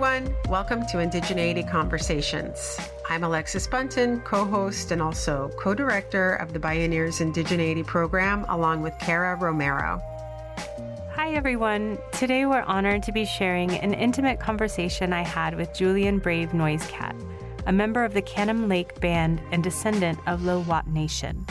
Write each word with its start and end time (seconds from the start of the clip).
everyone. 0.00 0.36
Welcome 0.48 0.86
to 0.86 0.98
Indigeneity 0.98 1.68
Conversations. 1.68 2.78
I'm 3.10 3.24
Alexis 3.24 3.66
Bunten, 3.66 4.22
co 4.22 4.44
host 4.44 4.92
and 4.92 5.02
also 5.02 5.50
co 5.58 5.74
director 5.74 6.34
of 6.34 6.52
the 6.52 6.60
Bioneers 6.60 7.20
Indigeneity 7.20 7.84
program, 7.84 8.46
along 8.48 8.82
with 8.82 8.96
Cara 9.00 9.34
Romero. 9.34 10.00
Hi, 11.16 11.34
everyone. 11.34 11.98
Today 12.12 12.46
we're 12.46 12.62
honored 12.62 13.02
to 13.02 13.12
be 13.12 13.24
sharing 13.24 13.72
an 13.72 13.92
intimate 13.92 14.38
conversation 14.38 15.12
I 15.12 15.22
had 15.22 15.56
with 15.56 15.74
Julian 15.74 16.20
Brave 16.20 16.50
Noisecat, 16.50 17.20
a 17.66 17.72
member 17.72 18.04
of 18.04 18.14
the 18.14 18.22
Canim 18.22 18.68
Lake 18.68 19.00
Band 19.00 19.42
and 19.50 19.64
descendant 19.64 20.20
of 20.28 20.42
Lil'wat 20.42 20.86
Nation. 20.86 21.44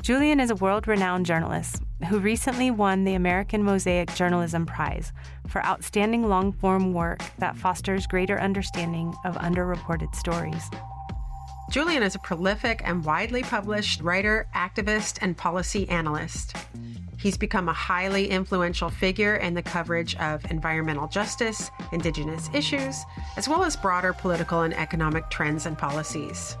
Julian 0.00 0.38
is 0.38 0.50
a 0.50 0.54
world 0.54 0.86
renowned 0.86 1.26
journalist 1.26 1.82
who 2.08 2.18
recently 2.18 2.70
won 2.70 3.04
the 3.04 3.14
American 3.14 3.62
Mosaic 3.62 4.14
Journalism 4.14 4.66
Prize 4.66 5.12
for 5.46 5.64
outstanding 5.64 6.28
long 6.28 6.52
form 6.52 6.92
work 6.92 7.22
that 7.38 7.56
fosters 7.56 8.06
greater 8.06 8.40
understanding 8.40 9.14
of 9.24 9.36
underreported 9.36 10.14
stories. 10.14 10.70
Julian 11.70 12.02
is 12.02 12.16
a 12.16 12.18
prolific 12.18 12.82
and 12.84 13.04
widely 13.04 13.42
published 13.42 14.00
writer, 14.00 14.48
activist, 14.56 15.18
and 15.22 15.36
policy 15.36 15.88
analyst. 15.88 16.56
He's 17.16 17.36
become 17.36 17.68
a 17.68 17.72
highly 17.72 18.28
influential 18.30 18.90
figure 18.90 19.36
in 19.36 19.54
the 19.54 19.62
coverage 19.62 20.16
of 20.16 20.44
environmental 20.50 21.06
justice, 21.06 21.70
Indigenous 21.92 22.48
issues, 22.54 23.04
as 23.36 23.48
well 23.48 23.62
as 23.62 23.76
broader 23.76 24.12
political 24.12 24.62
and 24.62 24.74
economic 24.74 25.30
trends 25.30 25.66
and 25.66 25.78
policies. 25.78 26.56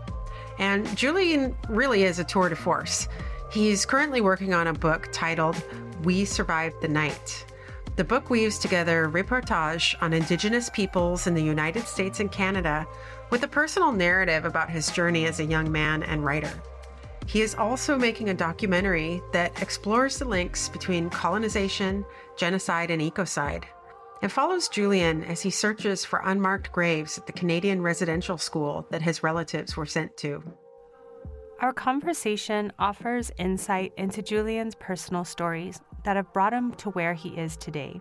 And 0.60 0.86
Julian 0.96 1.56
really 1.68 2.04
is 2.04 2.18
a 2.18 2.24
tour 2.24 2.50
de 2.50 2.54
force. 2.56 3.08
He's 3.50 3.84
currently 3.84 4.20
working 4.20 4.54
on 4.54 4.68
a 4.68 4.72
book 4.72 5.08
titled 5.10 5.60
We 6.04 6.24
Survived 6.24 6.80
the 6.80 6.86
Night. 6.86 7.44
The 7.96 8.04
book 8.04 8.30
weaves 8.30 8.60
together 8.60 9.08
reportage 9.08 10.00
on 10.00 10.12
Indigenous 10.12 10.70
peoples 10.70 11.26
in 11.26 11.34
the 11.34 11.42
United 11.42 11.88
States 11.88 12.20
and 12.20 12.30
Canada 12.30 12.86
with 13.30 13.42
a 13.42 13.48
personal 13.48 13.90
narrative 13.90 14.44
about 14.44 14.70
his 14.70 14.92
journey 14.92 15.26
as 15.26 15.40
a 15.40 15.44
young 15.44 15.72
man 15.72 16.04
and 16.04 16.24
writer. 16.24 16.52
He 17.26 17.42
is 17.42 17.56
also 17.56 17.98
making 17.98 18.28
a 18.28 18.34
documentary 18.34 19.20
that 19.32 19.60
explores 19.60 20.20
the 20.20 20.26
links 20.26 20.68
between 20.68 21.10
colonization, 21.10 22.04
genocide, 22.36 22.92
and 22.92 23.02
ecocide. 23.02 23.64
It 24.22 24.30
follows 24.30 24.68
Julian 24.68 25.24
as 25.24 25.40
he 25.40 25.50
searches 25.50 26.04
for 26.04 26.22
unmarked 26.24 26.70
graves 26.70 27.18
at 27.18 27.26
the 27.26 27.32
Canadian 27.32 27.82
residential 27.82 28.38
school 28.38 28.86
that 28.90 29.02
his 29.02 29.24
relatives 29.24 29.76
were 29.76 29.86
sent 29.86 30.16
to. 30.18 30.40
Our 31.60 31.74
conversation 31.74 32.72
offers 32.78 33.30
insight 33.36 33.92
into 33.98 34.22
Julian's 34.22 34.74
personal 34.74 35.26
stories 35.26 35.78
that 36.04 36.16
have 36.16 36.32
brought 36.32 36.54
him 36.54 36.72
to 36.76 36.88
where 36.88 37.12
he 37.12 37.36
is 37.36 37.54
today, 37.58 38.00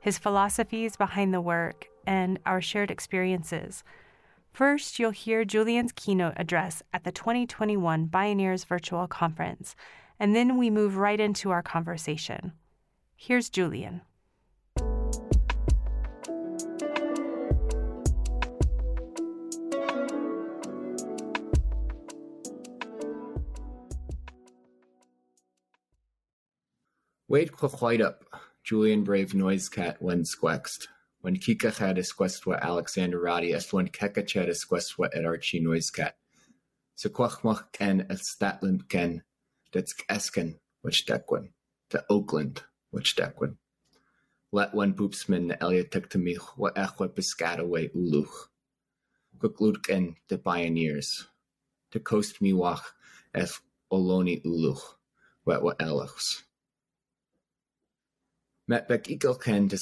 his 0.00 0.16
philosophies 0.16 0.96
behind 0.96 1.34
the 1.34 1.40
work, 1.42 1.88
and 2.06 2.38
our 2.46 2.62
shared 2.62 2.90
experiences. 2.90 3.84
First, 4.54 4.98
you'll 4.98 5.10
hear 5.10 5.44
Julian's 5.44 5.92
keynote 5.92 6.32
address 6.38 6.82
at 6.94 7.04
the 7.04 7.12
2021 7.12 8.08
Bioneers 8.08 8.64
Virtual 8.64 9.06
Conference, 9.06 9.76
and 10.18 10.34
then 10.34 10.56
we 10.56 10.70
move 10.70 10.96
right 10.96 11.20
into 11.20 11.50
our 11.50 11.62
conversation. 11.62 12.52
Here's 13.16 13.50
Julian. 13.50 14.00
Wait 27.34 27.50
up, 28.00 28.24
Julian 28.62 29.02
Brave 29.02 29.32
Noisecat 29.32 29.96
when 29.98 30.22
squext. 30.22 30.86
When 31.20 31.36
kikached 31.36 31.98
esquestwa 31.98 32.60
Alexander 32.62 33.20
Roddy 33.20 33.52
when 33.72 33.88
kekached 33.88 34.48
esquestwa 34.48 35.08
et 35.12 35.24
archie 35.24 35.60
Noisecat. 35.60 36.12
Sequachmach 36.96 37.72
ken 37.72 38.06
et 38.08 38.18
statland 38.18 38.88
ken, 38.88 39.24
detsk 39.72 40.06
esken, 40.08 40.60
which 40.82 41.06
dequin, 41.06 41.48
to 41.90 42.04
Oakland, 42.08 42.62
which 42.92 43.16
dequin. 43.16 43.56
Let 44.52 44.72
one 44.72 44.94
poopsman 44.94 45.58
Eliotek 45.58 46.10
to 46.10 46.18
me 46.18 46.36
what 46.54 46.76
echwa 46.76 47.08
piscataway 47.08 47.90
uluch. 47.96 48.46
Kuklutken 49.38 50.14
the 50.28 50.38
Bioneers. 50.38 51.24
To 51.90 51.98
coast 51.98 52.40
me 52.40 52.52
wach 52.52 52.94
eth 53.34 53.58
oloni 53.92 54.40
uluch, 54.44 54.82
wet 55.44 55.64
what 55.64 55.80
elachs. 55.80 56.43
Met 58.66 58.88
bek 58.88 59.04
ikelken 59.08 59.68
de 59.68 59.76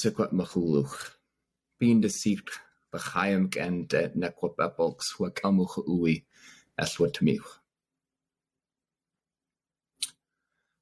ui 5.89 6.25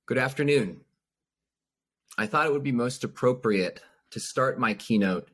Good 0.07 0.19
afternoon. 0.19 0.81
I 2.17 2.27
thought 2.27 2.47
it 2.47 2.53
would 2.53 2.63
be 2.63 2.73
most 2.73 3.05
appropriate 3.05 3.83
to 4.13 4.19
start 4.19 4.59
my 4.59 4.73
keynote 4.73 5.31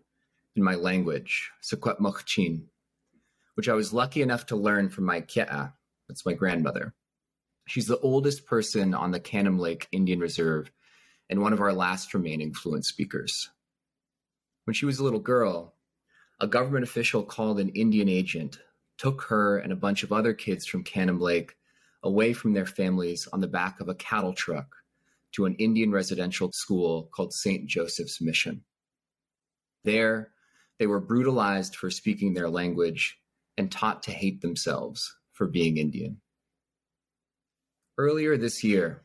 in 0.56 0.65
my 0.65 0.75
language, 0.75 1.53
Sequat 1.62 2.00
which 3.55 3.69
I 3.69 3.75
was 3.75 3.93
lucky 3.93 4.22
enough 4.22 4.47
to 4.47 4.56
learn 4.56 4.88
from 4.88 5.05
my 5.05 5.21
Ke'a, 5.21 5.72
that's 6.09 6.26
my 6.26 6.32
grandmother. 6.32 6.94
She's 7.69 7.87
the 7.87 8.00
oldest 8.00 8.44
person 8.44 8.93
on 8.93 9.12
the 9.12 9.21
Canim 9.21 9.60
Lake 9.60 9.87
Indian 9.93 10.19
Reserve 10.19 10.72
and 11.28 11.41
one 11.41 11.53
of 11.53 11.60
our 11.60 11.72
last 11.72 12.14
remaining 12.14 12.53
fluent 12.53 12.84
speakers. 12.84 13.50
When 14.64 14.75
she 14.75 14.87
was 14.87 14.98
a 14.98 15.04
little 15.04 15.20
girl, 15.20 15.75
a 16.41 16.47
government 16.47 16.84
official 16.84 17.22
called 17.22 17.60
an 17.60 17.70
Indian 17.70 18.09
agent 18.09 18.59
took 18.98 19.22
her 19.22 19.59
and 19.59 19.72
a 19.72 19.76
bunch 19.76 20.03
of 20.03 20.12
other 20.12 20.32
kids 20.32 20.66
from 20.66 20.84
Canim 20.84 21.20
Lake 21.20 21.56
away 22.03 22.32
from 22.32 22.53
their 22.53 22.66
families 22.66 23.28
on 23.32 23.41
the 23.41 23.48
back 23.48 23.81
of 23.81 23.88
a 23.88 23.94
cattle 23.94 24.32
truck 24.32 24.66
to 25.32 25.44
an 25.44 25.54
Indian 25.56 25.92
residential 25.92 26.50
school 26.53 27.10
called 27.14 27.32
St. 27.32 27.66
Joseph's 27.66 28.20
Mission. 28.20 28.64
There, 29.84 30.31
they 30.78 30.87
were 30.87 31.00
brutalized 31.00 31.76
for 31.76 31.91
speaking 31.91 32.34
their 32.34 32.48
language 32.48 33.19
and 33.56 33.70
taught 33.70 34.03
to 34.04 34.12
hate 34.12 34.41
themselves 34.41 35.14
for 35.32 35.47
being 35.47 35.78
Indian. 35.78 36.20
Earlier 37.98 38.37
this 38.37 38.62
year, 38.62 39.03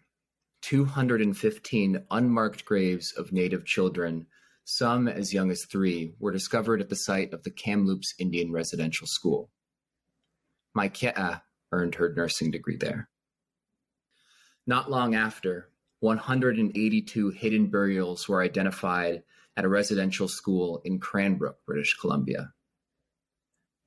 215 0.61 2.05
unmarked 2.11 2.65
graves 2.65 3.13
of 3.13 3.31
Native 3.31 3.65
children, 3.65 4.27
some 4.63 5.07
as 5.07 5.33
young 5.33 5.51
as 5.51 5.65
three, 5.65 6.13
were 6.19 6.31
discovered 6.31 6.81
at 6.81 6.89
the 6.89 6.95
site 6.95 7.33
of 7.33 7.43
the 7.43 7.51
Kamloops 7.51 8.13
Indian 8.19 8.51
Residential 8.51 9.07
School. 9.07 9.49
My 10.73 10.87
Ke'a 10.87 11.17
uh, 11.17 11.37
earned 11.71 11.95
her 11.95 12.13
nursing 12.15 12.51
degree 12.51 12.77
there. 12.77 13.09
Not 14.67 14.91
long 14.91 15.15
after, 15.15 15.69
182 15.99 17.29
hidden 17.29 17.67
burials 17.67 18.27
were 18.27 18.41
identified 18.41 19.23
at 19.57 19.65
a 19.65 19.69
residential 19.69 20.27
school 20.27 20.81
in 20.85 20.99
Cranbrook, 20.99 21.57
British 21.65 21.97
Columbia. 21.97 22.53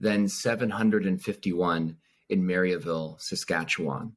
Then 0.00 0.28
751 0.28 1.96
in 2.28 2.42
Marieval, 2.46 3.20
Saskatchewan. 3.20 4.16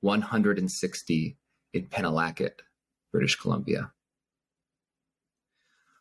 160 0.00 1.36
in 1.74 1.86
Penelakut, 1.86 2.60
British 3.12 3.36
Columbia. 3.36 3.92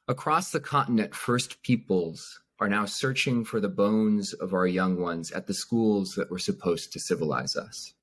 Across 0.07 0.51
the 0.51 0.59
continent, 0.59 1.13
First 1.13 1.61
Peoples 1.63 2.39
are 2.59 2.69
now 2.69 2.85
searching 2.85 3.43
for 3.43 3.59
the 3.59 3.69
bones 3.69 4.33
of 4.33 4.53
our 4.53 4.67
young 4.67 4.99
ones 4.99 5.31
at 5.31 5.47
the 5.47 5.53
schools 5.53 6.15
that 6.15 6.31
were 6.31 6.39
supposed 6.39 6.93
to 6.93 6.99
civilize 6.99 7.55
us. 7.55 7.93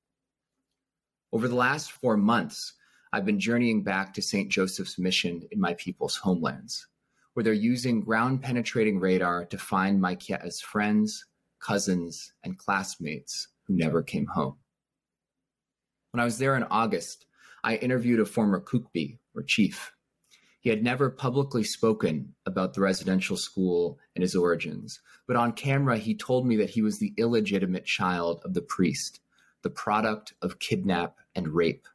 Over 1.33 1.47
the 1.47 1.55
last 1.55 1.91
four 1.91 2.15
months, 2.15 2.73
I've 3.11 3.25
been 3.25 3.39
journeying 3.39 3.83
back 3.83 4.13
to 4.13 4.21
St. 4.21 4.49
Joseph's 4.49 4.99
Mission 4.99 5.47
in 5.51 5.59
my 5.59 5.73
people's 5.73 6.15
homelands, 6.15 6.87
where 7.33 7.43
they're 7.43 7.53
using 7.53 8.01
ground 8.01 8.41
penetrating 8.41 8.99
radar 8.99 9.45
to 9.45 9.57
find 9.57 9.99
my 9.99 10.15
Ke'a's 10.15 10.61
friends, 10.61 11.25
cousins, 11.59 12.33
and 12.43 12.57
classmates 12.57 13.47
who 13.63 13.75
never 13.75 14.03
came 14.03 14.27
home. 14.27 14.57
When 16.15 16.21
I 16.21 16.23
was 16.23 16.37
there 16.37 16.55
in 16.55 16.63
August, 16.71 17.25
I 17.61 17.75
interviewed 17.75 18.21
a 18.21 18.25
former 18.25 18.61
Kukbi, 18.61 19.19
or 19.35 19.43
chief. 19.43 19.91
He 20.61 20.69
had 20.69 20.81
never 20.81 21.09
publicly 21.09 21.65
spoken 21.65 22.35
about 22.45 22.73
the 22.73 22.79
residential 22.79 23.35
school 23.35 23.99
and 24.15 24.21
his 24.21 24.33
origins, 24.33 25.01
but 25.27 25.35
on 25.35 25.51
camera 25.51 25.97
he 25.97 26.15
told 26.15 26.47
me 26.47 26.55
that 26.55 26.69
he 26.69 26.81
was 26.81 26.99
the 26.99 27.13
illegitimate 27.17 27.83
child 27.83 28.41
of 28.45 28.53
the 28.53 28.61
priest, 28.61 29.19
the 29.61 29.69
product 29.69 30.33
of 30.41 30.59
kidnap 30.59 31.17
and 31.35 31.49
rape. 31.49 31.85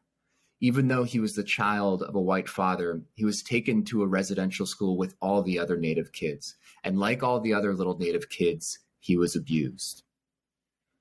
Even 0.60 0.88
though 0.88 1.04
he 1.04 1.18
was 1.18 1.34
the 1.34 1.42
child 1.42 2.02
of 2.02 2.14
a 2.14 2.20
white 2.20 2.46
father, 2.46 3.00
he 3.14 3.24
was 3.24 3.42
taken 3.42 3.86
to 3.86 4.02
a 4.02 4.06
residential 4.06 4.66
school 4.66 4.98
with 4.98 5.14
all 5.22 5.42
the 5.42 5.58
other 5.58 5.78
Native 5.78 6.12
kids. 6.12 6.56
And 6.84 6.98
like 6.98 7.22
all 7.22 7.40
the 7.40 7.54
other 7.54 7.72
little 7.72 7.96
Native 7.96 8.28
kids, 8.28 8.80
he 8.98 9.16
was 9.16 9.34
abused. 9.34 10.02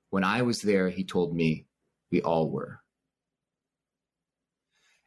When 0.10 0.24
I 0.24 0.42
was 0.42 0.62
there, 0.62 0.88
he 0.88 1.04
told 1.04 1.36
me, 1.36 1.66
we 2.10 2.22
all 2.22 2.50
were. 2.50 2.80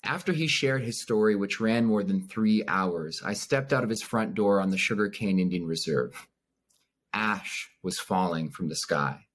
After 0.04 0.32
he 0.32 0.48
shared 0.48 0.82
his 0.82 1.00
story, 1.00 1.36
which 1.36 1.60
ran 1.60 1.84
more 1.84 2.02
than 2.02 2.26
three 2.26 2.64
hours, 2.66 3.22
I 3.24 3.34
stepped 3.34 3.72
out 3.72 3.84
of 3.84 3.90
his 3.90 4.02
front 4.02 4.34
door 4.34 4.60
on 4.60 4.70
the 4.70 4.78
Sugarcane 4.78 5.38
Indian 5.38 5.64
Reserve. 5.64 6.26
Ash 7.12 7.70
was 7.82 8.00
falling 8.00 8.50
from 8.50 8.68
the 8.68 8.74
sky. 8.74 9.26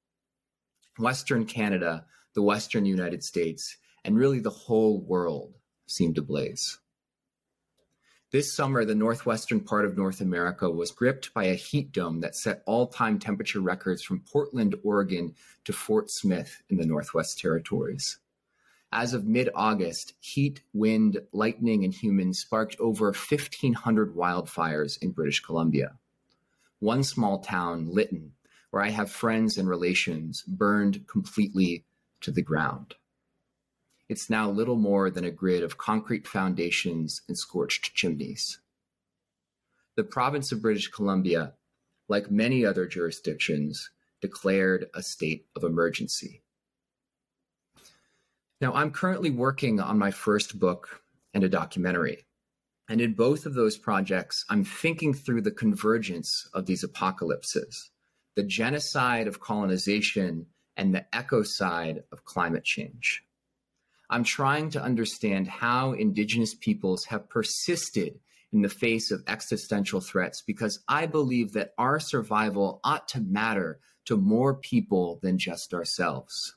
Western 1.00 1.46
Canada, 1.46 2.06
the 2.34 2.42
Western 2.42 2.86
United 2.86 3.24
States, 3.24 3.78
and 4.04 4.18
really 4.18 4.40
the 4.40 4.50
whole 4.50 5.00
world 5.00 5.54
seemed 5.86 6.18
ablaze. 6.18 6.80
This 8.32 8.54
summer, 8.54 8.84
the 8.84 8.94
northwestern 8.94 9.62
part 9.62 9.86
of 9.86 9.96
North 9.96 10.20
America 10.20 10.70
was 10.70 10.92
gripped 10.92 11.34
by 11.34 11.46
a 11.46 11.54
heat 11.54 11.94
dome 11.94 12.20
that 12.20 12.36
set 12.36 12.62
all 12.66 12.88
time 12.88 13.20
temperature 13.20 13.62
records 13.62 14.04
from 14.04 14.20
Portland, 14.20 14.76
Oregon 14.84 15.34
to 15.64 15.72
Fort 15.72 16.12
Smith 16.12 16.62
in 16.70 16.76
the 16.76 16.86
Northwest 16.86 17.40
Territories. 17.40 18.18
As 18.92 19.14
of 19.14 19.26
mid 19.26 19.50
August, 19.54 20.14
heat, 20.20 20.64
wind, 20.74 21.20
lightning, 21.34 21.84
and 21.84 21.94
humans 21.94 22.40
sparked 22.40 22.78
over 22.80 23.08
1,500 23.08 24.16
wildfires 24.16 24.98
in 25.02 25.12
British 25.12 25.42
Columbia. 25.42 25.98
One 26.80 27.04
small 27.04 27.40
town, 27.40 27.90
Lytton, 27.90 28.34
where 28.72 28.82
I 28.82 28.90
have 28.90 29.12
friends 29.12 29.58
and 29.58 29.68
relations, 29.68 30.44
burned 30.44 31.08
completely 31.08 31.86
to 32.22 32.32
the 32.32 32.42
ground. 32.42 32.96
It's 34.08 34.30
now 34.30 34.50
little 34.50 34.78
more 34.78 35.10
than 35.10 35.26
a 35.26 35.32
grid 35.32 35.64
of 35.64 35.78
concrete 35.78 36.26
foundations 36.26 37.22
and 37.28 37.38
scorched 37.38 37.94
chimneys. 37.94 38.60
The 39.96 40.06
province 40.06 40.52
of 40.54 40.62
British 40.62 40.88
Columbia, 40.88 41.54
like 42.08 42.32
many 42.32 42.66
other 42.66 42.86
jurisdictions, 42.86 43.90
declared 44.22 44.90
a 44.94 45.04
state 45.04 45.48
of 45.56 45.64
emergency. 45.64 46.42
Now, 48.60 48.74
I'm 48.74 48.92
currently 48.92 49.30
working 49.30 49.80
on 49.80 50.00
my 50.00 50.10
first 50.10 50.60
book 50.60 51.02
and 51.34 51.44
a 51.44 51.50
documentary. 51.50 52.26
And 52.90 53.02
in 53.02 53.14
both 53.14 53.46
of 53.46 53.54
those 53.54 53.78
projects, 53.78 54.46
I'm 54.50 54.64
thinking 54.64 55.14
through 55.14 55.42
the 55.42 55.52
convergence 55.52 56.50
of 56.54 56.66
these 56.66 56.84
apocalypses 56.84 57.92
the 58.36 58.44
genocide 58.44 59.28
of 59.28 59.40
colonization 59.40 60.46
and 60.76 60.94
the 60.94 61.04
ecocide 61.12 62.04
of 62.12 62.24
climate 62.24 62.64
change. 62.64 63.24
I'm 64.12 64.24
trying 64.24 64.70
to 64.72 64.82
understand 64.82 65.48
how 65.48 65.94
Indigenous 65.94 66.54
peoples 66.54 67.06
have 67.06 67.30
persisted 67.30 68.20
in 68.54 68.62
the 68.62 68.70
face 68.70 69.10
of 69.10 69.24
existential 69.28 70.02
threats 70.02 70.44
because 70.46 70.80
I 70.88 71.08
believe 71.08 71.54
that 71.54 71.74
our 71.80 72.00
survival 72.00 72.80
ought 72.84 73.08
to 73.10 73.20
matter 73.20 73.80
to 74.06 74.18
more 74.18 74.54
people 74.54 75.20
than 75.24 75.40
just 75.40 75.74
ourselves, 75.74 76.56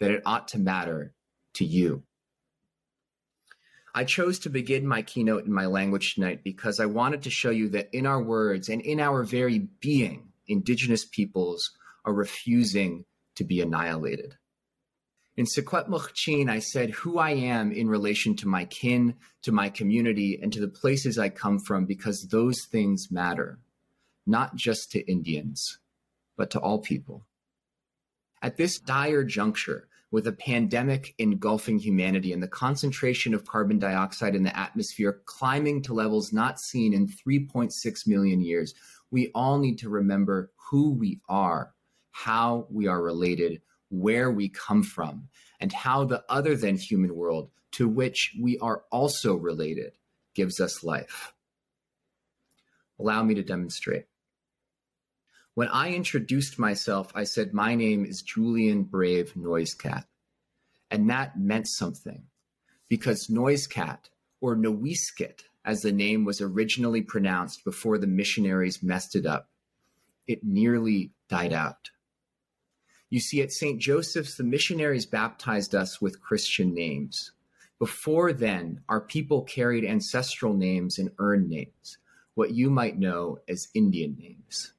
that 0.00 0.10
it 0.10 0.22
ought 0.24 0.48
to 0.48 0.58
matter 0.58 1.14
to 1.54 1.64
you. 1.64 2.02
I 3.94 4.04
chose 4.04 4.38
to 4.40 4.50
begin 4.50 4.86
my 4.86 5.02
keynote 5.02 5.44
in 5.44 5.52
my 5.52 5.66
language 5.66 6.14
tonight 6.14 6.42
because 6.42 6.80
I 6.80 6.86
wanted 6.86 7.22
to 7.22 7.30
show 7.30 7.50
you 7.50 7.68
that 7.70 7.90
in 7.92 8.06
our 8.06 8.22
words 8.22 8.70
and 8.70 8.80
in 8.80 9.00
our 9.00 9.22
very 9.22 9.58
being, 9.80 10.28
Indigenous 10.48 11.04
peoples 11.04 11.72
are 12.04 12.14
refusing 12.14 13.04
to 13.36 13.44
be 13.44 13.60
annihilated. 13.60 14.36
In 15.36 15.46
Secwepemc 15.46 16.50
I 16.50 16.58
said 16.58 16.90
who 16.90 17.18
I 17.18 17.30
am 17.30 17.72
in 17.72 17.88
relation 17.88 18.36
to 18.36 18.48
my 18.48 18.64
kin, 18.66 19.14
to 19.42 19.52
my 19.52 19.70
community, 19.70 20.38
and 20.42 20.52
to 20.52 20.60
the 20.60 20.68
places 20.68 21.18
I 21.18 21.28
come 21.30 21.58
from 21.58 21.86
because 21.86 22.28
those 22.28 22.64
things 22.64 23.10
matter, 23.10 23.58
not 24.26 24.56
just 24.56 24.92
to 24.92 25.10
Indians, 25.10 25.78
but 26.36 26.50
to 26.50 26.60
all 26.60 26.80
people. 26.80 27.26
At 28.42 28.56
this 28.56 28.78
dire 28.78 29.24
juncture, 29.24 29.88
with 30.12 30.26
a 30.26 30.32
pandemic 30.32 31.14
engulfing 31.18 31.78
humanity 31.78 32.32
and 32.32 32.42
the 32.42 32.48
concentration 32.48 33.34
of 33.34 33.46
carbon 33.46 33.78
dioxide 33.78 34.36
in 34.36 34.42
the 34.42 34.56
atmosphere 34.56 35.22
climbing 35.24 35.82
to 35.82 35.94
levels 35.94 36.32
not 36.32 36.60
seen 36.60 36.92
in 36.92 37.08
3.6 37.08 37.72
million 38.06 38.42
years, 38.42 38.74
we 39.10 39.32
all 39.34 39.58
need 39.58 39.78
to 39.78 39.88
remember 39.88 40.52
who 40.70 40.92
we 40.92 41.18
are, 41.28 41.72
how 42.10 42.66
we 42.70 42.86
are 42.86 43.02
related, 43.02 43.62
where 43.88 44.30
we 44.30 44.50
come 44.50 44.82
from, 44.82 45.28
and 45.58 45.72
how 45.72 46.04
the 46.04 46.22
other 46.28 46.56
than 46.56 46.76
human 46.76 47.16
world 47.16 47.50
to 47.72 47.88
which 47.88 48.36
we 48.40 48.58
are 48.58 48.82
also 48.92 49.34
related 49.34 49.92
gives 50.34 50.60
us 50.60 50.84
life. 50.84 51.32
Allow 53.00 53.22
me 53.22 53.34
to 53.34 53.42
demonstrate. 53.42 54.04
When 55.54 55.68
I 55.68 55.92
introduced 55.92 56.58
myself, 56.58 57.12
I 57.14 57.24
said, 57.24 57.52
My 57.52 57.74
name 57.74 58.06
is 58.06 58.22
Julian 58.22 58.84
Brave 58.84 59.34
Noisecat. 59.34 60.04
And 60.90 61.10
that 61.10 61.38
meant 61.38 61.68
something 61.68 62.22
because 62.88 63.26
Noisecat, 63.26 64.08
or 64.40 64.56
Noisket, 64.56 65.42
as 65.62 65.82
the 65.82 65.92
name 65.92 66.24
was 66.24 66.40
originally 66.40 67.02
pronounced 67.02 67.64
before 67.64 67.98
the 67.98 68.06
missionaries 68.06 68.82
messed 68.82 69.14
it 69.14 69.26
up, 69.26 69.50
it 70.26 70.42
nearly 70.42 71.12
died 71.28 71.52
out. 71.52 71.90
You 73.10 73.20
see, 73.20 73.42
at 73.42 73.52
St. 73.52 73.78
Joseph's, 73.78 74.36
the 74.36 74.44
missionaries 74.44 75.04
baptized 75.04 75.74
us 75.74 76.00
with 76.00 76.22
Christian 76.22 76.72
names. 76.72 77.32
Before 77.78 78.32
then, 78.32 78.80
our 78.88 79.02
people 79.02 79.42
carried 79.42 79.84
ancestral 79.84 80.54
names 80.54 80.98
and 80.98 81.10
earned 81.18 81.50
names, 81.50 81.98
what 82.34 82.52
you 82.52 82.70
might 82.70 82.98
know 82.98 83.38
as 83.48 83.68
Indian 83.74 84.16
names 84.18 84.72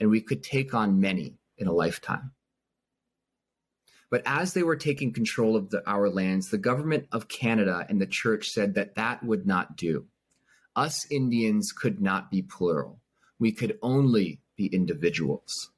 and 0.00 0.10
we 0.10 0.20
could 0.20 0.42
take 0.42 0.74
on 0.74 1.00
many 1.00 1.38
in 1.58 1.66
a 1.66 1.72
lifetime. 1.72 2.32
But 4.10 4.22
as 4.24 4.54
they 4.54 4.62
were 4.62 4.76
taking 4.76 5.12
control 5.12 5.56
of 5.56 5.70
the, 5.70 5.88
our 5.88 6.08
lands, 6.08 6.50
the 6.50 6.58
government 6.58 7.06
of 7.10 7.28
Canada 7.28 7.84
and 7.88 8.00
the 8.00 8.06
church 8.06 8.50
said 8.50 8.74
that 8.74 8.94
that 8.94 9.22
would 9.24 9.46
not 9.46 9.76
do. 9.76 10.06
Us 10.76 11.06
Indians 11.10 11.72
could 11.72 12.00
not 12.00 12.30
be 12.30 12.42
plural. 12.42 13.00
We 13.38 13.50
could 13.50 13.78
only 13.82 14.40
be 14.56 14.66
individuals. 14.66 15.70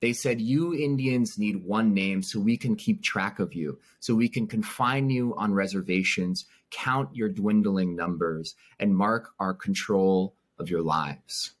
They 0.00 0.14
said, 0.14 0.40
You 0.40 0.74
Indians 0.74 1.38
need 1.38 1.64
one 1.64 1.92
name 1.92 2.22
so 2.22 2.40
we 2.40 2.56
can 2.56 2.74
keep 2.74 3.02
track 3.02 3.38
of 3.38 3.54
you, 3.54 3.78
so 4.00 4.14
we 4.14 4.28
can 4.28 4.46
confine 4.46 5.10
you 5.10 5.34
on 5.36 5.52
reservations, 5.52 6.46
count 6.70 7.14
your 7.14 7.28
dwindling 7.28 7.94
numbers, 7.94 8.54
and 8.78 8.96
mark 8.96 9.30
our 9.38 9.52
control 9.52 10.34
of 10.58 10.70
your 10.70 10.82
lives. 10.82 11.52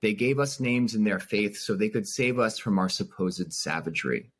They 0.00 0.14
gave 0.14 0.38
us 0.38 0.60
names 0.60 0.94
in 0.94 1.04
their 1.04 1.18
faith 1.18 1.56
so 1.56 1.74
they 1.74 1.88
could 1.88 2.06
save 2.06 2.38
us 2.38 2.58
from 2.58 2.78
our 2.78 2.88
supposed 2.88 3.52
savagery. 3.52 4.30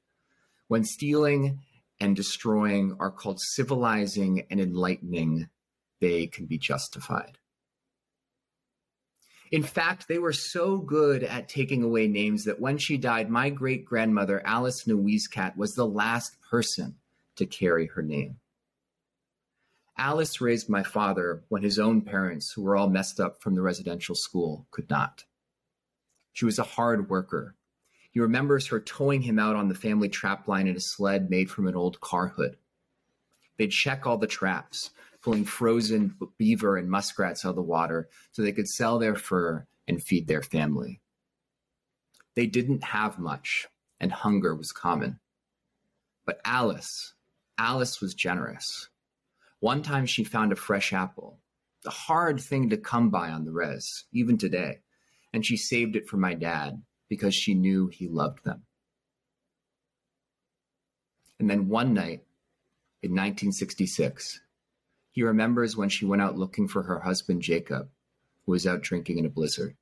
When 0.69 0.85
stealing 0.85 1.61
and 2.01 2.15
destroying 2.15 2.97
are 3.01 3.11
called 3.11 3.41
civilizing 3.41 4.47
and 4.51 4.61
enlightening, 4.61 5.49
they 6.01 6.27
can 6.27 6.47
be 6.47 6.59
justified. 6.59 7.39
In 9.51 9.63
fact, 9.63 10.07
they 10.07 10.19
were 10.19 10.33
so 10.33 10.77
good 10.79 11.25
at 11.25 11.49
taking 11.49 11.83
away 11.83 12.07
names 12.07 12.45
that 12.45 12.61
when 12.61 12.77
she 12.77 12.99
died, 12.99 13.31
my 13.31 13.49
great 13.49 13.85
grandmother, 13.85 14.43
Alice 14.47 14.87
Cat, 15.29 15.57
was 15.57 15.75
the 15.75 15.87
last 15.87 16.37
person 16.51 16.97
to 17.37 17.47
carry 17.47 17.87
her 17.87 18.03
name. 18.03 18.37
Alice 19.97 20.41
raised 20.41 20.69
my 20.69 20.83
father 20.83 21.43
when 21.49 21.63
his 21.63 21.79
own 21.79 22.03
parents, 22.03 22.53
who 22.53 22.63
were 22.63 22.77
all 22.77 22.91
messed 22.91 23.19
up 23.19 23.43
from 23.43 23.55
the 23.55 23.63
residential 23.63 24.15
school, 24.15 24.67
could 24.71 24.89
not. 24.91 25.25
She 26.39 26.45
was 26.45 26.61
a 26.61 26.63
hard 26.63 27.11
worker. 27.11 27.57
He 28.13 28.21
remembers 28.21 28.69
her 28.69 28.79
towing 28.79 29.23
him 29.23 29.41
out 29.41 29.57
on 29.57 29.67
the 29.67 29.75
family 29.75 30.09
trap 30.09 30.47
line 30.47 30.69
in 30.69 30.77
a 30.77 30.81
sled 30.81 31.31
made 31.31 31.51
from 31.51 31.67
an 31.67 31.75
old 31.75 32.01
car 32.01 32.29
hood. 32.29 32.57
They'd 33.57 33.73
check 33.73 34.07
all 34.07 34.19
the 34.19 34.29
traps, 34.29 34.91
pulling 35.21 35.45
frozen 35.45 36.15
beaver 36.39 36.77
and 36.77 36.89
muskrats 36.89 37.45
out 37.45 37.49
of 37.49 37.57
the 37.57 37.63
water 37.63 38.09
so 38.31 38.43
they 38.43 38.53
could 38.53 38.69
sell 38.69 39.01
their 39.01 39.17
fur 39.17 39.67
and 39.89 40.01
feed 40.01 40.29
their 40.29 40.45
family. 40.45 41.01
They 42.37 42.47
didn't 42.47 42.85
have 42.85 43.19
much, 43.19 43.67
and 43.99 44.13
hunger 44.13 44.55
was 44.55 44.71
common. 44.71 45.19
But 46.25 46.41
Alice, 46.45 47.15
Alice 47.59 48.01
was 48.01 48.15
generous. 48.15 48.89
One 49.59 49.83
time 49.83 50.07
she 50.07 50.23
found 50.23 50.53
a 50.53 50.55
fresh 50.55 50.93
apple, 50.93 51.41
a 51.85 51.91
hard 51.91 52.41
thing 52.41 52.71
to 52.71 52.77
come 52.77 53.11
by 53.11 53.29
on 53.31 53.45
the 53.45 53.51
res, 53.51 54.05
even 54.13 54.39
today 54.39 54.83
and 55.33 55.45
she 55.45 55.57
saved 55.57 55.97
it 55.97 56.09
for 56.09 56.17
my 56.17 56.35
dad 56.35 56.83
because 57.09 57.35
she 57.35 57.55
knew 57.55 57.89
he 57.89 58.09
loved 58.09 58.45
them. 58.45 58.63
And 61.39 61.49
then 61.49 61.69
one 61.69 61.95
night 61.95 62.25
in 63.03 63.13
1966, 63.13 64.41
he 65.13 65.23
remembers 65.23 65.77
when 65.77 65.89
she 65.89 66.05
went 66.05 66.23
out 66.23 66.37
looking 66.39 66.69
for 66.69 66.83
her 66.83 67.01
husband 67.01 67.43
Jacob, 67.43 67.89
who 68.45 68.53
was 68.53 68.67
out 68.67 68.83
drinking 68.83 69.19
in 69.19 69.27
a 69.27 69.31
blizzard, 69.31 69.77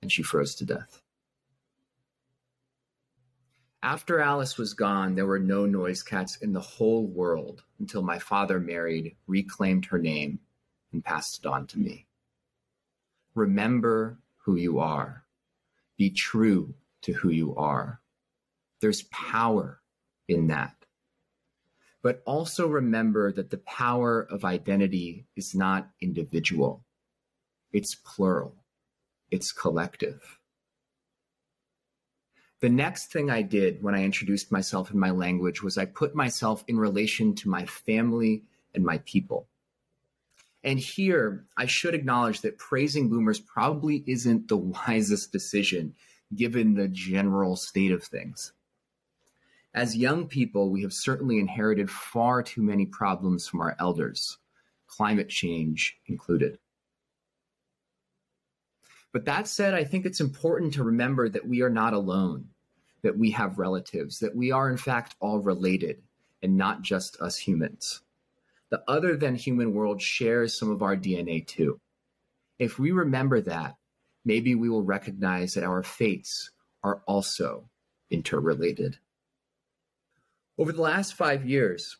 and 0.00 0.10
she 0.10 0.22
froze 0.22 0.54
to 0.56 0.64
death. 0.64 1.02
After 3.82 4.18
Alice 4.18 4.58
was 4.58 4.74
gone, 4.74 5.14
there 5.14 5.26
were 5.26 5.38
no 5.38 5.66
noise 5.66 6.02
cats 6.02 6.36
in 6.36 6.52
the 6.52 6.60
whole 6.60 7.06
world 7.06 7.62
until 7.78 8.02
my 8.02 8.18
father 8.18 8.58
married, 8.58 9.14
reclaimed 9.26 9.86
her 9.86 9.98
name, 9.98 10.40
and 10.92 11.04
passed 11.04 11.38
it 11.38 11.46
on 11.46 11.66
to 11.68 11.78
me. 11.78 12.06
Remember 13.34 14.18
who 14.46 14.56
you 14.56 14.78
are. 14.78 15.24
Be 15.98 16.08
true 16.10 16.74
to 17.02 17.12
who 17.12 17.28
you 17.30 17.54
are. 17.56 18.00
There's 18.80 19.02
power 19.10 19.82
in 20.28 20.46
that. 20.46 20.74
but 22.06 22.22
also 22.24 22.68
remember 22.68 23.32
that 23.32 23.50
the 23.50 23.58
power 23.58 24.22
of 24.30 24.44
identity 24.44 25.26
is 25.34 25.56
not 25.56 25.90
individual, 26.00 26.84
it's 27.72 27.96
plural, 27.96 28.54
it's 29.32 29.50
collective. 29.50 30.38
The 32.60 32.68
next 32.68 33.12
thing 33.12 33.28
I 33.28 33.42
did 33.42 33.82
when 33.82 33.96
I 33.96 34.04
introduced 34.04 34.52
myself 34.52 34.92
in 34.92 35.00
my 35.00 35.10
language 35.10 35.64
was 35.64 35.76
I 35.76 35.84
put 35.84 36.14
myself 36.14 36.62
in 36.68 36.78
relation 36.78 37.34
to 37.34 37.48
my 37.48 37.66
family 37.66 38.44
and 38.72 38.84
my 38.84 38.98
people. 38.98 39.48
And 40.66 40.80
here, 40.80 41.46
I 41.56 41.66
should 41.66 41.94
acknowledge 41.94 42.40
that 42.40 42.58
praising 42.58 43.08
boomers 43.08 43.38
probably 43.38 44.02
isn't 44.04 44.48
the 44.48 44.56
wisest 44.88 45.30
decision 45.30 45.94
given 46.34 46.74
the 46.74 46.88
general 46.88 47.54
state 47.54 47.92
of 47.92 48.02
things. 48.02 48.52
As 49.72 49.96
young 49.96 50.26
people, 50.26 50.70
we 50.70 50.82
have 50.82 50.92
certainly 50.92 51.38
inherited 51.38 51.88
far 51.88 52.42
too 52.42 52.62
many 52.62 52.84
problems 52.84 53.46
from 53.46 53.60
our 53.60 53.76
elders, 53.78 54.38
climate 54.88 55.28
change 55.28 55.98
included. 56.06 56.58
But 59.12 59.24
that 59.26 59.46
said, 59.46 59.72
I 59.72 59.84
think 59.84 60.04
it's 60.04 60.20
important 60.20 60.74
to 60.74 60.82
remember 60.82 61.28
that 61.28 61.46
we 61.46 61.62
are 61.62 61.70
not 61.70 61.92
alone, 61.92 62.48
that 63.02 63.16
we 63.16 63.30
have 63.30 63.58
relatives, 63.58 64.18
that 64.18 64.34
we 64.34 64.50
are 64.50 64.68
in 64.68 64.76
fact 64.76 65.14
all 65.20 65.38
related 65.38 66.02
and 66.42 66.56
not 66.56 66.82
just 66.82 67.20
us 67.20 67.36
humans. 67.36 68.00
The 68.70 68.82
other 68.88 69.16
than 69.16 69.36
human 69.36 69.72
world 69.74 70.02
shares 70.02 70.58
some 70.58 70.70
of 70.70 70.82
our 70.82 70.96
DNA 70.96 71.46
too. 71.46 71.80
If 72.58 72.78
we 72.78 72.90
remember 72.90 73.40
that, 73.42 73.76
maybe 74.24 74.54
we 74.54 74.68
will 74.68 74.82
recognize 74.82 75.54
that 75.54 75.64
our 75.64 75.82
fates 75.82 76.50
are 76.82 77.02
also 77.06 77.68
interrelated. 78.10 78.98
Over 80.58 80.72
the 80.72 80.82
last 80.82 81.14
five 81.14 81.44
years, 81.44 81.96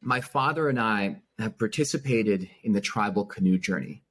my 0.00 0.20
father 0.20 0.68
and 0.68 0.78
I 0.78 1.22
have 1.38 1.58
participated 1.58 2.48
in 2.62 2.72
the 2.72 2.80
tribal 2.80 3.24
canoe 3.24 3.58
journey. 3.58 4.02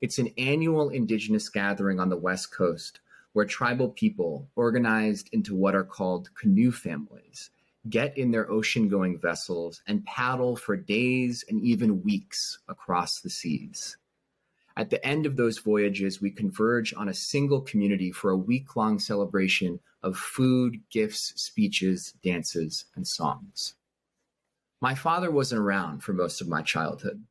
It's 0.00 0.18
an 0.18 0.28
annual 0.36 0.90
indigenous 0.90 1.48
gathering 1.48 1.98
on 1.98 2.10
the 2.10 2.16
West 2.16 2.52
Coast 2.52 3.00
where 3.32 3.44
tribal 3.44 3.90
people, 3.90 4.48
organized 4.56 5.28
into 5.32 5.54
what 5.54 5.74
are 5.74 5.84
called 5.84 6.34
canoe 6.34 6.72
families, 6.72 7.50
get 7.88 8.16
in 8.16 8.30
their 8.30 8.50
ocean 8.50 8.88
going 8.88 9.18
vessels 9.18 9.82
and 9.86 10.04
paddle 10.04 10.56
for 10.56 10.76
days 10.76 11.44
and 11.48 11.60
even 11.62 12.02
weeks 12.02 12.58
across 12.68 13.20
the 13.20 13.30
seas. 13.30 13.96
At 14.76 14.90
the 14.90 15.04
end 15.06 15.24
of 15.24 15.36
those 15.36 15.58
voyages, 15.58 16.20
we 16.20 16.30
converge 16.30 16.92
on 16.94 17.08
a 17.08 17.14
single 17.14 17.62
community 17.62 18.12
for 18.12 18.30
a 18.30 18.36
week 18.36 18.76
long 18.76 18.98
celebration 18.98 19.80
of 20.02 20.18
food, 20.18 20.80
gifts, 20.90 21.32
speeches, 21.36 22.12
dances, 22.22 22.84
and 22.94 23.06
songs. 23.06 23.74
My 24.82 24.94
father 24.94 25.30
wasn't 25.30 25.62
around 25.62 26.02
for 26.02 26.12
most 26.12 26.42
of 26.42 26.48
my 26.48 26.60
childhood. 26.60 27.24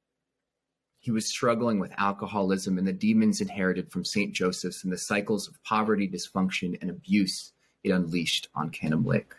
He 0.99 1.11
was 1.11 1.27
struggling 1.27 1.79
with 1.79 1.93
alcoholism 1.97 2.79
and 2.79 2.87
the 2.87 2.93
demons 2.93 3.39
inherited 3.39 3.91
from 3.91 4.03
St. 4.03 4.33
Joseph's 4.33 4.83
and 4.83 4.91
the 4.91 4.97
cycles 4.97 5.47
of 5.47 5.63
poverty, 5.63 6.09
dysfunction, 6.09 6.81
and 6.81 6.89
abuse 6.89 7.53
it 7.83 7.91
unleashed 7.91 8.47
on 8.55 8.71
Canim 8.71 9.05
Lake. 9.05 9.33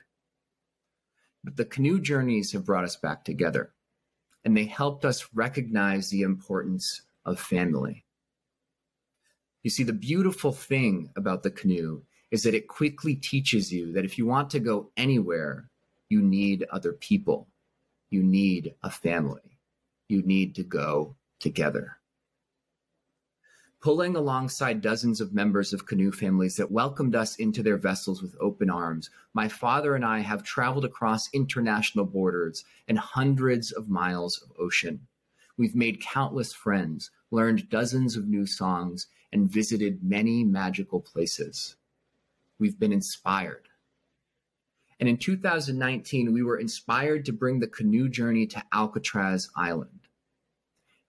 But 1.46 1.56
the 1.56 1.64
canoe 1.64 2.00
journeys 2.00 2.50
have 2.52 2.64
brought 2.64 2.82
us 2.82 2.96
back 2.96 3.24
together, 3.24 3.72
and 4.44 4.56
they 4.56 4.64
helped 4.64 5.04
us 5.04 5.28
recognize 5.32 6.10
the 6.10 6.22
importance 6.22 7.02
of 7.24 7.38
family. 7.38 8.04
You 9.62 9.70
see, 9.70 9.84
the 9.84 9.92
beautiful 9.92 10.50
thing 10.50 11.10
about 11.14 11.44
the 11.44 11.52
canoe 11.52 12.02
is 12.32 12.42
that 12.42 12.54
it 12.54 12.66
quickly 12.66 13.14
teaches 13.14 13.72
you 13.72 13.92
that 13.92 14.04
if 14.04 14.18
you 14.18 14.26
want 14.26 14.50
to 14.50 14.58
go 14.58 14.90
anywhere, 14.96 15.70
you 16.08 16.20
need 16.20 16.66
other 16.72 16.92
people. 16.92 17.46
You 18.10 18.24
need 18.24 18.74
a 18.82 18.90
family. 18.90 19.60
You 20.08 20.22
need 20.22 20.56
to 20.56 20.64
go 20.64 21.14
together. 21.38 21.95
Pulling 23.80 24.16
alongside 24.16 24.80
dozens 24.80 25.20
of 25.20 25.34
members 25.34 25.72
of 25.72 25.86
canoe 25.86 26.10
families 26.10 26.56
that 26.56 26.70
welcomed 26.70 27.14
us 27.14 27.36
into 27.36 27.62
their 27.62 27.76
vessels 27.76 28.22
with 28.22 28.34
open 28.40 28.70
arms, 28.70 29.10
my 29.34 29.48
father 29.48 29.94
and 29.94 30.04
I 30.04 30.20
have 30.20 30.42
traveled 30.42 30.84
across 30.84 31.32
international 31.32 32.06
borders 32.06 32.64
and 32.88 32.98
hundreds 32.98 33.72
of 33.72 33.88
miles 33.88 34.42
of 34.42 34.52
ocean. 34.58 35.06
We've 35.58 35.74
made 35.74 36.00
countless 36.00 36.52
friends, 36.52 37.10
learned 37.30 37.68
dozens 37.68 38.16
of 38.16 38.26
new 38.26 38.46
songs, 38.46 39.06
and 39.32 39.50
visited 39.50 40.02
many 40.02 40.42
magical 40.42 41.00
places. 41.00 41.76
We've 42.58 42.78
been 42.78 42.92
inspired. 42.92 43.68
And 44.98 45.08
in 45.08 45.18
2019, 45.18 46.32
we 46.32 46.42
were 46.42 46.58
inspired 46.58 47.26
to 47.26 47.32
bring 47.32 47.60
the 47.60 47.66
canoe 47.66 48.08
journey 48.08 48.46
to 48.46 48.62
Alcatraz 48.72 49.50
Island. 49.54 50.05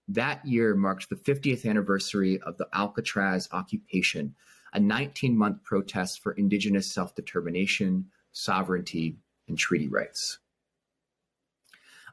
That 0.08 0.44
year 0.46 0.74
marked 0.74 1.10
the 1.10 1.16
50th 1.16 1.68
anniversary 1.68 2.40
of 2.40 2.56
the 2.56 2.66
Alcatraz 2.72 3.46
occupation, 3.52 4.34
a 4.72 4.80
19 4.80 5.36
month 5.36 5.62
protest 5.64 6.22
for 6.22 6.32
Indigenous 6.32 6.90
self 6.90 7.14
determination, 7.14 8.06
sovereignty, 8.32 9.18
and 9.48 9.58
treaty 9.58 9.86
rights. 9.86 10.38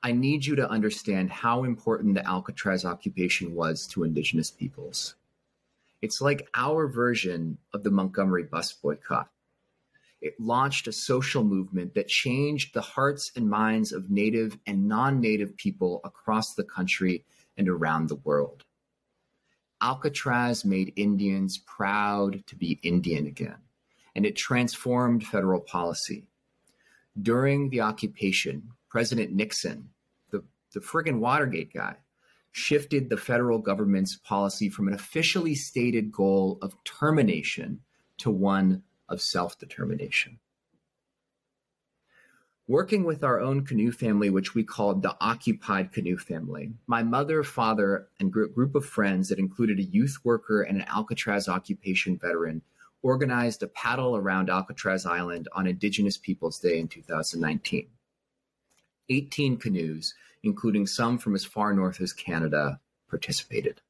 I 0.03 0.11
need 0.11 0.45
you 0.45 0.55
to 0.57 0.69
understand 0.69 1.31
how 1.31 1.63
important 1.63 2.15
the 2.15 2.27
Alcatraz 2.27 2.83
occupation 2.83 3.55
was 3.55 3.87
to 3.87 4.03
Indigenous 4.03 4.51
peoples. 4.51 5.15
It's 6.01 6.21
like 6.21 6.49
our 6.53 6.87
version 6.87 7.57
of 7.73 7.83
the 7.83 7.91
Montgomery 7.91 8.43
bus 8.43 8.73
boycott. 8.73 9.29
It 10.21 10.39
launched 10.39 10.87
a 10.87 10.91
social 10.91 11.43
movement 11.43 11.93
that 11.93 12.07
changed 12.07 12.73
the 12.73 12.81
hearts 12.81 13.31
and 13.35 13.49
minds 13.49 13.93
of 13.93 14.09
Native 14.09 14.57
and 14.67 14.87
non 14.87 15.21
Native 15.21 15.55
people 15.55 16.01
across 16.03 16.53
the 16.53 16.63
country 16.63 17.23
and 17.57 17.69
around 17.69 18.09
the 18.09 18.15
world. 18.15 18.63
Alcatraz 19.81 20.65
made 20.65 20.93
Indians 20.95 21.57
proud 21.57 22.45
to 22.47 22.55
be 22.55 22.79
Indian 22.81 23.27
again, 23.27 23.57
and 24.15 24.25
it 24.25 24.35
transformed 24.35 25.25
federal 25.25 25.59
policy. 25.59 26.27
During 27.21 27.69
the 27.69 27.81
occupation, 27.81 28.71
President 28.89 29.33
Nixon 29.33 29.89
the 30.75 30.81
friggin' 30.81 31.19
Watergate 31.19 31.73
guy, 31.73 31.95
shifted 32.51 33.09
the 33.09 33.17
federal 33.17 33.59
government's 33.59 34.15
policy 34.17 34.69
from 34.69 34.87
an 34.87 34.93
officially 34.93 35.55
stated 35.55 36.11
goal 36.11 36.59
of 36.61 36.75
termination 36.83 37.79
to 38.19 38.29
one 38.29 38.83
of 39.09 39.21
self 39.21 39.57
determination. 39.57 40.37
Working 42.67 43.03
with 43.03 43.23
our 43.23 43.39
own 43.39 43.63
canoe 43.63 43.91
family, 43.91 44.31
which 44.31 44.55
we 44.55 44.63
called 44.63 45.03
the 45.03 45.15
Occupied 45.21 45.91
Canoe 45.91 46.17
Family, 46.17 46.73
my 46.87 47.03
mother, 47.03 47.43
father, 47.43 48.07
and 48.19 48.33
group 48.33 48.73
of 48.73 48.85
friends 48.85 49.29
that 49.29 49.37
included 49.37 49.77
a 49.77 49.83
youth 49.83 50.17
worker 50.23 50.63
and 50.63 50.81
an 50.81 50.87
Alcatraz 50.87 51.47
occupation 51.47 52.17
veteran 52.17 52.63
organized 53.03 53.61
a 53.61 53.67
paddle 53.67 54.15
around 54.15 54.49
Alcatraz 54.49 55.05
Island 55.05 55.47
on 55.53 55.67
Indigenous 55.67 56.17
Peoples 56.17 56.59
Day 56.59 56.79
in 56.79 56.87
2019. 56.87 57.87
18 59.09 59.57
canoes 59.57 60.15
including 60.45 60.85
some 60.87 61.17
from 61.17 61.35
as 61.35 61.43
far 61.43 61.73
north 61.73 61.99
as 61.99 62.13
Canada, 62.13 62.79
participated. 63.09 63.81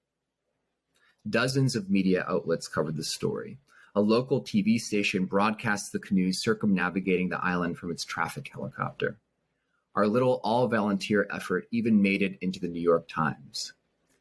Dozens 1.29 1.75
of 1.75 1.89
media 1.89 2.25
outlets 2.27 2.67
covered 2.67 2.95
the 2.95 3.03
story. 3.03 3.57
A 3.97 4.01
local 4.01 4.41
TV 4.41 4.79
station 4.79 5.23
broadcast 5.23 5.93
the 5.93 5.99
canoes 5.99 6.39
circumnavigating 6.39 7.29
the 7.29 7.41
island 7.41 7.77
from 7.77 7.91
its 7.91 8.03
traffic 8.03 8.49
helicopter. 8.51 9.19
Our 9.95 10.05
little 10.05 10.41
all 10.43 10.67
volunteer 10.67 11.25
effort 11.31 11.67
even 11.71 12.01
made 12.01 12.21
it 12.21 12.37
into 12.41 12.59
the 12.59 12.67
New 12.67 12.81
York 12.81 13.07
Times. 13.07 13.73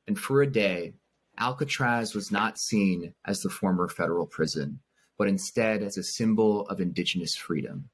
And 0.06 0.16
for 0.16 0.42
a 0.42 0.46
day, 0.46 0.94
Alcatraz 1.38 2.14
was 2.14 2.30
not 2.30 2.56
seen 2.56 3.14
as 3.24 3.42
the 3.42 3.50
former 3.50 3.88
federal 3.88 4.26
prison, 4.26 4.78
but 5.18 5.26
instead 5.26 5.82
as 5.82 5.96
a 5.96 6.04
symbol 6.04 6.68
of 6.68 6.80
indigenous 6.80 7.34
freedom, 7.34 7.90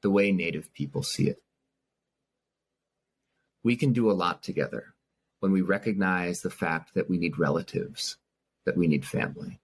the 0.00 0.10
way 0.10 0.32
Native 0.32 0.72
people 0.72 1.04
see 1.04 1.28
it. 1.28 1.40
We 3.62 3.76
can 3.76 3.92
do 3.92 4.10
a 4.10 4.12
lot 4.12 4.42
together 4.42 4.94
when 5.38 5.52
we 5.52 5.62
recognize 5.62 6.42
the 6.42 6.50
fact 6.50 6.94
that 6.94 7.08
we 7.08 7.16
need 7.16 7.38
relatives, 7.38 8.16
that 8.66 8.76
we 8.76 8.88
need 8.88 9.06
family. 9.06 9.60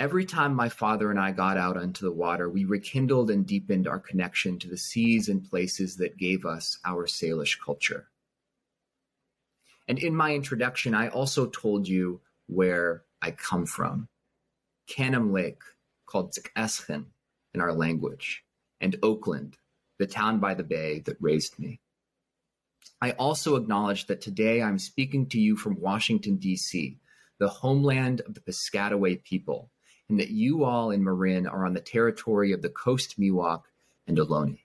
Every 0.00 0.24
time 0.24 0.54
my 0.54 0.70
father 0.70 1.10
and 1.10 1.20
I 1.20 1.30
got 1.30 1.58
out 1.58 1.76
onto 1.76 2.06
the 2.06 2.10
water, 2.10 2.48
we 2.48 2.64
rekindled 2.64 3.30
and 3.30 3.46
deepened 3.46 3.86
our 3.86 3.98
connection 3.98 4.58
to 4.60 4.66
the 4.66 4.78
seas 4.78 5.28
and 5.28 5.44
places 5.44 5.98
that 5.98 6.16
gave 6.16 6.46
us 6.46 6.78
our 6.86 7.06
Salish 7.06 7.58
culture. 7.62 8.08
And 9.86 9.98
in 9.98 10.16
my 10.16 10.34
introduction, 10.34 10.94
I 10.94 11.08
also 11.08 11.44
told 11.44 11.86
you 11.86 12.22
where 12.46 13.02
I 13.20 13.32
come 13.32 13.66
from. 13.66 14.08
Canim 14.88 15.34
Lake, 15.34 15.60
called 16.06 16.32
Tsq'escen 16.32 17.04
in 17.52 17.60
our 17.60 17.74
language, 17.74 18.42
and 18.80 18.96
Oakland, 19.02 19.58
the 19.98 20.06
town 20.06 20.40
by 20.40 20.54
the 20.54 20.64
bay 20.64 21.00
that 21.00 21.18
raised 21.20 21.58
me. 21.58 21.78
I 23.02 23.10
also 23.10 23.54
acknowledge 23.56 24.06
that 24.06 24.22
today 24.22 24.62
I'm 24.62 24.78
speaking 24.78 25.28
to 25.28 25.38
you 25.38 25.56
from 25.56 25.78
Washington, 25.78 26.36
D.C., 26.36 26.96
the 27.38 27.48
homeland 27.48 28.22
of 28.22 28.32
the 28.32 28.40
Piscataway 28.40 29.22
people, 29.22 29.70
and 30.10 30.18
that 30.18 30.30
you 30.30 30.64
all 30.64 30.90
in 30.90 31.04
Marin 31.04 31.46
are 31.46 31.64
on 31.64 31.72
the 31.72 31.80
territory 31.80 32.52
of 32.52 32.62
the 32.62 32.68
Coast 32.68 33.18
Miwok 33.18 33.62
and 34.06 34.18
Ohlone. 34.18 34.58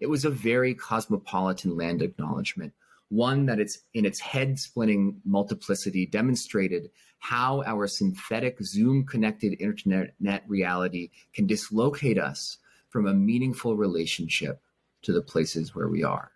It 0.00 0.08
was 0.08 0.24
a 0.24 0.30
very 0.30 0.74
cosmopolitan 0.74 1.76
land 1.76 2.02
acknowledgement, 2.02 2.72
one 3.08 3.46
that 3.46 3.60
it's 3.60 3.78
in 3.94 4.04
its 4.04 4.18
head 4.18 4.58
splitting 4.58 5.20
multiplicity 5.24 6.06
demonstrated 6.06 6.90
how 7.20 7.62
our 7.64 7.86
synthetic 7.86 8.60
Zoom 8.62 9.06
connected 9.06 9.60
internet 9.60 10.42
reality 10.48 11.10
can 11.32 11.46
dislocate 11.46 12.18
us 12.18 12.58
from 12.88 13.06
a 13.06 13.14
meaningful 13.14 13.76
relationship 13.76 14.60
to 15.02 15.12
the 15.12 15.22
places 15.22 15.74
where 15.74 15.88
we 15.88 16.02
are. 16.02 16.32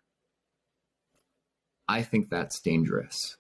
I 1.89 2.03
think 2.03 2.31
that's 2.31 2.61
dangerous 2.61 3.37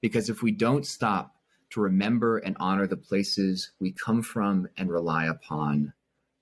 because 0.00 0.30
if 0.30 0.42
we 0.42 0.52
don't 0.52 0.86
stop 0.86 1.34
to 1.70 1.80
remember 1.80 2.38
and 2.38 2.56
honor 2.58 2.86
the 2.86 2.96
places 2.96 3.72
we 3.80 3.92
come 3.92 4.22
from 4.22 4.68
and 4.76 4.90
rely 4.90 5.26
upon, 5.26 5.92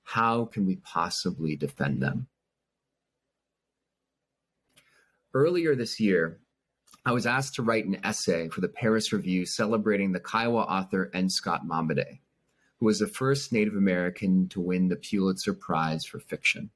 how 0.05 0.45
can 0.45 0.67
we 0.67 0.77
possibly 0.77 1.57
defend 1.57 2.03
them? 2.03 2.29
Earlier 5.35 5.75
this 5.75 6.01
year, 6.01 6.39
I 7.05 7.13
was 7.13 7.27
asked 7.27 7.55
to 7.55 7.63
write 7.63 7.87
an 7.87 8.01
essay 8.05 8.49
for 8.49 8.61
the 8.61 8.69
Paris 8.69 9.13
Review 9.13 9.47
celebrating 9.47 10.13
the 10.13 10.21
Kiowa 10.21 10.63
author 10.63 11.11
N. 11.13 11.29
Scott 11.29 11.67
Momaday, 11.67 12.21
who 12.79 12.87
was 12.87 12.99
the 12.99 13.07
first 13.07 13.53
Native 13.53 13.75
American 13.75 14.49
to 14.49 14.61
win 14.61 14.89
the 14.89 14.97
Pulitzer 14.97 15.55
Prize 15.55 16.05
for 16.05 16.19
fiction. 16.19 16.71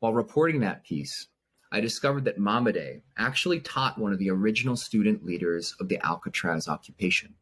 While 0.00 0.14
reporting 0.14 0.60
that 0.60 0.84
piece, 0.84 1.28
I 1.70 1.80
discovered 1.80 2.24
that 2.24 2.38
Momaday 2.38 3.02
actually 3.18 3.60
taught 3.60 3.98
one 3.98 4.12
of 4.12 4.18
the 4.18 4.30
original 4.30 4.74
student 4.74 5.26
leaders 5.26 5.74
of 5.80 5.88
the 5.88 6.04
Alcatraz 6.04 6.66
occupation. 6.66 7.34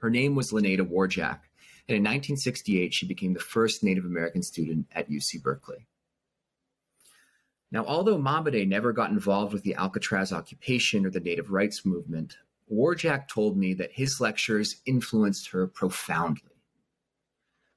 Her 0.00 0.10
name 0.10 0.36
was 0.36 0.52
LaNada 0.52 0.88
Warjack, 0.88 1.40
and 1.88 1.96
in 1.96 2.02
1968 2.02 2.94
she 2.94 3.06
became 3.06 3.34
the 3.34 3.40
first 3.40 3.82
Native 3.82 4.04
American 4.04 4.42
student 4.42 4.86
at 4.92 5.10
UC 5.10 5.42
Berkeley. 5.42 5.86
Now, 7.72 7.84
although 7.84 8.18
Momaday 8.18 8.68
never 8.68 8.92
got 8.92 9.10
involved 9.10 9.52
with 9.52 9.64
the 9.64 9.74
Alcatraz 9.74 10.32
occupation 10.32 11.04
or 11.04 11.10
the 11.10 11.20
Native 11.20 11.50
rights 11.50 11.84
movement, 11.84 12.36
Warjack 12.72 13.26
told 13.26 13.56
me 13.56 13.74
that 13.74 13.92
his 13.92 14.20
lectures 14.20 14.82
influenced 14.86 15.48
her 15.50 15.66
profoundly. 15.66 16.50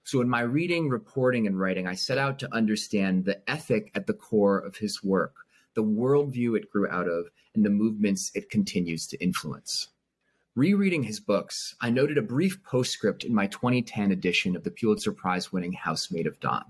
So, 0.04 0.22
in 0.22 0.30
my 0.30 0.42
reading, 0.42 0.90
reporting, 0.90 1.48
and 1.48 1.60
writing, 1.60 1.88
I 1.88 1.96
set 1.96 2.20
out 2.20 2.38
to 2.40 2.54
understand 2.54 3.26
the 3.26 3.50
ethic 3.50 3.90
at 3.96 4.06
the 4.06 4.14
core 4.14 4.60
of 4.60 4.76
his 4.78 5.04
work 5.04 5.45
the 5.76 5.84
worldview 5.84 6.58
it 6.58 6.72
grew 6.72 6.90
out 6.90 7.08
of, 7.08 7.26
and 7.54 7.66
the 7.66 7.70
movements 7.70 8.32
it 8.34 8.50
continues 8.50 9.08
to 9.08 9.24
influence. 9.24 9.90
Rereading 10.56 11.04
his 11.04 11.20
books, 11.20 11.76
I 11.82 11.90
noted 11.90 12.18
a 12.18 12.22
brief 12.22 12.64
postscript 12.64 13.24
in 13.24 13.36
my 13.36 13.48
2010 13.48 14.12
edition 14.12 14.56
of 14.56 14.64
the 14.64 14.72
Pulitzer 14.72 15.12
Prize 15.12 15.52
winning 15.52 15.74
House 15.74 16.10
Made 16.10 16.28
of 16.28 16.40
Dawn. 16.40 16.66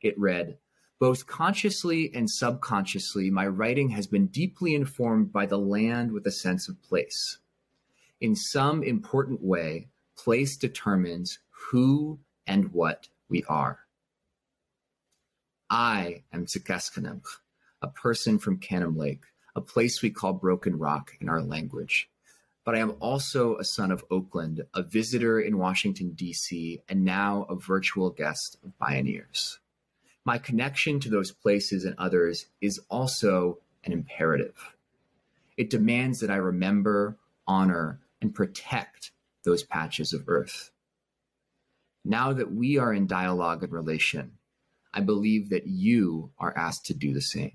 It 0.00 0.18
read, 0.18 0.58
both 0.98 1.26
consciously 1.26 2.10
and 2.12 2.28
subconsciously, 2.28 3.30
my 3.30 3.46
writing 3.46 3.90
has 3.90 4.08
been 4.08 4.26
deeply 4.26 4.74
informed 4.74 5.32
by 5.32 5.46
the 5.46 5.58
land 5.58 6.10
with 6.10 6.26
a 6.26 6.32
sense 6.32 6.68
of 6.68 6.82
place. 6.82 7.38
In 8.20 8.34
some 8.34 8.82
important 8.82 9.42
way, 9.42 9.88
place 10.16 10.56
determines 10.56 11.38
who 11.50 12.18
and 12.48 12.72
what 12.72 13.08
we 13.28 13.44
are. 13.44 13.80
I 15.70 16.24
am 16.32 16.46
Tsiqeskanemx, 16.46 17.22
a 17.82 17.88
person 17.88 18.38
from 18.38 18.60
Canim 18.60 18.96
Lake, 18.96 19.22
a 19.54 19.60
place 19.60 20.02
we 20.02 20.10
call 20.10 20.32
Broken 20.32 20.78
Rock 20.78 21.12
in 21.20 21.28
our 21.28 21.42
language. 21.42 22.10
But 22.64 22.74
I 22.74 22.78
am 22.78 22.96
also 23.00 23.56
a 23.56 23.64
son 23.64 23.90
of 23.90 24.04
Oakland, 24.10 24.64
a 24.74 24.82
visitor 24.82 25.40
in 25.40 25.58
Washington, 25.58 26.12
D.C., 26.12 26.82
and 26.88 27.04
now 27.04 27.46
a 27.48 27.56
virtual 27.56 28.10
guest 28.10 28.58
of 28.62 28.72
Bioneers. 28.78 29.58
My 30.24 30.36
connection 30.36 31.00
to 31.00 31.08
those 31.08 31.32
places 31.32 31.84
and 31.84 31.94
others 31.96 32.46
is 32.60 32.80
also 32.90 33.58
an 33.84 33.92
imperative. 33.92 34.76
It 35.56 35.70
demands 35.70 36.20
that 36.20 36.30
I 36.30 36.36
remember, 36.36 37.16
honor, 37.46 38.00
and 38.20 38.34
protect 38.34 39.12
those 39.44 39.62
patches 39.62 40.12
of 40.12 40.28
earth. 40.28 40.70
Now 42.04 42.32
that 42.32 42.52
we 42.52 42.76
are 42.76 42.92
in 42.92 43.06
dialogue 43.06 43.62
and 43.62 43.72
relation, 43.72 44.32
I 44.92 45.00
believe 45.00 45.50
that 45.50 45.66
you 45.66 46.30
are 46.38 46.56
asked 46.56 46.86
to 46.86 46.94
do 46.94 47.12
the 47.12 47.20
same. 47.20 47.52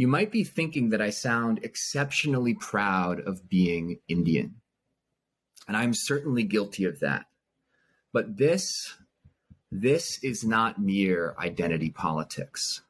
You 0.00 0.08
might 0.08 0.32
be 0.32 0.44
thinking 0.44 0.88
that 0.88 1.02
I 1.02 1.10
sound 1.10 1.60
exceptionally 1.62 2.54
proud 2.54 3.20
of 3.20 3.50
being 3.50 3.98
Indian. 4.08 4.54
And 5.68 5.76
I'm 5.76 5.92
certainly 5.92 6.42
guilty 6.42 6.86
of 6.86 7.00
that. 7.00 7.26
But 8.10 8.38
this, 8.38 8.94
this 9.70 10.18
is 10.24 10.42
not 10.42 10.80
mere 10.80 11.34
identity 11.38 11.90
politics. 11.90 12.80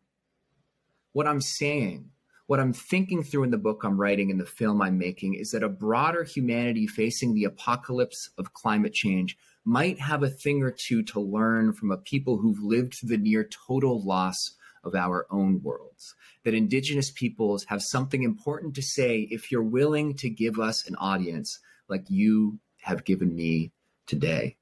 What 1.10 1.26
I'm 1.26 1.40
saying, 1.40 2.10
what 2.46 2.60
I'm 2.60 2.72
thinking 2.72 3.24
through 3.24 3.42
in 3.42 3.50
the 3.50 3.58
book 3.58 3.82
I'm 3.82 4.00
writing 4.00 4.30
and 4.30 4.38
the 4.38 4.46
film 4.46 4.80
I'm 4.80 4.96
making 4.96 5.34
is 5.34 5.50
that 5.50 5.64
a 5.64 5.68
broader 5.68 6.22
humanity 6.22 6.86
facing 6.86 7.34
the 7.34 7.42
apocalypse 7.42 8.30
of 8.38 8.54
climate 8.54 8.94
change 8.94 9.36
might 9.64 9.98
have 9.98 10.22
a 10.22 10.30
thing 10.30 10.62
or 10.62 10.70
two 10.70 11.02
to 11.02 11.18
learn 11.18 11.72
from 11.72 11.90
a 11.90 11.98
people 11.98 12.36
who've 12.36 12.62
lived 12.62 12.94
through 12.94 13.08
the 13.08 13.18
near 13.18 13.42
total 13.66 14.00
loss 14.00 14.52
of 14.84 14.94
our 14.94 15.26
own 15.30 15.62
worlds. 15.62 16.14
That 16.44 16.54
Indigenous 16.54 17.10
peoples 17.10 17.64
have 17.64 17.82
something 17.82 18.22
important 18.22 18.74
to 18.76 18.82
say 18.82 19.28
if 19.30 19.50
you're 19.50 19.62
willing 19.62 20.14
to 20.16 20.30
give 20.30 20.58
us 20.58 20.86
an 20.88 20.96
audience 20.96 21.58
like 21.88 22.04
you 22.08 22.58
have 22.82 23.04
given 23.04 23.34
me 23.34 23.72
today. 24.06 24.56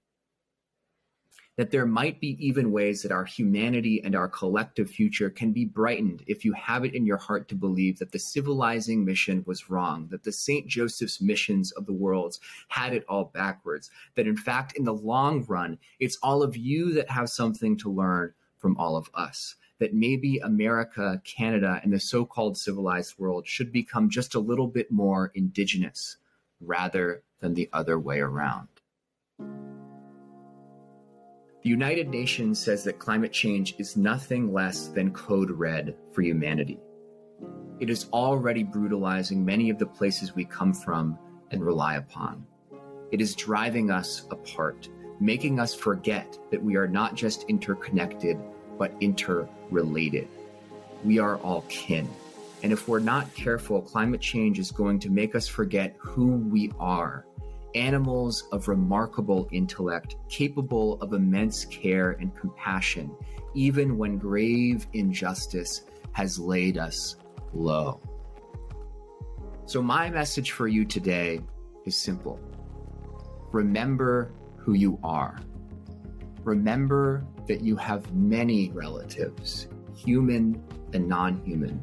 That 1.57 1.73
there 1.73 1.87
might 1.87 2.21
be 2.21 2.37
even 2.39 2.71
ways 2.71 3.03
that 3.03 3.11
our 3.11 3.25
humanity 3.25 4.01
and 4.05 4.15
our 4.15 4.29
collective 4.29 4.89
future 4.91 5.29
can 5.29 5.53
be 5.53 5.65
brightened 5.65 6.23
if 6.29 6.45
you 6.45 6.53
have 6.53 6.85
it 6.85 6.95
in 6.95 7.05
your 7.05 7.17
heart 7.17 7.49
to 7.49 7.57
believe 7.57 7.99
that 7.99 8.13
the 8.13 8.19
civilizing 8.19 9.05
mission 9.05 9.43
was 9.45 9.69
wrong, 9.69 10.07
that 10.11 10.23
the 10.23 10.31
St. 10.31 10.69
Joseph's 10.69 11.21
missions 11.21 11.73
of 11.73 11.87
the 11.87 11.93
worlds 11.93 12.39
had 12.69 12.95
it 12.95 13.05
all 13.09 13.33
backwards, 13.35 13.91
that 14.15 14.29
in 14.29 14.37
fact, 14.37 14.77
in 14.77 14.85
the 14.85 14.95
long 14.95 15.45
run, 15.47 15.79
it's 15.99 16.19
all 16.23 16.45
of 16.45 16.57
you 16.57 16.95
that 16.95 17.11
have 17.11 17.29
something 17.29 17.77
to 17.79 17.91
learn 17.91 18.33
from 18.57 18.77
all 18.77 18.97
of 18.97 19.11
us 19.15 19.57
that 19.79 19.95
maybe 19.95 20.39
America, 20.39 21.23
Canada, 21.25 21.81
and 21.83 21.93
the 21.93 22.01
so 22.01 22.25
called 22.25 22.59
civilized 22.59 23.19
world 23.19 23.47
should 23.47 23.73
become 23.73 24.11
just 24.11 24.35
a 24.35 24.41
little 24.41 24.67
bit 24.67 24.91
more 24.91 25.31
indigenous 25.35 26.17
rather 26.61 27.23
than 27.41 27.55
the 27.55 27.69
other 27.73 27.99
way 27.99 28.21
around. 28.21 28.69
The 31.63 31.71
United 31.71 32.09
Nations 32.09 32.59
says 32.59 32.85
that 32.85 32.99
climate 32.99 33.33
change 33.33 33.75
is 33.79 33.97
nothing 33.97 34.53
less 34.53 34.89
than 34.89 35.13
code 35.13 35.51
red 35.51 35.95
for 36.13 36.23
humanity. 36.23 36.79
It 37.81 37.91
is 37.91 38.09
already 38.13 38.63
brutalizing 38.63 39.45
many 39.45 39.71
of 39.71 39.79
the 39.79 39.87
places 39.87 40.35
we 40.35 40.45
come 40.45 40.73
from 40.73 41.19
and 41.51 41.65
rely 41.65 41.97
upon. 41.97 42.47
It 43.11 43.21
is 43.21 43.35
driving 43.35 43.91
us 43.91 44.27
apart, 44.31 44.89
making 45.21 45.61
us 45.61 45.75
forget 45.75 46.39
that 46.51 46.63
we 46.63 46.77
are 46.77 46.89
not 46.89 47.15
just 47.15 47.45
interconnected, 47.49 48.39
but 48.79 48.93
interrelated. 49.01 50.29
We 51.05 51.19
are 51.19 51.39
all 51.39 51.63
kin. 51.69 52.09
And 52.63 52.73
if 52.73 52.89
we're 52.89 52.99
not 52.99 53.33
careful, 53.35 53.83
climate 53.83 54.21
change 54.21 54.59
is 54.59 54.71
going 54.71 54.99
to 55.01 55.11
make 55.11 55.35
us 55.35 55.47
forget 55.47 55.95
who 55.99 56.37
we 56.37 56.73
are 56.79 57.25
animals 57.75 58.49
of 58.51 58.69
remarkable 58.69 59.49
intellect, 59.53 60.17
capable 60.29 61.01
of 61.01 61.13
immense 61.13 61.65
care 61.67 62.13
and 62.13 62.35
compassion, 62.37 63.11
even 63.55 63.97
when 63.97 64.19
grave 64.19 64.87
injustice 64.93 65.83
has 66.13 66.39
laid 66.39 66.79
us 66.79 67.17
low. 67.53 68.01
So, 69.67 69.83
my 69.83 70.11
message 70.11 70.53
for 70.53 70.67
you 70.67 70.85
today 70.85 71.41
is 71.85 71.97
simple 71.97 72.41
remember 73.53 74.33
who 74.57 74.75
you 74.75 74.99
are. 75.03 75.39
Remember 76.43 77.25
that 77.49 77.63
you 77.63 77.77
have 77.77 78.15
many 78.15 78.71
relatives, 78.71 79.69
human 79.97 80.63
and 80.93 81.09
non 81.09 81.43
human. 81.45 81.83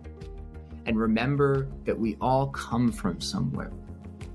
And 0.85 0.97
remember 0.97 1.67
that 1.85 1.99
we 1.99 2.15
all 2.21 2.47
come 2.47 2.91
from 2.91 3.19
somewhere, 3.19 3.71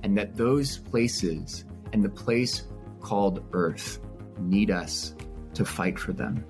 and 0.03 0.19
that 0.19 0.37
those 0.37 0.79
places 0.79 1.65
and 1.93 2.03
the 2.03 2.09
place 2.09 2.67
called 3.01 3.45
Earth 3.53 4.01
need 4.39 4.71
us 4.71 5.15
to 5.55 5.65
fight 5.65 5.99
for 5.99 6.13
them. 6.13 6.45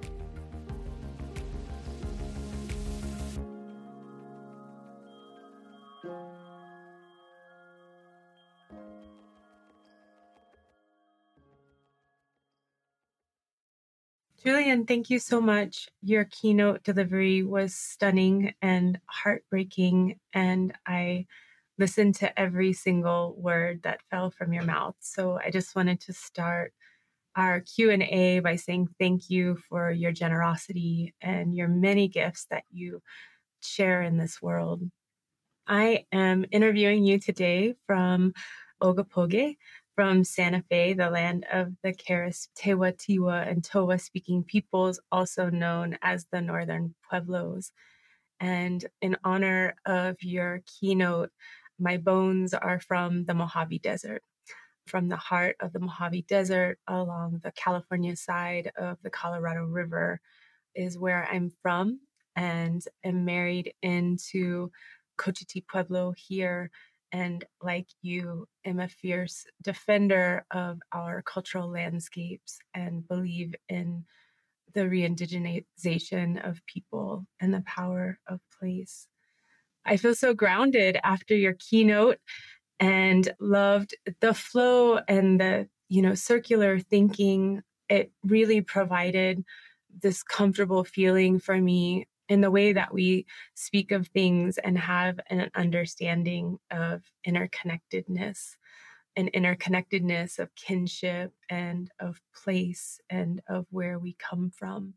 Julian, 14.43 14.87
thank 14.87 15.11
you 15.11 15.19
so 15.19 15.39
much. 15.39 15.89
Your 16.03 16.25
keynote 16.25 16.83
delivery 16.83 17.43
was 17.43 17.75
stunning 17.75 18.55
and 18.63 18.99
heartbreaking, 19.05 20.19
and 20.33 20.73
I 20.87 21.27
listened 21.79 22.15
to 22.17 22.41
every 22.41 22.73
single 22.73 23.35
word 23.37 23.83
that 23.83 24.01
fell 24.11 24.31
from 24.31 24.55
your 24.55 24.63
mouth. 24.65 24.95
So 25.01 25.39
I 25.45 25.51
just 25.51 25.77
wanted 25.77 26.01
to 26.03 26.15
start 26.15 26.73
our 27.37 27.61
Q&A 27.61 28.41
by 28.41 28.57
saying 28.57 28.89
thank 28.99 29.29
you 29.29 29.59
for 29.69 29.91
your 29.91 30.11
generosity 30.13 31.15
and 31.21 31.55
your 31.55 31.69
many 31.69 32.09
gifts 32.09 32.47
that 32.51 32.65
you 32.71 33.03
share 33.61 34.01
in 34.01 34.17
this 34.17 34.41
world. 34.41 34.83
I 35.67 36.07
am 36.13 36.47
interviewing 36.51 37.05
you 37.05 37.19
today 37.19 37.75
from 37.87 38.33
Ogopoge, 38.83 39.57
from 39.95 40.25
Santa 40.25 40.63
Fe, 40.69 40.95
the 40.95 41.11
land 41.11 41.47
of 41.53 41.73
the 41.83 41.93
Keres, 41.93 42.49
Tewa 42.57 42.93
Tiwa, 42.93 43.49
and 43.51 43.63
Towa 43.63 44.01
speaking 44.01 44.43
peoples, 44.45 45.01
also 45.11 45.51
known 45.51 45.99
as 46.03 46.27
the 46.33 46.41
Northern 46.41 46.95
Pueblos. 47.09 47.73
And 48.41 48.85
in 49.03 49.17
honor 49.25 49.75
of 49.85 50.23
your 50.23 50.63
keynote, 50.67 51.31
my 51.79 51.97
bones 51.97 52.55
are 52.55 52.81
from 52.81 53.25
the 53.25 53.35
Mojave 53.35 53.79
Desert, 53.81 54.23
from 54.87 55.09
the 55.09 55.17
heart 55.17 55.57
of 55.61 55.73
the 55.73 55.81
Mojave 55.81 56.23
Desert 56.23 56.79
along 56.87 57.41
the 57.43 57.53
California 57.53 58.17
side 58.17 58.73
of 58.77 58.99
the 59.03 59.11
Colorado 59.11 59.65
River 59.65 60.21
is 60.75 60.99
where 60.99 61.29
I'm 61.31 61.53
from 61.63 62.01
and 62.37 62.83
am 63.05 63.25
married 63.25 63.75
into 63.83 64.71
Cochiti 65.19 65.63
Pueblo 65.67 66.15
here 66.17 66.71
and 67.13 67.45
like 67.63 67.89
you 68.03 68.47
am 68.65 68.81
a 68.81 68.89
fierce 68.89 69.45
defender 69.63 70.45
of 70.51 70.79
our 70.93 71.23
cultural 71.23 71.71
landscapes 71.71 72.59
and 72.75 73.07
believe 73.07 73.55
in 73.69 74.05
the 74.75 74.89
re-indigenization 74.89 76.49
of 76.49 76.65
people 76.67 77.27
and 77.41 77.53
the 77.53 77.63
power 77.67 78.19
of 78.29 78.41
place. 78.59 79.09
I 79.85 79.97
feel 79.97 80.15
so 80.15 80.35
grounded 80.35 80.99
after 81.03 81.35
your 81.35 81.55
keynote 81.55 82.19
and 82.79 83.33
loved 83.41 83.95
the 84.21 84.35
flow 84.35 85.01
and 85.09 85.41
the 85.41 85.69
you 85.89 86.03
know 86.03 86.15
circular 86.15 86.79
thinking. 86.79 87.63
It 87.89 88.13
really 88.23 88.61
provided 88.61 89.45
this 90.03 90.23
comfortable 90.23 90.85
feeling 90.85 91.41
for 91.41 91.61
me 91.61 92.07
in 92.31 92.41
the 92.41 92.51
way 92.51 92.73
that 92.73 92.95
we 92.95 93.27
speak 93.55 93.91
of 93.91 94.07
things 94.07 94.57
and 94.57 94.79
have 94.79 95.19
an 95.29 95.51
understanding 95.57 96.59
of 96.71 97.03
interconnectedness 97.27 98.57
and 99.17 99.33
interconnectedness 99.33 100.39
of 100.39 100.55
kinship 100.55 101.33
and 101.51 101.91
of 101.99 102.21
place 102.33 103.01
and 103.11 103.43
of 103.49 103.67
where 103.71 103.99
we 103.99 104.17
come 104.19 104.51
from. 104.57 104.95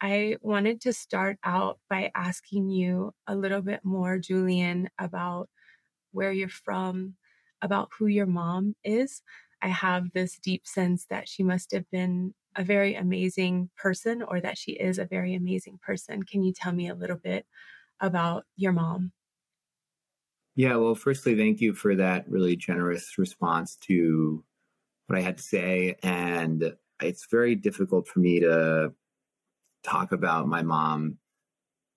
I 0.00 0.38
wanted 0.40 0.80
to 0.82 0.94
start 0.94 1.38
out 1.44 1.78
by 1.90 2.10
asking 2.14 2.70
you 2.70 3.12
a 3.26 3.36
little 3.36 3.62
bit 3.62 3.84
more, 3.84 4.18
Julian, 4.18 4.88
about 4.98 5.50
where 6.12 6.32
you're 6.32 6.48
from, 6.48 7.14
about 7.60 7.90
who 7.98 8.06
your 8.06 8.26
mom 8.26 8.74
is. 8.82 9.20
I 9.60 9.68
have 9.68 10.12
this 10.12 10.38
deep 10.38 10.66
sense 10.66 11.06
that 11.10 11.28
she 11.28 11.42
must 11.42 11.72
have 11.72 11.90
been 11.90 12.34
a 12.56 12.64
very 12.64 12.94
amazing 12.94 13.70
person 13.76 14.22
or 14.22 14.40
that 14.40 14.58
she 14.58 14.72
is 14.72 14.98
a 14.98 15.04
very 15.06 15.34
amazing 15.34 15.78
person. 15.78 16.22
Can 16.22 16.42
you 16.42 16.52
tell 16.52 16.72
me 16.72 16.88
a 16.88 16.94
little 16.94 17.16
bit 17.16 17.46
about 18.00 18.46
your 18.56 18.72
mom? 18.72 19.12
Yeah, 20.56 20.76
well, 20.76 20.94
firstly, 20.94 21.36
thank 21.36 21.60
you 21.60 21.74
for 21.74 21.96
that 21.96 22.28
really 22.28 22.56
generous 22.56 23.18
response 23.18 23.76
to 23.76 24.44
what 25.06 25.18
I 25.18 25.22
had 25.22 25.38
to 25.38 25.44
say. 25.44 25.96
And 26.02 26.76
it's 27.02 27.26
very 27.30 27.56
difficult 27.56 28.08
for 28.08 28.20
me 28.20 28.40
to 28.40 28.94
talk 29.84 30.12
about 30.12 30.48
my 30.48 30.62
mom 30.62 31.18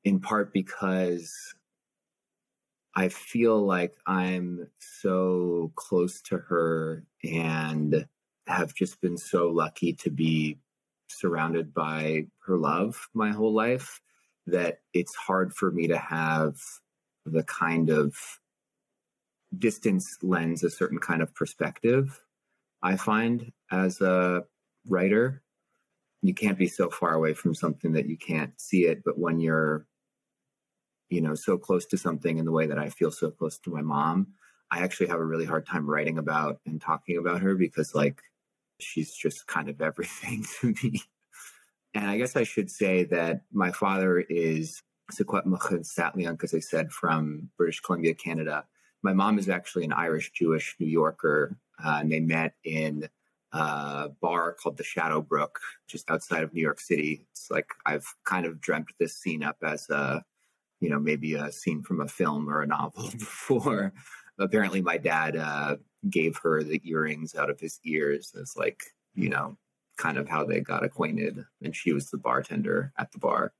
in 0.05 0.19
part 0.21 0.53
because 0.53 1.55
I 2.95 3.09
feel 3.09 3.63
like 3.63 3.95
I'm 4.07 4.69
so 4.79 5.71
close 5.75 6.21
to 6.23 6.37
her 6.37 7.05
and 7.23 8.07
have 8.47 8.73
just 8.73 9.01
been 9.01 9.17
so 9.17 9.49
lucky 9.49 9.93
to 9.93 10.10
be 10.10 10.57
surrounded 11.07 11.73
by 11.73 12.25
her 12.45 12.57
love 12.57 13.07
my 13.13 13.31
whole 13.31 13.53
life 13.53 14.01
that 14.45 14.79
it's 14.93 15.15
hard 15.15 15.53
for 15.53 15.71
me 15.71 15.88
to 15.88 15.97
have 15.97 16.55
the 17.25 17.43
kind 17.43 17.89
of 17.89 18.15
distance 19.57 20.17
lens 20.21 20.63
a 20.63 20.69
certain 20.69 20.99
kind 20.99 21.21
of 21.21 21.33
perspective 21.33 22.21
i 22.81 22.95
find 22.95 23.51
as 23.71 24.01
a 24.01 24.43
writer. 24.88 25.43
You 26.21 26.33
can't 26.33 26.57
be 26.57 26.67
so 26.67 26.89
far 26.89 27.13
away 27.13 27.33
from 27.33 27.53
something 27.53 27.93
that 27.93 28.07
you 28.07 28.17
can't 28.17 28.60
see 28.60 28.86
it 28.86 29.03
but 29.05 29.17
when 29.17 29.39
you're 29.39 29.86
you 31.10 31.21
know 31.21 31.36
so 31.36 31.57
close 31.57 31.86
to 31.88 31.97
something 31.97 32.38
in 32.38 32.45
the 32.45 32.51
way 32.51 32.67
that 32.67 32.79
i 32.79 32.89
feel 32.89 33.12
so 33.12 33.31
close 33.31 33.57
to 33.60 33.69
my 33.69 33.81
mom 33.81 34.27
i 34.71 34.79
actually 34.79 35.07
have 35.07 35.19
a 35.19 35.25
really 35.25 35.45
hard 35.45 35.65
time 35.65 35.89
writing 35.89 36.17
about 36.17 36.60
and 36.65 36.81
talking 36.81 37.17
about 37.17 37.41
her 37.41 37.55
because 37.55 37.95
like 37.95 38.21
she's 38.79 39.13
just 39.13 39.47
kind 39.47 39.69
of 39.69 39.81
everything 39.81 40.45
to 40.61 40.73
me. 40.83 41.01
And 41.93 42.05
I 42.09 42.17
guess 42.17 42.35
I 42.35 42.43
should 42.43 42.69
say 42.69 43.05
that 43.05 43.41
my 43.51 43.71
father 43.71 44.19
is 44.19 44.83
Secwepemc 45.11 45.85
St'át'imc, 45.85 46.43
as 46.43 46.53
I 46.53 46.59
said, 46.59 46.91
from 46.91 47.49
British 47.57 47.79
Columbia, 47.79 48.13
Canada. 48.13 48.65
My 49.03 49.13
mom 49.13 49.39
is 49.39 49.49
actually 49.49 49.85
an 49.85 49.93
Irish 49.93 50.31
Jewish 50.31 50.75
New 50.79 50.87
Yorker, 50.87 51.57
uh, 51.83 51.99
and 52.01 52.11
they 52.11 52.19
met 52.19 52.53
in 52.63 53.07
a 53.53 54.09
bar 54.21 54.53
called 54.53 54.77
the 54.77 54.83
Shadow 54.83 55.21
Brook, 55.21 55.59
just 55.87 56.09
outside 56.11 56.43
of 56.43 56.53
New 56.53 56.61
York 56.61 56.79
City. 56.79 57.25
It's 57.31 57.49
like 57.49 57.69
I've 57.85 58.05
kind 58.25 58.45
of 58.45 58.59
dreamt 58.59 58.91
this 58.99 59.15
scene 59.15 59.43
up 59.43 59.57
as 59.63 59.89
a, 59.89 60.23
you 60.81 60.89
know, 60.89 60.99
maybe 60.99 61.35
a 61.35 61.51
scene 61.51 61.83
from 61.83 62.01
a 62.01 62.07
film 62.07 62.49
or 62.49 62.61
a 62.61 62.67
novel 62.67 63.09
before. 63.11 63.93
Apparently, 64.39 64.82
my 64.82 64.97
dad 64.97 65.36
uh, 65.36 65.78
gave 66.10 66.38
her 66.38 66.63
the 66.63 66.82
earrings 66.86 67.36
out 67.36 67.50
of 67.50 67.60
his 67.60 67.80
ears 67.84 68.34
as 68.39 68.56
like, 68.56 68.84
you 69.15 69.30
know, 69.30 69.58
kind 69.97 70.17
of 70.17 70.30
how 70.30 70.45
they 70.45 70.60
got 70.60 70.84
acquainted. 70.84 71.43
And 71.62 71.76
she 71.76 71.91
was 71.91 72.10
the 72.10 72.17
bartender 72.17 72.93
at 72.97 73.12
the 73.12 73.19
bar. 73.19 73.54